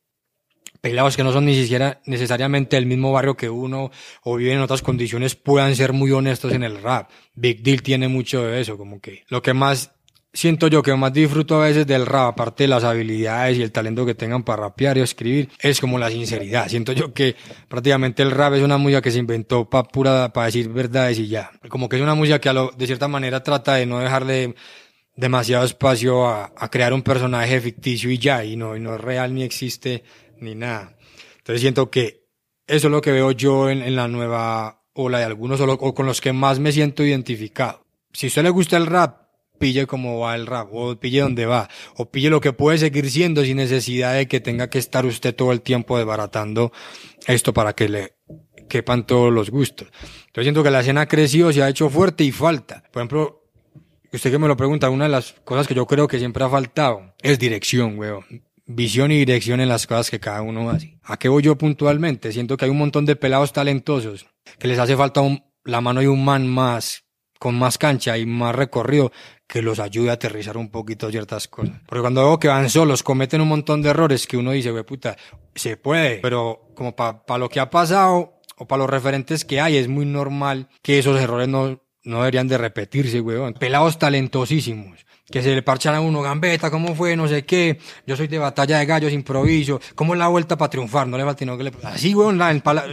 pelados 0.85 1.17
que 1.17 1.25
no 1.25 1.33
son 1.33 1.47
ni 1.47 1.55
siquiera 1.55 2.03
necesariamente 2.05 2.77
del 2.77 2.85
mismo 2.85 3.11
barrio 3.11 3.39
que 3.39 3.49
uno 3.49 3.91
o 4.23 4.37
viven 4.37 4.57
en 4.57 4.61
otras 4.61 4.83
condiciones 4.83 5.35
puedan 5.35 5.75
ser 5.75 5.95
muy 5.95 6.11
honestos 6.11 6.53
en 6.53 6.63
el 6.63 6.83
rap. 6.83 7.09
Big 7.35 7.63
Deal 7.63 7.81
tiene 7.81 8.07
mucho 8.07 8.45
de 8.45 8.61
eso, 8.61 8.77
como 8.77 9.01
que 9.01 9.25
lo 9.29 9.41
que 9.41 9.55
más 9.55 9.93
siento 10.35 10.69
yo 10.69 10.83
que 10.83 10.95
más 10.95 11.11
disfruto 11.15 11.57
a 11.57 11.65
veces 11.65 11.87
del 11.87 12.05
rap, 12.05 12.35
aparte 12.35 12.65
de 12.65 12.69
las 12.69 12.85
habilidades 12.85 13.57
y 13.57 13.63
el 13.63 13.73
talento 13.73 14.05
que 14.05 14.15
tengan 14.15 14.43
para 14.43 14.65
rapear 14.65 14.99
y 14.99 15.01
escribir, 15.01 15.49
es 15.59 15.81
como 15.81 15.99
la 15.99 16.11
sinceridad. 16.11 16.69
Siento 16.69 16.93
yo 16.93 17.15
que 17.15 17.35
prácticamente 17.67 18.23
el 18.23 18.31
rap 18.31 18.53
es 18.53 18.63
una 18.63 18.77
música 18.77 19.01
que 19.01 19.11
se 19.11 19.21
inventó 19.21 19.71
para 19.71 19.89
pura, 19.89 20.35
para 20.35 20.47
decir 20.49 20.69
verdades 20.69 21.19
y 21.19 21.29
ya. 21.29 21.51
Como 21.71 21.89
que 21.89 21.97
es 21.97 22.03
una 22.03 22.15
música 22.15 22.43
que 22.43 22.51
a 22.51 22.53
lo, 22.53 22.73
de 22.77 22.85
cierta 22.85 23.09
manera 23.09 23.43
trata 23.43 23.77
de 23.77 23.87
no 23.87 24.01
dejarle 24.01 24.55
demasiado 25.17 25.65
espacio 25.65 26.27
a, 26.27 26.53
a 26.55 26.71
crear 26.71 26.93
un 26.93 27.01
personaje 27.01 27.59
ficticio 27.63 28.11
y 28.11 28.19
ya, 28.19 28.45
y 28.45 28.57
no, 28.57 28.77
y 28.77 28.81
no 28.81 28.97
es 28.97 29.01
real 29.01 29.33
ni 29.33 29.45
existe 29.45 30.03
ni 30.41 30.55
nada. 30.55 30.97
Entonces 31.39 31.61
siento 31.61 31.91
que 31.91 32.25
eso 32.67 32.87
es 32.87 32.91
lo 32.91 33.01
que 33.01 33.13
veo 33.13 33.31
yo 33.33 33.69
en, 33.69 33.83
en 33.83 33.97
la 33.97 34.09
nueva 34.09 34.85
o 34.95 35.09
la 35.09 35.19
de 35.19 35.25
algunos 35.25 35.61
o, 35.61 35.95
con 35.95 36.07
los 36.07 36.21
que 36.21 36.33
más 36.33 36.59
me 36.59 36.73
siento 36.73 37.05
identificado. 37.05 37.85
Si 38.13 38.27
a 38.27 38.29
usted 38.29 38.43
le 38.45 38.51
gusta 38.51 38.77
el 38.77 38.87
rap, 38.87 39.25
pille 39.59 39.87
cómo 39.87 40.21
va 40.21 40.35
el 40.35 40.47
rap, 40.47 40.69
o 40.73 40.97
pille 40.97 41.21
dónde 41.21 41.47
va, 41.47 41.69
o 41.97 42.11
pille 42.11 42.31
lo 42.31 42.41
que 42.41 42.53
puede 42.53 42.79
seguir 42.79 43.11
siendo 43.11 43.45
sin 43.45 43.57
necesidad 43.57 44.15
de 44.15 44.29
que 44.29 44.41
tenga 44.41 44.71
que 44.71 44.79
estar 44.79 45.05
usted 45.05 45.35
todo 45.35 45.53
el 45.53 45.61
tiempo 45.61 45.99
desbaratando 45.99 46.73
esto 47.27 47.53
para 47.53 47.75
que 47.75 47.89
le 47.89 48.15
quepan 48.69 49.07
todos 49.07 49.33
los 49.33 49.51
gustos. 49.51 49.89
Yo 50.33 50.43
siento 50.43 50.63
que 50.63 50.71
la 50.71 50.81
escena 50.81 51.03
ha 51.03 51.09
crecido, 51.09 51.53
se 51.53 51.63
ha 51.63 51.69
hecho 51.69 51.91
fuerte 51.91 52.25
y 52.25 52.33
falta. 52.33 52.85
Por 52.93 53.01
ejemplo, 53.01 53.45
usted 54.13 54.31
que 54.31 54.39
me 54.39 54.49
lo 54.49 54.57
pregunta, 54.57 54.91
una 54.91 55.05
de 55.05 55.11
las 55.11 55.33
cosas 55.45 55.67
que 55.67 55.75
yo 55.75 55.87
creo 55.87 56.09
que 56.09 56.19
siempre 56.19 56.45
ha 56.45 56.49
faltado 56.49 57.15
es 57.21 57.39
dirección, 57.39 57.99
weón. 57.99 58.25
Visión 58.67 59.13
y 59.13 59.19
dirección 59.19 59.61
en 59.61 59.69
las 59.69 59.87
cosas 59.87 60.11
que 60.11 60.21
cada 60.21 60.41
uno 60.43 60.71
hace. 60.71 60.99
¿A 61.03 61.19
qué 61.19 61.29
voy 61.29 61.43
yo 61.43 61.57
puntualmente? 61.59 62.33
Siento 62.33 62.57
que 62.57 62.65
hay 62.65 62.71
un 62.71 62.79
montón 62.79 63.05
de 63.05 63.15
pelados 63.17 63.53
talentosos 63.53 64.27
que 64.59 64.69
les 64.69 64.79
hace 64.79 64.97
falta 64.97 65.21
un- 65.21 65.45
la 65.65 65.81
mano 65.83 66.01
de 66.01 66.09
un 66.09 66.25
man 66.25 66.47
más, 66.49 67.05
con 67.39 67.59
más 67.59 67.77
cancha 67.77 68.17
y 68.17 68.25
más 68.25 68.55
recorrido 68.55 69.13
que 69.47 69.61
los 69.61 69.81
ayude 69.81 70.09
a 70.09 70.15
aterrizar 70.15 70.57
un 70.57 70.71
poquito 70.71 71.11
ciertas 71.11 71.47
cosas. 71.47 71.75
Porque 71.87 72.01
cuando 72.01 72.23
veo 72.25 72.39
que 72.39 72.49
van 72.49 72.71
solos, 72.71 73.03
cometen 73.03 73.43
un 73.43 73.49
montón 73.49 73.83
de 73.83 73.91
errores 73.91 74.27
que 74.27 74.39
uno 74.39 74.53
dice, 74.53 74.71
güey, 74.71 74.85
puta, 74.85 75.17
se 75.55 75.77
puede, 75.77 76.17
pero 76.21 76.71
como 76.75 76.97
para 76.97 77.39
lo 77.39 77.51
que 77.51 77.61
ha 77.61 77.69
pasado 77.69 78.41
o 78.57 78.67
para 78.67 78.81
los 78.81 78.89
referentes 78.91 79.45
que 79.45 79.61
hay, 79.61 79.77
es 79.77 79.89
muy 79.89 80.07
normal 80.07 80.69
que 80.81 80.99
esos 80.99 81.21
errores 81.21 81.49
no, 81.49 81.83
no 82.03 82.19
deberían 82.19 82.49
de 82.49 82.57
repetirse, 82.57 83.21
weón. 83.21 83.53
Pelados 83.55 83.99
talentosísimos. 83.99 85.05
Que 85.31 85.43
se 85.43 85.55
le 85.55 85.63
parchan 85.63 85.95
a 85.95 86.01
uno, 86.01 86.21
gambeta, 86.21 86.71
¿cómo 86.71 86.95
fue? 86.95 87.17
No 87.17 87.27
sé 87.27 87.45
qué. 87.45 87.79
Yo 88.07 88.15
soy 88.17 88.29
de 88.29 88.39
batalla 88.39 88.79
de 88.79 88.87
gallos, 88.87 89.13
improviso. 89.13 89.81
¿Cómo 89.95 90.15
es 90.15 90.19
la 90.19 90.29
vuelta 90.29 90.57
para 90.57 90.69
triunfar? 90.69 91.07
No 91.07 91.17
le 91.17 91.25
falta 91.25 91.39
sino 91.39 91.57
que 91.57 91.65
le... 91.65 91.73
Así, 91.83 92.15
weón, 92.15 92.39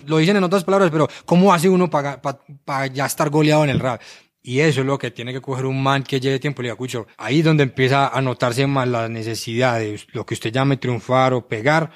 lo 0.06 0.18
dicen 0.18 0.38
en 0.38 0.44
otras 0.44 0.64
palabras, 0.64 0.90
pero 0.92 1.10
¿cómo 1.26 1.54
hace 1.54 1.68
uno 1.68 1.90
para 1.90 2.88
ya 2.88 3.06
estar 3.06 3.30
goleado 3.30 3.66
en 3.66 3.70
el 3.70 3.80
rap? 3.80 4.02
Y 4.44 4.60
eso 4.62 4.82
es 4.82 4.88
lo 4.88 4.98
que 4.98 5.12
tiene 5.12 5.34
que 5.34 5.42
coger 5.42 5.66
un 5.66 5.84
man 5.84 6.04
que 6.04 6.20
lleve 6.20 6.40
tiempo. 6.40 6.62
Le 6.62 6.72
digo, 6.72 7.08
ahí 7.18 7.40
es 7.40 7.46
donde 7.46 7.64
empieza 7.64 8.08
a 8.08 8.22
notarse 8.22 8.66
más 8.66 8.88
la 8.88 9.08
necesidad 9.08 9.80
de 9.80 10.00
lo 10.14 10.26
que 10.26 10.34
usted 10.34 10.52
llame 10.52 10.78
triunfar 10.78 11.34
o 11.34 11.48
pegar 11.48 11.92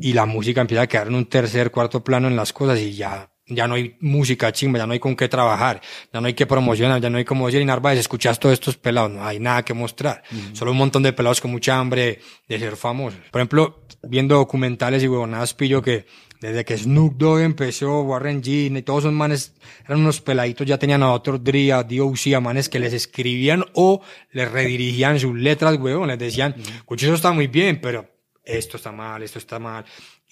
y 0.00 0.12
la 0.12 0.26
música 0.26 0.60
empieza 0.60 0.82
a 0.82 0.86
quedar 0.86 1.08
en 1.08 1.14
un 1.14 1.26
tercer, 1.26 1.70
cuarto 1.70 2.02
plano 2.02 2.28
en 2.28 2.36
las 2.36 2.52
cosas 2.52 2.78
y 2.80 2.94
ya, 2.94 3.30
ya 3.50 3.66
no 3.66 3.74
hay 3.74 3.96
música 4.00 4.52
chimba, 4.52 4.78
ya 4.78 4.86
no 4.86 4.92
hay 4.92 4.98
con 4.98 5.14
qué 5.16 5.28
trabajar, 5.28 5.80
ya 6.12 6.20
no 6.20 6.26
hay 6.26 6.34
que 6.34 6.46
promocionar, 6.46 7.00
ya 7.00 7.10
no 7.10 7.18
hay 7.18 7.24
como 7.24 7.46
decir, 7.46 7.64
Narváez, 7.64 7.98
escuchas 7.98 8.38
todos 8.40 8.54
estos 8.54 8.76
pelados, 8.76 9.10
no 9.10 9.24
hay 9.24 9.38
nada 9.38 9.64
que 9.64 9.74
mostrar. 9.74 10.22
Solo 10.52 10.72
un 10.72 10.78
montón 10.78 11.02
de 11.02 11.12
pelados 11.12 11.40
con 11.40 11.50
mucha 11.50 11.78
hambre 11.78 12.20
de 12.48 12.58
ser 12.58 12.76
famosos. 12.76 13.20
Por 13.30 13.40
ejemplo, 13.40 13.84
viendo 14.02 14.36
documentales 14.36 15.02
y 15.02 15.08
huevonadas 15.08 15.54
pillo 15.54 15.82
que 15.82 16.06
desde 16.40 16.64
que 16.64 16.78
Snoop 16.78 17.18
Dogg 17.18 17.40
empezó, 17.40 18.00
Warren 18.00 18.42
G, 18.42 18.76
y 18.76 18.82
todos 18.82 19.04
esos 19.04 19.12
manes 19.12 19.52
eran 19.84 20.00
unos 20.00 20.22
peladitos, 20.22 20.66
ya 20.66 20.78
tenían 20.78 21.02
a 21.02 21.12
otro 21.12 21.38
Dre, 21.38 21.72
a 21.72 21.82
D.O.C., 21.82 22.34
a 22.34 22.40
manes 22.40 22.70
que 22.70 22.78
les 22.78 22.94
escribían 22.94 23.64
o 23.74 24.00
les 24.32 24.50
redirigían 24.50 25.20
sus 25.20 25.38
letras, 25.38 25.76
huevón, 25.76 26.08
les 26.08 26.18
decían, 26.18 26.54
escucha, 26.58 27.06
eso 27.06 27.14
está 27.14 27.32
muy 27.32 27.46
bien, 27.46 27.78
pero 27.80 28.08
esto 28.42 28.78
está 28.78 28.90
mal, 28.90 29.22
esto 29.22 29.38
está 29.38 29.58
mal. 29.58 29.84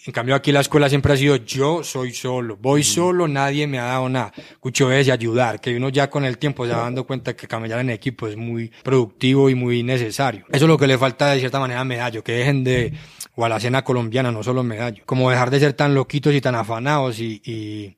En 0.06 0.12
cambio 0.12 0.36
aquí 0.36 0.52
la 0.52 0.60
escuela 0.60 0.88
siempre 0.88 1.12
ha 1.12 1.16
sido 1.16 1.36
yo 1.36 1.82
soy 1.82 2.12
solo, 2.12 2.56
voy 2.56 2.84
solo, 2.84 3.26
nadie 3.26 3.66
me 3.66 3.80
ha 3.80 3.84
dado 3.84 4.08
nada. 4.08 4.32
Escucho 4.36 4.92
es 4.92 5.08
y 5.08 5.10
ayudar, 5.10 5.60
que 5.60 5.76
uno 5.76 5.88
ya 5.88 6.08
con 6.08 6.24
el 6.24 6.38
tiempo 6.38 6.66
se 6.66 6.72
va 6.72 6.82
dando 6.82 7.04
cuenta 7.04 7.34
que 7.34 7.48
camellar 7.48 7.80
en 7.80 7.90
equipo 7.90 8.28
es 8.28 8.36
muy 8.36 8.70
productivo 8.84 9.50
y 9.50 9.56
muy 9.56 9.82
necesario. 9.82 10.44
Eso 10.50 10.64
es 10.64 10.68
lo 10.68 10.78
que 10.78 10.86
le 10.86 10.96
falta 10.96 11.32
de 11.32 11.40
cierta 11.40 11.58
manera 11.58 11.80
a 11.80 11.84
Medallo, 11.84 12.22
que 12.22 12.32
dejen 12.32 12.62
de, 12.62 12.92
o 13.34 13.44
a 13.44 13.48
la 13.48 13.56
escena 13.56 13.82
colombiana, 13.82 14.30
no 14.30 14.42
solo 14.44 14.62
Medallo, 14.62 15.02
como 15.04 15.30
dejar 15.30 15.50
de 15.50 15.58
ser 15.58 15.72
tan 15.72 15.94
loquitos 15.94 16.32
y 16.32 16.40
tan 16.40 16.54
afanados 16.54 17.18
y, 17.18 17.42
y, 17.44 17.96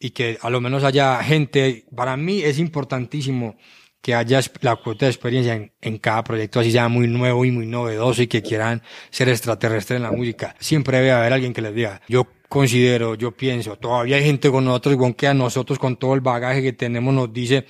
y 0.00 0.10
que 0.10 0.38
a 0.42 0.50
lo 0.50 0.60
menos 0.60 0.82
haya 0.82 1.22
gente, 1.22 1.86
para 1.94 2.16
mí 2.16 2.42
es 2.42 2.58
importantísimo 2.58 3.56
que 4.06 4.14
haya 4.14 4.40
la 4.60 4.76
cuota 4.76 5.06
de 5.06 5.10
experiencia 5.10 5.68
en, 5.80 5.98
cada 5.98 6.22
proyecto, 6.22 6.60
así 6.60 6.70
sea 6.70 6.86
muy 6.86 7.08
nuevo 7.08 7.44
y 7.44 7.50
muy 7.50 7.66
novedoso 7.66 8.22
y 8.22 8.28
que 8.28 8.40
quieran 8.40 8.80
ser 9.10 9.28
extraterrestres 9.28 9.96
en 9.96 10.04
la 10.04 10.12
música. 10.12 10.54
Siempre 10.60 10.98
debe 10.98 11.10
haber 11.10 11.32
alguien 11.32 11.52
que 11.52 11.60
les 11.60 11.74
diga, 11.74 12.00
yo 12.06 12.28
considero, 12.48 13.16
yo 13.16 13.32
pienso, 13.32 13.74
todavía 13.74 14.14
hay 14.14 14.22
gente 14.22 14.48
con 14.48 14.64
nosotros, 14.64 14.92
igual 14.92 15.16
que 15.16 15.26
a 15.26 15.34
nosotros 15.34 15.80
con 15.80 15.96
todo 15.96 16.14
el 16.14 16.20
bagaje 16.20 16.62
que 16.62 16.72
tenemos 16.72 17.12
nos 17.12 17.32
dice, 17.32 17.66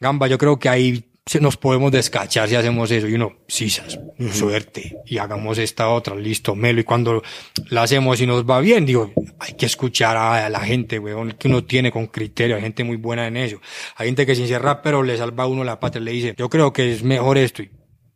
Gamba, 0.00 0.26
yo 0.26 0.38
creo 0.38 0.58
que 0.58 0.68
ahí 0.68 1.04
nos 1.38 1.56
podemos 1.56 1.92
descachar 1.92 2.48
si 2.48 2.56
hacemos 2.56 2.90
eso. 2.90 3.06
Y 3.06 3.14
uno, 3.14 3.36
sisas, 3.46 4.00
suerte, 4.32 4.96
y 5.06 5.18
hagamos 5.18 5.58
esta 5.58 5.90
otra, 5.90 6.16
listo, 6.16 6.56
melo. 6.56 6.80
Y 6.80 6.84
cuando 6.84 7.22
la 7.68 7.82
hacemos 7.82 8.20
y 8.20 8.26
nos 8.26 8.44
va 8.44 8.60
bien, 8.60 8.86
digo, 8.86 9.12
hay 9.38 9.52
que 9.52 9.66
escuchar 9.66 10.16
a 10.16 10.48
la 10.48 10.60
gente, 10.60 10.98
weón, 10.98 11.32
que 11.32 11.46
uno 11.46 11.62
tiene 11.62 11.92
con 11.92 12.08
criterio, 12.08 12.56
hay 12.56 12.62
gente 12.62 12.82
muy 12.82 12.96
buena 12.96 13.28
en 13.28 13.36
eso. 13.36 13.60
Hay 13.96 14.08
gente 14.08 14.26
que 14.26 14.34
sin 14.34 14.48
ser 14.48 14.62
pero 14.82 15.02
le 15.02 15.16
salva 15.16 15.44
a 15.44 15.46
uno 15.46 15.62
la 15.62 15.78
patria, 15.78 16.02
le 16.02 16.12
dice, 16.12 16.34
yo 16.36 16.48
creo 16.48 16.72
que 16.72 16.92
es 16.92 17.02
mejor 17.02 17.38
esto. 17.38 17.62
Y 17.62 17.70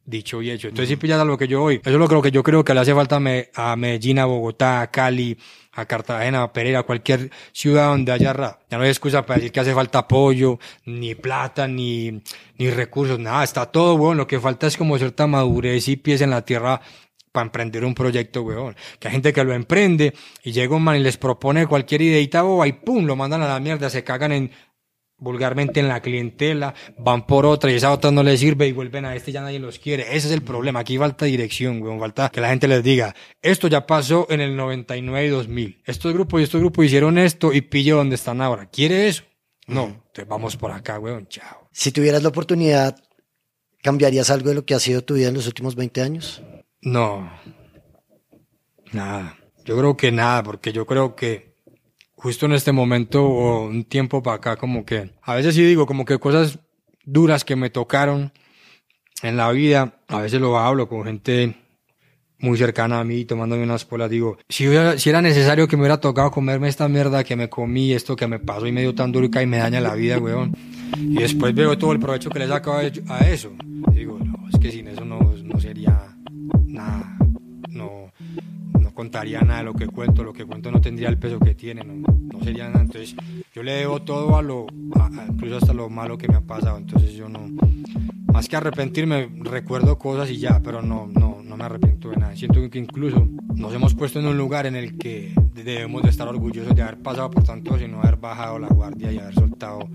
dicho 0.07 0.43
y 0.43 0.51
hecho. 0.51 0.69
Entonces, 0.69 0.89
si 0.91 0.97
pillas 0.97 1.21
a 1.21 1.25
lo 1.25 1.39
que 1.39 1.49
yo 1.49 1.61
voy, 1.61 1.77
eso 1.77 1.91
es 2.03 2.11
lo 2.11 2.23
que 2.23 2.31
yo 2.31 2.43
creo 2.43 2.65
que 2.65 2.75
le 2.75 2.81
hace 2.81 2.95
falta 2.95 3.17
a 3.55 3.77
Medellín, 3.77 4.19
a 4.19 4.27
Bogotá, 4.27 4.83
a 4.83 4.91
Cali, 4.91 5.37
a 5.75 5.87
Cartagena, 5.87 6.43
a 6.43 6.53
Pereira, 6.53 6.81
a 6.81 6.83
cualquier 6.85 7.31
ciudad 7.53 7.89
donde 7.89 8.13
haya 8.13 8.33
rap. 8.33 8.61
Ya 8.71 8.79
no 8.79 8.85
hay 8.85 8.91
excusa 8.91 9.25
para 9.27 9.37
decir 9.37 9.53
que 9.53 9.61
hace 9.61 9.75
falta 9.75 10.01
apoyo, 10.01 10.59
ni 10.85 11.15
plata, 11.15 11.67
ni, 11.67 12.23
ni 12.59 12.71
recursos, 12.71 13.19
nada, 13.19 13.45
está 13.45 13.67
todo 13.67 13.97
bueno. 13.97 14.15
Lo 14.15 14.27
que 14.27 14.41
falta 14.41 14.67
es 14.67 14.77
como 14.77 14.97
cierta 14.99 15.27
madurez 15.27 15.89
y 15.89 15.97
pies 15.97 16.21
en 16.21 16.31
la 16.31 16.43
tierra 16.43 16.81
para 17.33 17.47
emprender 17.47 17.85
un 17.85 17.95
proyecto, 17.95 18.43
weón. 18.43 18.77
Que 18.99 19.09
hay 19.09 19.13
gente 19.13 19.33
que 19.33 19.43
lo 19.43 19.53
emprende 19.53 20.15
y 20.43 20.53
llega 20.53 20.77
un 20.77 20.85
man 20.85 20.97
y 20.97 21.01
les 21.01 21.17
propone 21.17 21.67
cualquier 21.67 22.03
ideita 22.03 22.43
boba 22.43 22.69
y 22.69 22.73
pum, 22.73 23.07
lo 23.07 23.17
mandan 23.17 23.43
a 23.43 23.49
la 23.49 23.59
mierda, 23.59 23.91
se 23.91 24.05
cagan 24.05 24.31
en, 24.31 24.51
vulgarmente 25.25 25.81
en 25.81 25.89
la 25.89 26.01
clientela, 26.01 26.75
van 26.99 27.27
por 27.27 27.47
otra 27.47 27.73
y 27.73 27.75
esa 27.75 27.91
otra 27.91 28.13
no 28.13 28.23
les 28.23 28.39
sirve 28.39 28.69
y 28.69 28.73
vuelven 28.73 29.05
a 29.05 29.17
este 29.17 29.33
y 29.33 29.35
ya 29.35 29.41
nadie 29.43 29.59
los 29.59 29.81
quiere. 29.81 30.05
Ese 30.15 30.29
es 30.29 30.33
el 30.33 30.43
problema. 30.43 30.81
Aquí 30.81 30.97
falta 30.97 31.25
dirección, 31.25 31.83
weón. 31.83 31.99
Falta 31.99 32.29
que 32.29 32.41
la 32.41 32.51
gente 32.51 32.69
les 32.69 32.85
diga, 32.85 33.15
esto 33.43 33.67
ya 33.67 33.87
pasó 33.87 34.27
en 34.31 34.41
el 34.41 34.55
99 34.55 35.27
y 35.27 35.31
2000. 35.31 35.83
Estos 35.85 36.13
grupos 36.13 36.41
y 36.41 36.45
estos 36.45 36.61
grupos 36.61 36.85
hicieron 36.85 37.19
esto 37.19 37.53
y 37.53 37.63
pille 37.63 37.93
donde 37.93 38.15
están 38.15 38.41
ahora. 38.41 38.67
¿Quiere 38.67 39.09
eso? 39.09 39.25
No. 39.67 39.85
Entonces 39.85 40.29
vamos 40.29 40.57
por 40.57 40.71
acá, 40.71 40.99
weón. 41.01 41.27
Chao. 41.27 41.69
Si 41.73 41.91
tuvieras 41.91 42.23
la 42.23 42.29
oportunidad, 42.29 42.97
¿cambiarías 43.83 44.31
algo 44.31 44.51
de 44.51 44.55
lo 44.55 44.65
que 44.65 44.75
ha 44.75 44.79
sido 44.79 45.03
tu 45.03 45.15
vida 45.15 45.29
en 45.29 45.35
los 45.35 45.47
últimos 45.47 45.75
20 45.75 46.03
años? 46.03 46.43
No. 46.83 47.31
Nada. 48.93 49.39
Yo 49.65 49.79
creo 49.79 49.97
que 49.97 50.13
nada, 50.13 50.43
porque 50.43 50.73
yo 50.73 50.85
creo 50.87 51.17
que 51.17 51.54
justo 52.25 52.47
en 52.47 52.53
este 52.53 52.73
momento 52.73 53.23
o 53.23 53.67
un 53.67 53.85
tiempo 53.85 54.23
para 54.23 54.37
acá, 54.37 54.57
como 54.57 54.87
que 54.87 55.11
a 55.21 55.35
veces 55.35 55.55
sí 55.55 55.63
digo, 55.63 55.85
como 55.85 56.07
que 56.07 56.19
cosas 56.19 56.59
duras 57.05 57.45
que 57.45 57.55
me 57.55 57.69
tocaron 57.69 58.33
en 59.23 59.37
la 59.37 59.51
vida, 59.53 60.01
a 60.09 60.23
veces 60.23 60.41
lo 60.41 60.59
hablo 60.59 60.89
con 60.89 61.05
gente 61.05 61.55
muy 62.39 62.57
cercana 62.57 63.01
a 63.01 63.05
mí, 63.05 63.27
tomándome 63.27 63.63
unas 63.63 63.85
polas, 63.85 64.09
digo, 64.09 64.39
si, 64.49 64.67
hubiera- 64.67 64.99
si 64.99 65.11
era 65.11 65.21
necesario 65.21 65.69
que 65.69 65.77
me 65.77 65.83
hubiera 65.83 66.01
tocado 66.01 66.31
comerme 66.31 66.69
esta 66.69 66.89
mierda 66.89 67.25
que 67.25 67.37
me 67.37 67.51
comí, 67.51 67.93
esto 67.93 68.17
que 68.17 68.27
me 68.27 68.39
pasó 68.39 68.67
y 68.67 68.73
me 68.73 68.81
dio 68.81 68.95
tan 68.95 69.13
duro 69.13 69.27
y 69.27 69.47
me 69.47 69.59
daña 69.59 69.81
la 69.83 69.95
vida, 69.95 70.19
weón. 70.19 70.57
Y 70.99 71.17
después 71.17 71.55
veo 71.55 71.77
todo 71.77 71.93
el 71.93 72.01
provecho 72.01 72.31
que 72.31 72.39
le 72.39 72.49
saco 72.49 72.73
a 72.73 72.83
eso. 73.29 73.53
Y 73.93 73.95
digo, 73.97 74.19
no, 74.19 74.49
es 74.51 74.59
que 74.59 74.73
sin 74.73 74.89
eso 74.89 75.05
no, 75.05 75.19
no 75.43 75.61
sería 75.61 76.17
nada, 76.67 77.19
no 77.69 78.04
contaría 78.95 79.41
nada 79.43 79.59
de 79.59 79.65
lo 79.65 79.75
que 79.75 79.87
cuento, 79.87 80.23
lo 80.25 80.33
que 80.33 80.45
cuento 80.45 80.71
no 80.71 80.81
tendría 80.81 81.09
el 81.09 81.19
peso 81.19 81.39
que 81.41 81.55
tiene, 81.55 81.83
no, 81.85 82.43
sería 82.43 82.69
nada. 82.69 82.83
Entonces, 82.83 83.15
yo 83.55 83.63
le 83.63 83.73
debo 83.73 84.03
todo 84.03 84.37
a 84.37 84.43
lo, 84.43 84.67
a- 84.97 85.27
incluso 85.29 85.57
hasta 85.57 85.73
lo 85.75 85.91
malo 85.91 86.17
que 86.17 86.29
me 86.29 86.37
ha 86.37 86.41
pasado. 86.41 86.79
Entonces, 86.79 87.13
yo 87.15 87.29
no, 87.29 87.41
más 88.33 88.49
que 88.49 88.57
arrepentirme, 88.57 89.29
recuerdo 89.41 89.99
cosas 89.99 90.31
y 90.31 90.39
ya, 90.39 90.61
pero 90.63 90.81
no, 90.83 91.07
no, 91.13 91.41
no 91.45 91.57
me 91.57 91.65
arrepiento 91.65 92.11
de 92.11 92.17
nada. 92.17 92.37
Siento 92.37 92.69
que 92.71 92.79
incluso 92.79 93.29
nos 93.55 93.73
hemos 93.75 93.95
puesto 93.95 94.19
en 94.21 94.27
un 94.27 94.37
lugar 94.37 94.67
en 94.67 94.77
el 94.77 94.97
que 94.99 95.33
debemos 95.55 96.03
de 96.03 96.11
estar 96.11 96.27
orgullosos 96.29 96.75
de 96.75 96.83
haber 96.83 96.99
pasado 96.99 97.31
por 97.31 97.45
tanto 97.45 97.79
y 97.81 97.89
no 97.89 98.01
haber 98.01 98.17
bajado 98.17 98.59
la 98.59 98.69
guardia 98.69 99.13
y 99.13 99.19
haber 99.19 99.35
soltado 99.35 99.89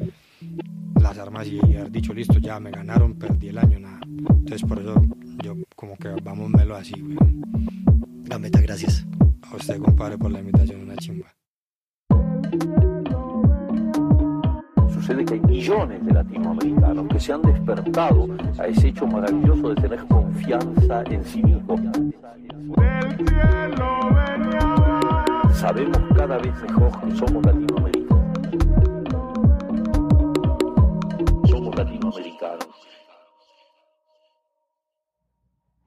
las 1.02 1.18
armas 1.18 1.48
y 1.48 1.60
haber 1.60 1.92
dicho, 1.92 2.14
listo, 2.14 2.40
ya 2.40 2.60
me 2.60 2.72
ganaron, 2.72 3.14
perdí 3.16 3.50
el 3.50 3.58
año, 3.58 3.80
nada. 3.80 4.00
Entonces, 4.06 4.64
por 4.64 4.80
eso 4.80 4.96
yo 5.44 5.56
como 5.76 5.96
que 5.98 6.10
vamos 6.24 6.50
melo 6.50 6.76
así, 6.76 6.94
güey. 7.00 7.18
Gambetta, 8.26 8.62
gracias. 8.62 9.06
A 9.52 9.56
usted, 9.56 9.80
compadre, 9.80 10.18
por 10.18 10.32
la 10.32 10.40
invitación, 10.40 10.82
una 10.82 10.96
chimba. 10.98 11.28
Sucede 14.94 15.26
que 15.26 15.34
hay 15.36 15.40
millones 15.40 16.06
de 16.06 16.14
latinoamericanos 16.14 17.08
que 17.08 17.20
se 17.20 17.34
han 17.34 17.42
despertado 17.42 18.28
a 18.60 18.68
ese 18.68 18.90
hecho 18.90 19.08
maravilloso 19.08 19.70
de 19.70 19.76
tener 19.82 20.06
confianza 20.08 21.04
en 21.10 21.24
sí 21.26 21.42
mismos. 21.42 21.82
Sabemos 25.54 26.00
cada 26.16 26.38
vez 26.38 26.54
mejor 26.62 26.92
que 27.02 27.16
somos 27.16 27.46
latinoamericanos. 27.46 28.20
Somos 31.50 31.76
latinoamericanos. 31.76 32.69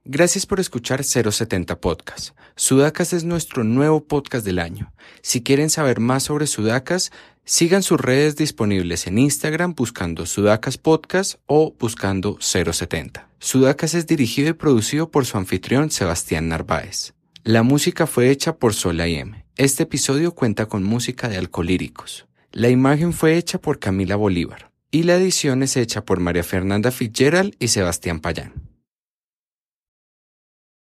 Gracias 0.04 0.46
por 0.46 0.58
escuchar 0.58 1.04
070 1.04 1.80
Podcast. 1.80 2.30
Sudacas 2.56 3.12
es 3.12 3.22
nuestro 3.22 3.62
nuevo 3.62 4.04
podcast 4.04 4.44
del 4.44 4.58
año. 4.58 4.92
Si 5.20 5.44
quieren 5.44 5.70
saber 5.70 6.00
más 6.00 6.24
sobre 6.24 6.48
Sudacas, 6.48 7.12
sigan 7.44 7.84
sus 7.84 8.00
redes 8.00 8.34
disponibles 8.34 9.06
en 9.06 9.18
Instagram 9.18 9.74
buscando 9.76 10.26
Sudacas 10.26 10.76
Podcast 10.76 11.36
o 11.46 11.76
buscando 11.78 12.36
070. 12.40 13.28
Sudacas 13.38 13.94
es 13.94 14.08
dirigido 14.08 14.48
y 14.48 14.54
producido 14.54 15.08
por 15.08 15.24
su 15.24 15.38
anfitrión 15.38 15.92
Sebastián 15.92 16.48
Narváez. 16.48 17.14
La 17.44 17.62
música 17.62 18.08
fue 18.08 18.30
hecha 18.30 18.56
por 18.56 18.74
Sola 18.74 19.06
M. 19.06 19.44
Este 19.56 19.84
episodio 19.84 20.34
cuenta 20.34 20.66
con 20.66 20.82
música 20.82 21.28
de 21.28 21.36
Alcolíricos. 21.36 22.26
La 22.50 22.70
imagen 22.70 23.12
fue 23.12 23.36
hecha 23.36 23.60
por 23.60 23.78
Camila 23.78 24.16
Bolívar 24.16 24.72
y 24.90 25.04
la 25.04 25.14
edición 25.14 25.62
es 25.62 25.76
hecha 25.76 26.04
por 26.04 26.18
María 26.18 26.42
Fernanda 26.42 26.90
Fitzgerald 26.90 27.54
y 27.60 27.68
Sebastián 27.68 28.18
Payán. 28.18 28.71